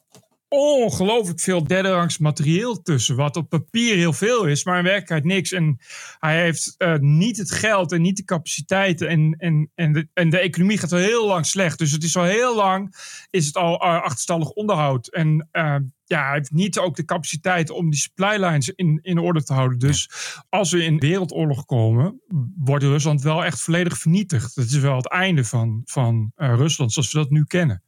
ongelooflijk 0.53 1.39
veel 1.39 1.63
derderangs 1.63 2.17
materieel 2.17 2.81
tussen. 2.81 3.15
Wat 3.15 3.35
op 3.35 3.49
papier 3.49 3.95
heel 3.95 4.13
veel 4.13 4.45
is, 4.45 4.63
maar 4.63 4.77
in 4.77 4.83
werkelijkheid 4.83 5.23
niks. 5.23 5.51
En 5.51 5.79
hij 6.19 6.41
heeft 6.41 6.75
uh, 6.77 6.95
niet 6.97 7.37
het 7.37 7.51
geld 7.51 7.91
en 7.91 8.01
niet 8.01 8.17
de 8.17 8.23
capaciteiten. 8.23 9.07
En, 9.07 9.35
en, 9.37 9.71
en, 9.75 9.93
de, 9.93 10.07
en 10.13 10.29
de 10.29 10.39
economie 10.39 10.77
gaat 10.77 10.91
al 10.91 10.97
heel 10.97 11.27
lang 11.27 11.45
slecht. 11.45 11.77
Dus 11.77 11.91
het 11.91 12.03
is 12.03 12.17
al 12.17 12.23
heel 12.23 12.55
lang 12.55 12.95
is 13.29 13.45
het 13.45 13.55
al 13.55 13.73
uh, 13.73 14.01
achterstallig 14.01 14.49
onderhoud. 14.49 15.07
En 15.07 15.49
uh, 15.51 15.75
ja, 16.05 16.25
hij 16.25 16.33
heeft 16.33 16.51
niet 16.51 16.79
ook 16.79 16.95
de 16.95 17.05
capaciteit 17.05 17.69
om 17.69 17.89
die 17.89 17.99
supply 17.99 18.43
lines 18.43 18.69
in, 18.69 18.99
in 19.01 19.17
orde 19.17 19.43
te 19.43 19.53
houden. 19.53 19.79
Dus 19.79 20.09
als 20.49 20.71
we 20.71 20.83
in 20.83 20.99
wereldoorlog 20.99 21.65
komen, 21.65 22.21
wordt 22.57 22.83
Rusland 22.83 23.21
wel 23.21 23.45
echt 23.45 23.61
volledig 23.61 23.97
vernietigd. 23.97 24.55
Dat 24.55 24.65
is 24.65 24.77
wel 24.77 24.95
het 24.95 25.09
einde 25.09 25.43
van, 25.43 25.81
van 25.85 26.31
Rusland 26.35 26.93
zoals 26.93 27.11
we 27.11 27.19
dat 27.19 27.29
nu 27.29 27.43
kennen. 27.43 27.83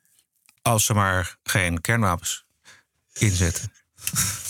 Als 0.61 0.85
ze 0.85 0.93
maar 0.93 1.37
geen 1.43 1.81
kernwapens 1.81 2.45
inzetten. 3.19 3.71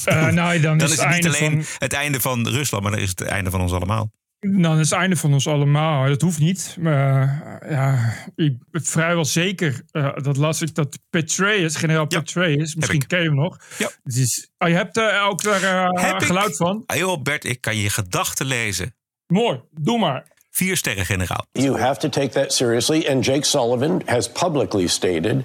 Uh, 0.10 0.28
nou, 0.28 0.60
dan, 0.60 0.78
dan, 0.78 0.92
is, 0.92 0.98
het, 0.98 1.10
niet 1.10 1.26
alleen 1.26 1.66
het 1.78 1.94
einde 1.94 2.20
van 2.20 2.48
Rusland, 2.48 2.84
maar 2.84 2.92
dan 2.92 3.02
is 3.02 3.10
het 3.10 3.20
het 3.20 3.28
einde 3.28 3.50
van 3.50 3.62
ons 3.62 3.72
allemaal. 3.72 4.12
Dan 4.40 4.80
is 4.80 4.90
het 4.90 5.00
einde 5.00 5.16
van 5.16 5.34
ons 5.34 5.48
allemaal. 5.48 6.08
Dat 6.08 6.22
hoeft 6.22 6.40
niet. 6.40 6.76
Maar 6.80 7.60
ja, 7.70 8.14
ik 8.36 8.54
ben 8.72 8.84
vrijwel 8.84 9.26
zeker. 9.26 9.82
Uh, 9.92 10.16
dat 10.16 10.38
las 10.38 10.62
ik 10.62 10.76
dat 10.76 11.00
Petraeus, 11.10 11.76
generaal 11.76 12.06
ja, 12.08 12.20
Petraeus, 12.20 12.76
misschien 12.76 13.08
ken 13.08 13.20
je 13.20 13.26
hem 13.26 13.36
nog. 13.36 13.58
Ja. 13.78 13.90
Dus, 14.04 14.50
oh, 14.58 14.68
je 14.68 14.76
hebt 14.76 14.98
uh, 14.98 15.28
ook 15.30 15.44
daar 15.44 15.94
uh, 15.94 16.14
geluid 16.18 16.56
van. 16.56 16.84
Ah, 16.86 16.98
joh, 16.98 17.22
Bert, 17.22 17.46
ik 17.46 17.62
kan 17.62 17.78
je 17.78 17.90
gedachten 17.90 18.46
lezen. 18.46 18.96
Mooi, 19.28 19.60
doe 19.72 20.00
maar. 20.00 20.32
Vier 20.50 20.78
sterren 20.78 21.06
generaal. 21.06 21.46
You 21.52 21.80
have 21.80 22.00
to 22.00 22.10
take 22.10 22.30
that 22.30 22.54
seriously. 22.54 23.08
And 23.08 23.26
Jake 23.26 23.46
Sullivan 23.46 24.02
has 24.06 24.32
publicly 24.32 24.88
stated 24.88 25.44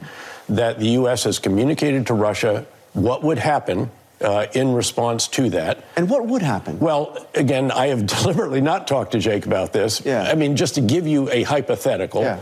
that 0.54 0.78
the 0.78 0.92
U.S. 0.92 1.24
has 1.24 1.40
communicated 1.40 2.06
to 2.06 2.14
Russia 2.14 2.64
what 2.92 3.22
would 3.22 3.38
happen 3.38 3.90
uh, 4.20 4.46
in 4.52 4.72
response 4.72 5.28
to 5.28 5.50
that. 5.50 5.84
And 5.96 6.10
what 6.10 6.26
would 6.26 6.42
happen? 6.42 6.78
Well, 6.78 7.26
again, 7.34 7.70
I 7.70 7.88
have 7.88 8.06
deliberately 8.06 8.60
not 8.60 8.86
talked 8.86 9.12
to 9.12 9.18
Jake 9.18 9.46
about 9.46 9.72
this. 9.72 10.02
Yeah. 10.04 10.22
I 10.22 10.34
mean, 10.34 10.56
just 10.56 10.74
to 10.76 10.80
give 10.80 11.06
you 11.06 11.30
a 11.30 11.42
hypothetical. 11.42 12.22
Yeah. 12.22 12.40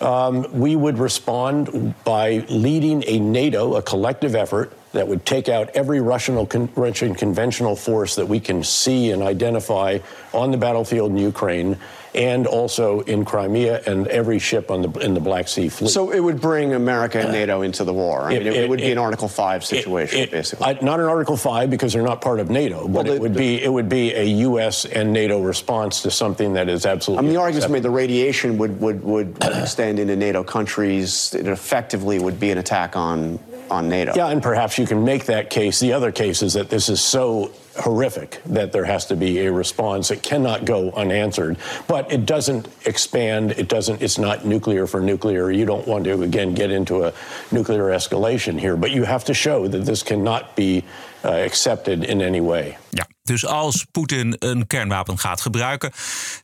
Um, 0.00 0.58
we 0.58 0.74
would 0.74 0.98
respond 0.98 1.94
by 2.02 2.44
leading 2.48 3.04
a 3.06 3.20
NATO, 3.20 3.76
a 3.76 3.82
collective 3.82 4.34
effort, 4.34 4.72
that 4.92 5.08
would 5.08 5.24
take 5.26 5.48
out 5.48 5.70
every 5.74 6.00
Russian, 6.00 6.36
Russian 6.76 7.14
conventional 7.14 7.74
force 7.76 8.14
that 8.16 8.26
we 8.26 8.40
can 8.40 8.62
see 8.62 9.10
and 9.10 9.22
identify 9.22 9.98
on 10.32 10.50
the 10.50 10.56
battlefield 10.58 11.10
in 11.12 11.16
Ukraine 11.18 11.76
and 12.14 12.46
also 12.46 13.00
in 13.00 13.24
Crimea 13.24 13.80
and 13.86 14.06
every 14.08 14.38
ship 14.38 14.70
on 14.70 14.82
the 14.82 14.90
in 15.00 15.14
the 15.14 15.20
Black 15.20 15.48
Sea 15.48 15.70
fleet. 15.70 15.88
So 15.88 16.10
it 16.10 16.20
would 16.20 16.42
bring 16.42 16.74
America 16.74 17.18
and 17.18 17.32
NATO 17.32 17.62
into 17.62 17.84
the 17.84 17.92
war. 17.94 18.24
I 18.24 18.34
It- 18.34 18.38
mean, 18.40 18.48
it, 18.48 18.56
it- 18.56 18.64
it 18.64 18.68
would 18.68 18.80
be 18.80 18.92
an 18.92 18.98
Article 18.98 19.28
Five 19.28 19.64
situation, 19.64 20.20
It- 20.20 20.30
basically. 20.30 20.66
I- 20.66 20.78
not 20.82 21.00
an 21.00 21.06
Article 21.06 21.38
Five 21.38 21.70
because 21.70 21.94
they're 21.94 22.02
not 22.02 22.20
part 22.20 22.38
of 22.38 22.50
NATO, 22.50 22.86
but 22.86 23.06
the- 23.06 23.14
it 23.14 23.20
would 23.22 23.34
be 23.34 23.62
it 23.62 23.72
would 23.72 23.88
be 23.88 24.12
a 24.12 24.24
U.S. 24.24 24.84
and 24.84 25.10
NATO 25.14 25.40
response 25.40 26.02
to 26.02 26.10
something 26.10 26.52
that 26.52 26.68
is 26.68 26.84
absolutely. 26.84 27.20
I 27.20 27.22
mean, 27.24 27.32
the 27.34 27.40
argument's 27.40 27.70
made 27.72 27.82
the 27.82 27.88
radiation 27.90 28.58
would, 28.58 28.78
would, 28.82 29.02
would 29.02 29.34
extend 29.42 29.98
into 29.98 30.14
NATO 30.14 30.44
countries. 30.44 31.34
It 31.34 31.46
effectively 31.46 32.18
would 32.18 32.38
be 32.38 32.50
an 32.50 32.58
attack 32.58 32.94
on, 32.94 33.38
on 33.70 33.88
NATO. 33.88 34.12
Yeah, 34.14 34.28
and 34.28 34.42
perhaps 34.42 34.78
you 34.78 34.86
can 34.86 35.04
make 35.04 35.24
that 35.26 35.50
case. 35.50 35.80
The 35.80 35.92
other 35.92 36.12
case 36.12 36.42
is 36.42 36.52
that 36.52 36.68
this 36.68 36.88
is 36.88 37.00
so 37.00 37.50
horrific 37.76 38.42
that 38.44 38.72
there 38.72 38.84
has 38.84 39.06
to 39.06 39.16
be 39.16 39.46
a 39.46 39.52
response. 39.52 40.10
It 40.10 40.22
cannot 40.22 40.64
go 40.64 40.90
unanswered, 40.92 41.56
but 41.86 42.12
it 42.12 42.26
doesn't 42.26 42.68
expand. 42.84 43.52
It 43.52 43.68
doesn't. 43.68 44.02
It's 44.02 44.18
not 44.18 44.44
nuclear 44.44 44.86
for 44.86 45.00
nuclear. 45.00 45.50
You 45.50 45.64
don't 45.64 45.86
want 45.86 46.04
to 46.04 46.22
again 46.22 46.54
get 46.54 46.70
into 46.70 47.04
a 47.04 47.12
nuclear 47.50 47.90
escalation 47.90 48.58
here, 48.58 48.76
but 48.76 48.90
you 48.90 49.04
have 49.04 49.24
to 49.24 49.34
show 49.34 49.68
that 49.68 49.84
this 49.84 50.02
cannot 50.02 50.54
be 50.54 50.84
uh, 51.24 51.28
accepted 51.28 52.04
in 52.04 52.20
any 52.20 52.40
way. 52.40 52.76
Ja, 52.90 53.06
dus 53.22 53.46
als 53.46 53.86
Poetin 53.90 54.36
een 54.38 54.66
kernwapen 54.66 55.18
gaat 55.18 55.40
gebruiken 55.40 55.92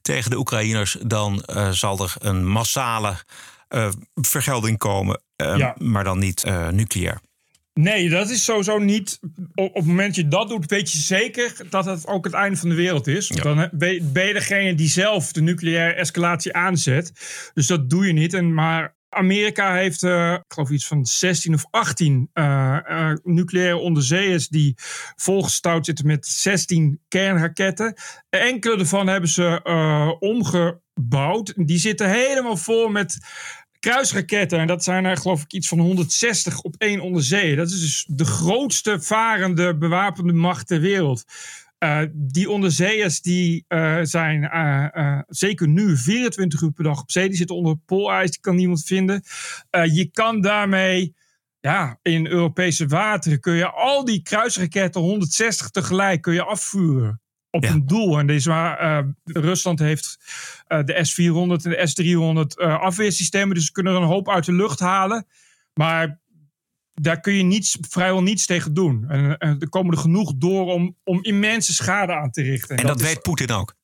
tegen 0.02 0.30
de 0.30 0.36
Oekraïners, 0.36 0.96
dan 1.02 1.42
eh, 1.42 1.70
zal 1.70 1.98
er 1.98 2.14
een 2.18 2.46
massale 2.46 3.14
eh, 3.68 3.88
vergelding 4.14 4.78
komen, 4.78 5.20
eh, 5.38 5.56
Ja. 5.56 5.74
maar 5.78 6.04
dan 6.04 6.18
niet 6.18 6.44
eh, 6.44 6.68
nucleair. 6.68 7.20
Nee, 7.74 8.08
dat 8.08 8.30
is 8.30 8.44
sowieso 8.44 8.78
niet. 8.78 9.18
Op, 9.54 9.74
het 9.74 9.86
moment 9.86 10.06
dat 10.14 10.24
je 10.24 10.28
dat 10.28 10.48
doet, 10.48 10.66
weet 10.70 10.92
je 10.92 10.98
zeker 10.98 11.52
dat 11.70 11.84
het 11.84 12.06
ook 12.06 12.24
het 12.24 12.34
einde 12.34 12.56
van 12.56 12.68
de 12.68 12.74
wereld 12.74 13.06
is. 13.06 13.28
Dan 13.28 13.68
ben 13.72 13.92
je- 13.94 14.32
degene 14.32 14.74
die 14.74 14.88
zelf 14.88 15.32
de 15.32 15.42
nucleaire 15.42 15.94
escalatie 15.94 16.52
aanzet. 16.54 17.12
Dus 17.54 17.66
dat 17.66 17.90
doe 17.90 18.06
je 18.06 18.12
niet. 18.12 18.34
En, 18.34 18.54
maar 18.54 18.96
Amerika 19.08 19.74
heeft, 19.74 20.02
eh, 20.02 20.32
ik 20.32 20.44
geloof 20.52 20.70
iets 20.70 20.86
van 20.86 21.06
16 21.06 21.54
of 21.54 21.66
18 21.70 22.30
eh, 22.32 23.12
nucleaire 23.22 23.76
onderzeeërs 23.76 24.48
die 24.48 24.74
volgestouwd 25.16 25.86
zitten 25.86 26.06
met 26.06 26.26
16 26.26 27.00
kernraketten. 27.08 27.94
Enkele 28.30 28.76
daarvan 28.76 29.06
hebben 29.06 29.30
ze 29.30 29.60
omgebouwd. 30.20 31.52
Die 31.56 31.78
zitten 31.78 32.10
helemaal 32.10 32.56
vol 32.56 32.88
met 32.88 33.18
kruisraketten. 33.78 34.58
En 34.58 34.66
dat 34.66 34.84
zijn 34.84 35.04
er 35.04 35.16
geloof 35.16 35.42
ik 35.42 35.52
iets 35.52 35.68
van 35.68 35.78
160 35.78 36.60
op 36.60 36.74
één 36.78 37.00
onderzee. 37.00 37.56
Dat 37.56 37.68
is 37.68 37.80
dus 37.80 38.06
de 38.08 38.24
grootste 38.24 39.00
varende 39.00 39.76
bewapende 39.76 40.32
macht 40.32 40.66
ter 40.66 40.80
wereld. 40.80 41.24
Eh, 41.78 42.02
die 42.12 42.50
onderzeeërs 42.50 43.20
die 43.20 43.64
eh, 43.68 43.98
zijn 44.02 44.44
eh, 44.44 45.20
zeker 45.28 45.68
nu 45.68 45.96
24 45.96 46.60
uur 46.60 46.72
per 46.72 46.84
dag 46.84 47.00
op 47.00 47.10
zee. 47.10 47.28
Die 47.28 47.36
zitten 47.36 47.56
onder 47.56 47.76
poolijs, 47.86 48.30
die 48.30 48.40
kan 48.40 48.56
niemand 48.56 48.84
vinden. 48.84 49.22
Je 49.70 50.08
kan 50.12 50.40
daarmee, 50.40 51.14
ja, 51.60 51.98
in 52.02 52.26
Europese 52.26 52.86
wateren 52.86 53.40
kun 53.40 53.54
je 53.54 53.70
al 53.70 54.04
die 54.04 54.22
kruisraketten 54.22 55.00
160 55.00 55.70
tegelijk 55.70 56.22
kun 56.22 56.34
je 56.34 56.42
afvuren 56.42 57.20
op 57.50 57.64
een 57.64 57.86
doel. 57.86 58.18
En 58.18 58.26
deze, 58.26 58.50
eh, 58.52 58.98
Rusland 59.24 59.78
heeft 59.78 60.18
eh, 60.66 60.84
de 60.84 61.04
S-400 61.04 61.64
en 61.64 61.70
de 61.70 61.86
S-300 61.86 62.60
eh, 62.64 62.80
afweersystemen. 62.80 63.54
Dus 63.54 63.66
ze 63.66 63.72
kunnen 63.72 63.94
er 63.94 64.00
een 64.00 64.06
hoop 64.06 64.28
uit 64.28 64.44
de 64.44 64.52
lucht 64.52 64.80
halen. 64.80 65.26
Maar 65.74 66.20
daar 66.94 67.20
kun 67.20 67.32
je 67.32 67.42
niets, 67.42 67.78
vrijwel 67.80 68.22
niets 68.22 68.46
tegen 68.46 68.74
doen. 68.74 69.04
En, 69.08 69.38
en 69.38 69.58
er 69.60 69.68
komen 69.68 69.92
er 69.92 70.00
genoeg 70.00 70.32
door 70.36 70.66
om, 70.72 70.96
om 71.04 71.22
immense 71.24 71.74
schade 71.74 72.12
aan 72.12 72.30
te 72.30 72.42
richten. 72.42 72.76
En 72.76 72.86
dat, 72.86 73.00
weet 73.00 73.22
Poetin 73.22 73.50
ook. 73.50 73.74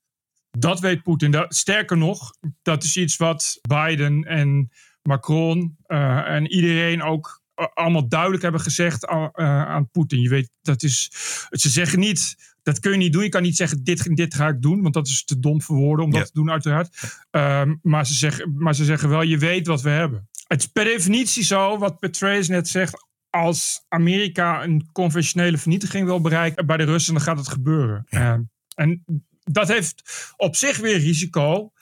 dat 0.51 0.81
weet 0.81 1.03
Poetin. 1.03 1.31
Dat- 1.31 1.55
Sterker 1.55 1.97
nog, 1.97 2.35
dat 2.62 2.85
is 2.85 2.97
iets 2.97 3.17
wat 3.17 3.59
Biden 3.69 4.23
en 4.25 4.71
Macron 5.03 5.77
en 5.87 6.47
iedereen 6.47 7.03
ook 7.03 7.43
allemaal 7.75 8.09
duidelijk 8.09 8.43
hebben 8.43 8.61
gezegd 8.61 9.07
aan, 9.07 9.37
aan 9.67 9.91
Poetin. 9.91 10.21
Je 10.21 10.29
weet, 10.29 10.51
dat 10.62 10.83
is. 10.83 11.09
Ze 11.51 11.69
zeggen 11.69 11.99
niet. 11.99 12.37
Dat 12.65 12.79
kun 12.81 12.91
je 12.91 12.97
niet 12.97 13.12
doen. 13.12 13.23
Je 13.23 13.29
kan 13.29 13.43
niet 13.43 13.57
zeggen: 13.57 13.85
dit, 13.85 14.17
dit 14.17 14.35
ga 14.35 14.49
ik 14.49 14.62
doen. 14.62 14.83
Want 14.83 14.95
dat 14.95 15.07
is 15.07 15.25
te 15.25 15.39
dom 15.39 15.62
voor 15.62 15.77
woorden 15.77 16.05
om 16.05 16.11
dat 16.11 16.21
Ja. 16.21 16.27
te 16.27 16.33
doen, 16.35 16.51
uiteraard. 16.51 16.97
Ehm, 17.31 17.75
maar, 17.83 18.07
ze 18.07 18.15
zeggen, 18.15 18.55
maar 18.57 18.75
ze 18.75 18.85
zeggen 18.85 19.09
wel: 19.09 19.23
je 19.23 19.39
weet 19.39 19.67
wat 19.67 19.83
we 19.83 19.91
hebben. 19.91 20.29
Het 20.47 20.61
is 20.61 20.67
per 20.67 20.85
definitie 20.85 21.43
zo, 21.45 21.79
wat 21.79 21.99
Petraeus 21.99 22.49
net 22.49 22.69
zegt. 22.69 23.07
Als 23.31 23.85
Amerika 23.89 24.65
een 24.65 24.89
conventionele 24.93 25.59
vernietiging 25.59 26.05
wil 26.07 26.21
bereiken 26.21 26.67
bij 26.67 26.77
de 26.77 26.85
Russen, 26.85 27.15
dan 27.15 27.23
gaat 27.23 27.39
het 27.39 27.49
gebeuren. 27.49 28.07
Ehm, 28.09 28.43
en 28.75 29.05
dat 29.43 29.69
heeft 29.69 30.03
op 30.37 30.57
zich 30.57 30.79
weer 30.79 30.99
risico 30.99 31.73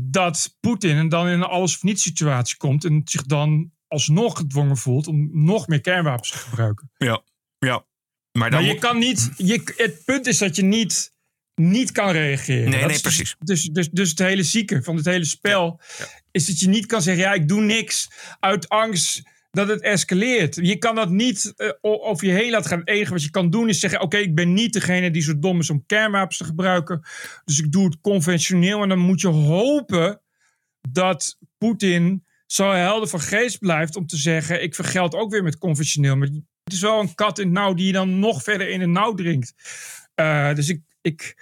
dat 0.00 0.56
Poetin 0.60 1.08
dan 1.08 1.26
in 1.26 1.32
een 1.32 1.42
alles 1.42 1.74
of 1.74 1.82
niets 1.82 2.02
situatie 2.02 2.56
komt 2.56 2.84
en 2.84 3.00
zich 3.04 3.22
dan 3.22 3.72
alsnog 3.88 4.36
gedwongen 4.38 4.76
voelt 4.76 5.06
om 5.06 5.44
nog 5.44 5.66
meer 5.66 5.80
kernwapens 5.80 6.30
te 6.30 6.38
gebruiken. 6.38 6.90
Ja, 6.96 7.22
ja. 7.58 7.84
Maar, 8.38 8.50
dan 8.50 8.64
Maar 8.64 8.72
je 8.72 8.78
kan 8.78 8.98
niet. 8.98 9.30
Je, 9.36 9.72
het 9.76 10.04
punt 10.04 10.26
is 10.26 10.38
dat 10.38 10.56
je 10.56 10.64
niet, 10.64 11.12
niet 11.54 11.92
kan 11.92 12.10
reageren. 12.10 12.70
Nee, 12.70 12.80
Dat 12.80 12.86
nee, 12.86 12.96
is 12.96 13.02
dus- 13.02 13.16
precies. 13.16 13.36
Dus, 13.38 13.62
dus, 13.62 13.90
dus 13.90 14.10
het 14.10 14.18
hele 14.18 14.42
zieke 14.42 14.82
van 14.82 14.96
het 14.96 15.04
hele 15.04 15.24
spel 15.24 15.80
is 16.30 16.46
dat 16.46 16.58
je 16.58 16.68
niet 16.68 16.86
kan 16.86 17.02
zeggen: 17.02 17.24
ja, 17.24 17.32
ik 17.32 17.48
doe 17.48 17.60
niks 17.60 18.10
uit 18.40 18.68
angst 18.68 19.22
dat 19.50 19.68
het 19.68 19.82
escaleert. 19.82 20.54
Je 20.54 20.78
kan 20.78 20.94
dat 20.94 21.10
niet 21.10 21.52
eh, 21.56 21.70
over 21.80 22.26
je 22.26 22.32
heen 22.32 22.50
laten 22.50 22.70
gaan. 22.70 22.78
Het 22.78 22.88
enige 22.88 23.12
wat 23.12 23.22
je 23.22 23.30
kan 23.30 23.50
doen 23.50 23.68
is 23.68 23.80
zeggen: 23.80 24.00
oké, 24.00 24.16
ik 24.16 24.34
ben 24.34 24.52
niet 24.52 24.72
degene 24.72 25.10
die 25.10 25.22
zo 25.22 25.38
dom 25.38 25.60
is 25.60 25.70
om 25.70 25.86
kernwapens 25.86 26.36
te 26.36 26.44
gebruiken. 26.44 27.02
Dus 27.44 27.58
ik 27.58 27.72
doe 27.72 27.84
het 27.84 28.00
conventioneel. 28.00 28.82
En 28.82 28.88
dan 28.88 28.98
moet 28.98 29.20
je 29.20 29.28
hopen 29.28 30.20
dat 30.90 31.38
Poetin 31.58 32.24
zo 32.46 32.70
helder 32.72 33.08
van 33.08 33.20
geest 33.20 33.58
blijft 33.58 33.96
om 33.96 34.06
te 34.06 34.16
zeggen: 34.16 34.62
ik 34.62 34.74
vergeld 34.74 35.14
ook 35.14 35.30
weer 35.30 35.42
met 35.42 35.58
conventioneel. 35.58 36.16
Maar 36.16 36.28
het 36.64 36.72
is 36.72 36.80
wel 36.80 37.00
een 37.00 37.14
kat 37.14 37.38
in 37.38 37.44
het 37.44 37.54
nauw 37.54 37.74
die 37.74 37.86
je 37.86 37.92
dan 37.92 38.18
nog 38.18 38.42
verder 38.42 38.68
in 38.68 38.80
het 38.80 38.90
nauw 38.90 39.14
dringt. 39.14 39.54
Eh, 40.14 40.54
dus 40.54 40.68
ik, 40.68 40.80
ik, 41.00 41.36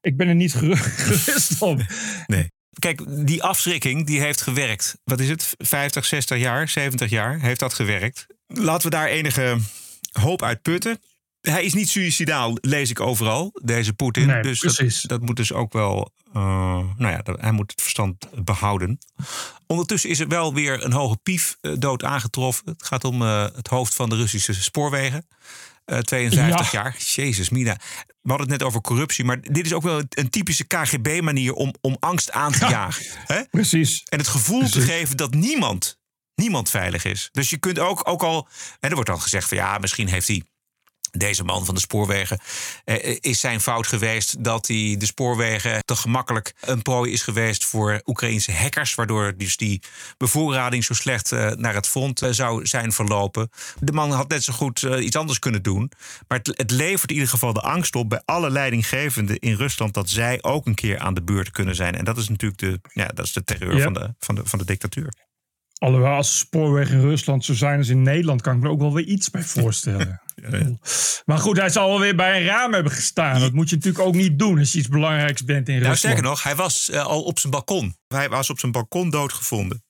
ik 0.00 0.16
ben 0.16 0.28
er 0.28 0.34
niet 0.34 0.54
geru- 0.54 0.76
gerust 1.06 1.62
op. 1.62 1.80
Nee. 2.26 2.50
Kijk, 2.78 3.26
die 3.26 3.42
afschrikking 3.42 4.06
die 4.06 4.20
heeft 4.20 4.40
gewerkt. 4.40 4.98
Wat 5.04 5.20
is 5.20 5.28
het? 5.28 5.54
50, 5.58 6.04
60 6.04 6.38
jaar, 6.38 6.68
70 6.68 7.10
jaar 7.10 7.40
heeft 7.40 7.60
dat 7.60 7.74
gewerkt. 7.74 8.26
Laten 8.46 8.90
we 8.90 8.96
daar 8.96 9.06
enige 9.08 9.58
hoop 10.12 10.42
uit 10.42 10.62
putten. 10.62 11.00
Hij 11.50 11.64
is 11.64 11.74
niet 11.74 11.88
suicidaal, 11.88 12.56
lees 12.60 12.90
ik 12.90 13.00
overal, 13.00 13.50
deze 13.62 13.92
Poetin. 13.92 14.26
Nee, 14.26 14.42
dus 14.42 15.02
dat, 15.02 15.20
moet 15.20 15.36
dus 15.36 15.52
ook 15.52 15.72
wel. 15.72 16.12
eh, 16.32 16.42
nou 16.96 17.12
ja, 17.12 17.20
hij 17.40 17.52
moet 17.52 17.70
het 17.70 17.80
verstand 17.82 18.26
behouden. 18.44 18.98
Ondertussen 19.66 20.10
is 20.10 20.20
er 20.20 20.28
wel 20.28 20.54
weer 20.54 20.84
een 20.84 20.92
hoge 20.92 21.16
pief 21.22 21.56
eh, 21.60 21.72
dood 21.78 22.04
aangetroffen. 22.04 22.64
Het 22.66 22.86
gaat 22.86 23.04
om 23.04 23.22
eh, 23.22 23.46
het 23.54 23.68
hoofd 23.68 23.94
van 23.94 24.08
de 24.08 24.16
Russische 24.16 24.54
spoorwegen. 24.54 25.26
Eh, 25.84 25.98
52 25.98 26.72
Ja. 26.72 26.82
jaar. 26.82 26.96
Jezus, 26.98 27.48
Mina. 27.50 27.76
We 28.22 28.32
hadden 28.32 28.48
het 28.50 28.58
net 28.58 28.68
over 28.68 28.80
corruptie, 28.80 29.24
maar 29.24 29.40
dit 29.40 29.66
is 29.66 29.72
ook 29.72 29.82
wel 29.82 30.02
een 30.08 30.30
typische 30.30 30.64
KGB-manier 30.64 31.52
om, 31.52 31.74
om 31.80 31.96
angst 32.00 32.30
aan 32.30 32.52
te 32.52 32.66
jagen. 32.68 33.04
Hè? 33.26 33.42
Precies. 33.50 34.02
En 34.04 34.18
het 34.18 34.28
gevoel 34.28 34.68
te 34.68 34.80
geven 34.80 35.16
dat 35.16 35.34
niemand, 35.34 35.98
niemand 36.34 36.70
veilig 36.70 37.04
is. 37.04 37.28
Dus 37.32 37.50
je 37.50 37.56
kunt 37.58 37.78
ook, 37.78 38.08
ook 38.08 38.22
al. 38.22 38.48
En 38.80 38.88
er 38.88 38.94
wordt 38.94 39.10
dan 39.10 39.20
gezegd 39.20 39.48
van 39.48 39.56
ja, 39.56 39.78
misschien 39.78 40.08
heeft 40.08 40.28
hij. 40.28 40.42
Deze 41.18 41.44
man 41.44 41.64
van 41.64 41.74
de 41.74 41.80
spoorwegen 41.80 42.38
eh, 42.84 43.16
is 43.20 43.40
zijn 43.40 43.60
fout 43.60 43.86
geweest 43.86 44.44
dat 44.44 44.66
hij 44.66 44.94
de 44.98 45.06
spoorwegen 45.06 45.84
te 45.84 45.96
gemakkelijk 45.96 46.54
een 46.60 46.82
prooi 46.82 47.12
is 47.12 47.22
geweest 47.22 47.64
voor 47.64 48.00
Oekraïnse 48.04 48.52
hackers, 48.52 48.94
waardoor 48.94 49.34
dus 49.36 49.56
die 49.56 49.82
bevoorrading 50.16 50.84
zo 50.84 50.94
slecht 50.94 51.32
eh, 51.32 51.50
naar 51.50 51.74
het 51.74 51.88
front 51.88 52.22
eh, 52.22 52.30
zou 52.30 52.66
zijn 52.66 52.92
verlopen. 52.92 53.50
De 53.80 53.92
man 53.92 54.10
had 54.10 54.28
net 54.28 54.44
zo 54.44 54.52
goed 54.52 54.82
iets 54.82 55.16
anders 55.16 55.38
kunnen 55.38 55.62
doen, 55.62 55.90
maar 56.28 56.38
het, 56.38 56.52
het 56.56 56.70
levert 56.70 57.10
in 57.10 57.14
ieder 57.16 57.30
geval 57.30 57.52
de 57.52 57.60
angst 57.60 57.94
op 57.94 58.08
bij 58.08 58.22
alle 58.24 58.50
leidinggevenden 58.50 59.38
in 59.38 59.54
Rusland 59.54 59.94
dat 59.94 60.08
zij 60.10 60.42
ook 60.42 60.66
een 60.66 60.74
keer 60.74 60.98
aan 60.98 61.14
de 61.14 61.22
beurt 61.22 61.50
kunnen 61.50 61.74
zijn. 61.74 61.94
En 61.94 62.04
dat 62.04 62.16
is 62.16 62.28
natuurlijk 62.28 62.60
de, 62.60 62.80
ja, 62.92 63.06
dat 63.06 63.26
is 63.26 63.32
de 63.32 63.44
terreur 63.44 63.76
Ja. 63.76 63.82
van, 63.82 63.92
de, 63.92 64.14
van, 64.18 64.34
de, 64.34 64.42
van 64.44 64.58
de 64.58 64.64
dictatuur. 64.64 65.12
Alhoewel, 65.78 66.12
als 66.12 66.30
de 66.30 66.36
spoorwegen 66.36 66.94
in 66.94 67.00
Rusland 67.00 67.44
zo 67.44 67.54
zijn 67.54 67.78
als 67.78 67.88
in 67.88 68.02
Nederland, 68.02 68.42
kan 68.42 68.56
ik 68.56 68.62
me 68.62 68.68
ook 68.68 68.80
wel 68.80 68.94
weer 68.94 69.04
iets 69.04 69.30
bij 69.30 69.42
voorstellen. 69.42 70.20
Maar 71.24 71.38
goed, 71.38 71.56
hij 71.56 71.68
zal 71.68 71.88
wel 71.88 72.00
weer 72.00 72.16
bij 72.16 72.40
een 72.40 72.46
raam 72.46 72.72
hebben 72.72 72.92
gestaan. 72.92 73.40
Dat 73.40 73.52
moet 73.52 73.70
je 73.70 73.76
natuurlijk 73.76 74.04
ook 74.04 74.14
niet 74.14 74.38
doen 74.38 74.58
als 74.58 74.72
je 74.72 74.78
iets 74.78 74.88
belangrijks 74.88 75.44
bent 75.44 75.68
in 75.68 75.74
Nou, 75.74 75.78
Rusland. 75.78 75.98
sterker 75.98 76.22
nog, 76.22 76.42
hij 76.42 76.54
was 76.54 76.90
eh, 76.90 77.04
al 77.04 77.22
op 77.22 77.38
zijn 77.38 77.52
balkon. 77.52 77.96
Hij 78.08 78.28
was 78.28 78.50
op 78.50 78.58
zijn 78.58 78.72
balkon 78.72 79.10
doodgevonden. 79.10 79.84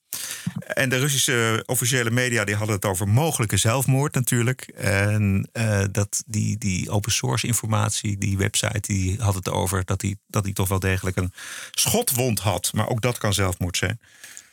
En 0.67 0.89
de 0.89 0.97
Russische 0.99 1.63
officiële 1.65 2.11
media 2.11 2.43
die 2.43 2.55
hadden 2.55 2.75
het 2.75 2.85
over 2.85 3.07
mogelijke 3.07 3.57
zelfmoord 3.57 4.13
natuurlijk. 4.13 4.61
En 4.75 5.49
eh, 5.51 5.83
dat 5.91 6.23
die, 6.27 6.57
die 6.57 6.89
open 6.89 7.11
source 7.11 7.47
informatie, 7.47 8.17
die 8.17 8.37
website, 8.37 8.79
die 8.81 9.17
had 9.19 9.33
het 9.33 9.49
over 9.49 9.85
dat 9.85 10.01
hij, 10.01 10.15
dat 10.27 10.43
hij 10.43 10.53
toch 10.53 10.67
wel 10.67 10.79
degelijk 10.79 11.15
een 11.17 11.33
schotwond 11.71 12.39
had. 12.39 12.71
Maar 12.73 12.87
ook 12.89 13.01
dat 13.01 13.17
kan 13.17 13.33
zelfmoord 13.33 13.77
zijn. 13.77 13.99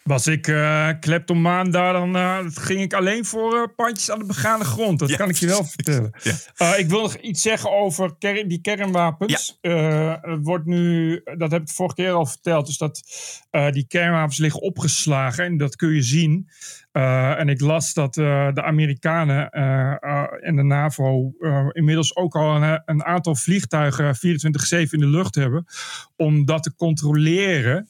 Was 0.04 0.26
ik 0.26 0.46
uh, 0.46 0.88
kleptomaan 1.00 1.70
daar, 1.70 1.92
dan 1.92 2.16
uh, 2.16 2.38
ging 2.46 2.80
ik 2.80 2.94
alleen 2.94 3.24
voor 3.24 3.54
uh, 3.54 3.62
pandjes 3.76 4.10
aan 4.10 4.18
de 4.18 4.24
begane 4.24 4.64
grond. 4.64 4.98
Dat 4.98 5.16
kan 5.16 5.28
ik 5.28 5.36
je 5.36 5.46
wel 5.46 5.64
vertellen. 5.76 6.12
Ja. 6.56 6.74
ik 6.74 6.88
wil 6.88 7.00
nog 7.00 7.16
iets 7.16 7.42
zeggen 7.42 7.72
over 7.72 8.14
ker 8.18 8.48
die 8.48 8.60
kernwapens. 8.60 9.58
Ja. 9.60 10.20
wordt 10.42 10.66
nu, 10.66 11.20
dat 11.36 11.50
heb 11.50 11.62
ik 11.62 11.68
vorige 11.68 11.94
keer 11.94 12.12
al 12.12 12.26
verteld, 12.26 12.66
dus 12.66 12.78
dat 12.78 13.02
die 13.72 13.86
kernwapens 13.86 14.38
liggen 14.38 14.60
opgeslagen. 14.60 15.44
En 15.44 15.56
dat 15.56 15.76
kun 15.76 15.94
je 15.94 16.02
zien. 16.02 16.48
en 16.92 17.48
ik 17.48 17.60
las 17.60 17.94
dat 17.94 18.14
de 18.14 18.62
Amerikanen 18.62 19.50
en 20.40 20.56
de 20.56 20.62
NAVO 20.62 21.32
inmiddels 21.72 22.16
ook 22.16 22.36
al 22.36 22.62
een, 22.62 22.82
een 22.84 23.04
aantal 23.04 23.34
vliegtuigen 23.34 24.16
24-7 24.16 24.18
in 24.90 25.00
de 25.00 25.06
lucht 25.06 25.34
hebben. 25.34 25.66
Om 26.16 26.44
dat 26.44 26.62
te 26.62 26.74
controleren. 26.74 27.88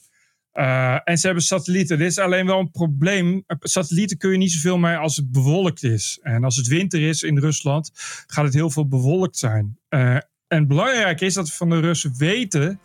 Uh, 0.54 0.98
en 1.04 1.18
ze 1.18 1.26
hebben 1.26 1.44
satellieten. 1.44 1.98
Dit 1.98 2.06
is 2.06 2.18
alleen 2.18 2.46
wel 2.46 2.58
een 2.58 2.70
probleem. 2.70 3.44
Satellieten 3.60 4.18
kun 4.18 4.30
je 4.30 4.36
niet 4.36 4.52
zoveel 4.52 4.78
mee 4.78 4.96
als 4.96 5.16
het 5.16 5.32
bewolkt 5.32 5.82
is. 5.82 6.18
En 6.22 6.44
als 6.44 6.56
het 6.56 6.66
winter 6.66 7.08
is 7.08 7.22
in 7.22 7.38
Rusland, 7.38 7.90
gaat 8.26 8.44
het 8.44 8.54
heel 8.54 8.70
veel 8.70 8.88
bewolkt 8.88 9.36
zijn. 9.36 9.78
Uh, 9.90 10.16
en 10.48 10.66
belangrijk 10.66 11.20
is 11.20 11.34
dat 11.34 11.48
we 11.48 11.54
van 11.54 11.70
de 11.70 11.80
Russen 11.80 12.14
weten 12.18 12.80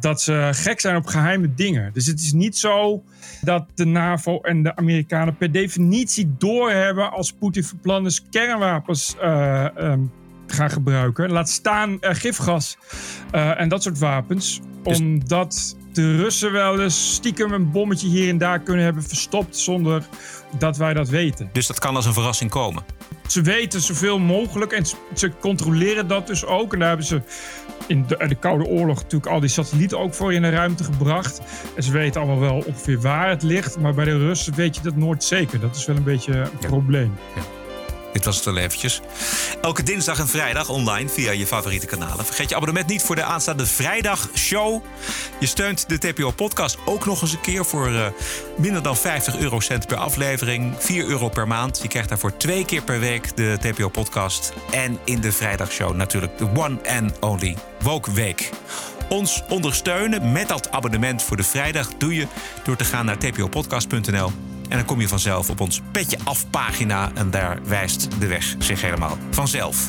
dat 0.00 0.22
ze 0.22 0.50
gek 0.52 0.80
zijn 0.80 0.96
op 0.96 1.06
geheime 1.06 1.54
dingen. 1.54 1.92
Dus 1.92 2.06
het 2.06 2.20
is 2.20 2.32
niet 2.32 2.56
zo 2.56 3.04
dat 3.40 3.66
de 3.74 3.84
NAVO 3.84 4.40
en 4.40 4.62
de 4.62 4.76
Amerikanen 4.76 5.36
per 5.36 5.52
definitie 5.52 6.34
doorhebben 6.38 7.12
als 7.12 7.32
Poetin 7.32 7.64
van 7.64 7.80
plan 7.80 8.06
is 8.06 8.22
kernwapens 8.30 9.16
uh, 9.22 9.66
um, 9.78 10.12
gaan 10.46 10.70
gebruiken. 10.70 11.30
Laat 11.30 11.48
staan 11.50 11.96
gifgas 12.00 12.78
en 13.30 13.68
dat 13.68 13.82
soort 13.82 13.98
wapens. 13.98 14.60
Dus 14.82 15.00
omdat 15.00 15.76
de 15.92 16.16
Russen 16.16 16.52
wel 16.52 16.80
eens 16.80 17.14
stiekem 17.14 17.52
een 17.52 17.70
bommetje 17.70 18.08
hier 18.08 18.28
en 18.28 18.38
daar 18.38 18.58
kunnen 18.58 18.84
hebben 18.84 19.02
verstopt 19.02 19.56
zonder 19.56 20.02
dat 20.58 20.76
wij 20.76 20.94
dat 20.94 21.08
weten. 21.08 21.50
Dus 21.52 21.66
dat 21.66 21.78
kan 21.78 21.96
als 21.96 22.06
een 22.06 22.12
verrassing 22.12 22.50
komen? 22.50 22.84
Ze 23.26 23.42
weten 23.42 23.80
zoveel 23.80 24.18
mogelijk 24.18 24.72
en 24.72 24.84
ze 25.14 25.32
controleren 25.40 26.06
dat 26.06 26.26
dus 26.26 26.44
ook. 26.44 26.72
En 26.72 26.78
daar 26.78 26.88
hebben 26.88 27.06
ze 27.06 27.22
in 27.86 28.04
de, 28.06 28.24
de, 28.28 28.34
Koude 28.34 28.64
Oorlog 28.64 29.02
natuurlijk 29.02 29.32
al 29.32 29.40
die 29.40 29.48
satellieten 29.48 29.98
ook 29.98 30.14
voor 30.14 30.32
in 30.32 30.42
de 30.42 30.50
ruimte 30.50 30.84
gebracht. 30.84 31.40
En 31.76 31.82
ze 31.82 31.92
weten 31.92 32.20
allemaal 32.20 32.40
wel 32.40 32.62
ongeveer 32.66 33.00
waar 33.00 33.28
het 33.28 33.42
ligt. 33.42 33.78
Maar 33.78 33.94
bij 33.94 34.04
de 34.04 34.18
Russen 34.18 34.54
weet 34.54 34.76
je 34.76 34.82
dat 34.82 34.96
nooit 34.96 35.24
zeker. 35.24 35.60
Dat 35.60 35.76
is 35.76 35.86
wel 35.86 35.96
een 35.96 36.04
beetje 36.04 36.32
een 36.32 36.68
probleem. 36.68 37.14
Ja. 37.34 37.61
Dit 38.12 38.24
was 38.24 38.36
het 38.36 38.46
al 38.46 38.56
eventjes. 38.56 39.00
Elke 39.60 39.82
dinsdag 39.82 40.18
en 40.18 40.28
vrijdag 40.28 40.68
online 40.68 41.08
via 41.08 41.30
je 41.30 41.46
favoriete 41.46 41.86
kanalen. 41.86 42.24
Vergeet 42.24 42.48
je 42.48 42.54
abonnement 42.54 42.86
niet 42.86 43.02
voor 43.02 43.16
de 43.16 43.22
aanstaande 43.22 43.66
vrijdagshow. 43.66 44.82
Je 45.40 45.46
steunt 45.46 45.88
de 45.88 45.98
TPO-podcast 45.98 46.78
ook 46.84 47.06
nog 47.06 47.22
eens 47.22 47.32
een 47.32 47.40
keer 47.40 47.64
voor 47.64 47.88
uh, 47.88 48.06
minder 48.56 48.82
dan 48.82 48.96
50 48.96 49.38
eurocent 49.38 49.86
per 49.86 49.96
aflevering. 49.96 50.74
4 50.78 51.06
euro 51.06 51.28
per 51.28 51.46
maand. 51.46 51.78
Je 51.82 51.88
krijgt 51.88 52.08
daarvoor 52.08 52.36
twee 52.36 52.64
keer 52.64 52.82
per 52.82 53.00
week 53.00 53.36
de 53.36 53.56
TPO-podcast. 53.60 54.52
En 54.70 54.98
in 55.04 55.20
de 55.20 55.32
vrijdagshow 55.32 55.94
natuurlijk 55.94 56.38
de 56.38 56.48
one 56.54 56.78
and 56.88 57.18
only 57.20 57.56
Woke 57.80 58.12
Week. 58.12 58.50
Ons 59.08 59.42
ondersteunen 59.48 60.32
met 60.32 60.48
dat 60.48 60.70
abonnement 60.70 61.22
voor 61.22 61.36
de 61.36 61.42
vrijdag 61.42 61.88
doe 61.98 62.14
je 62.14 62.26
door 62.64 62.76
te 62.76 62.84
gaan 62.84 63.04
naar 63.04 63.18
tpopodcast.nl 63.18 64.51
en 64.72 64.78
dan 64.78 64.86
kom 64.86 65.00
je 65.00 65.08
vanzelf 65.08 65.50
op 65.50 65.60
ons 65.60 65.80
Petje 65.90 66.18
Af 66.24 66.50
pagina 66.50 67.10
en 67.14 67.30
daar 67.30 67.58
wijst 67.64 68.08
de 68.18 68.26
weg 68.26 68.54
zich 68.58 68.82
helemaal 68.82 69.16
vanzelf. 69.30 69.88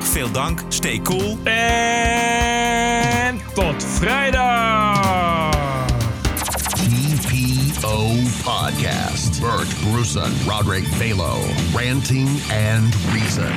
Veel 0.00 0.30
dank, 0.30 0.60
stay 0.68 1.00
cool. 1.02 1.38
En 1.44 3.40
tot 3.54 3.84
vrijdag! 3.84 5.44
TPO 7.76 8.06
Podcast. 8.44 9.40
Bert 9.40 9.90
Brussen, 9.90 10.32
Roderick 10.46 10.84
Balo. 10.98 11.36
Ranting 11.74 12.28
and 12.72 12.94
Reason. 13.12 13.52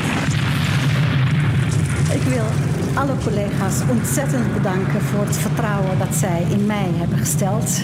Ik 2.13 2.21
wil 2.21 2.45
alle 2.93 3.13
collega's 3.23 3.81
ontzettend 3.89 4.53
bedanken 4.53 5.01
voor 5.01 5.25
het 5.25 5.37
vertrouwen 5.37 5.97
dat 5.97 6.15
zij 6.15 6.45
in 6.49 6.65
mij 6.65 6.89
hebben 6.93 7.17
gesteld. 7.17 7.81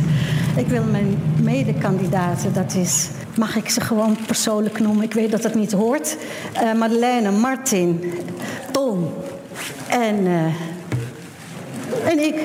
Ik 0.56 0.68
wil 0.68 0.84
mijn 0.84 1.18
medekandidaten, 1.42 2.54
dat 2.54 2.74
is, 2.74 3.08
mag 3.38 3.56
ik 3.56 3.70
ze 3.70 3.82
gewoon 3.82 4.18
persoonlijk 4.26 4.80
noemen? 4.80 5.04
Ik 5.04 5.14
weet 5.14 5.32
dat 5.32 5.44
het 5.44 5.56
niet 5.56 5.72
hoort. 5.72 6.18
Uh, 6.54 6.74
Madeleine, 6.74 7.32
Martin, 7.32 8.14
Tom 8.72 9.14
en, 9.88 10.26
uh, 10.26 10.46
en 12.06 12.20
ik. 12.20 12.36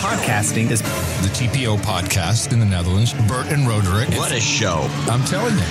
Podcasting 0.00 0.70
is 0.70 0.78
the 0.78 1.30
TPO 1.30 1.76
podcast 1.76 2.52
in 2.52 2.58
the 2.58 2.64
Netherlands. 2.64 3.14
Bert 3.26 3.52
and 3.52 3.68
Roderick. 3.68 4.08
What 4.08 4.30
a 4.30 4.40
show. 4.40 4.84
I'm 5.10 5.24
telling 5.24 5.56
you. 5.56 5.68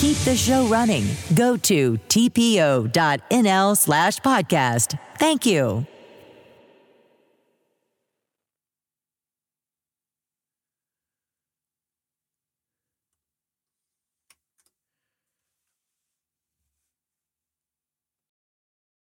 Keep 0.00 0.16
the 0.24 0.36
show 0.36 0.66
running. 0.66 1.04
Go 1.34 1.56
to 1.56 1.98
tpo.nl 2.06 3.74
slash 3.74 4.20
podcast. 4.20 4.94
Thank 5.18 5.44
you. 5.44 5.86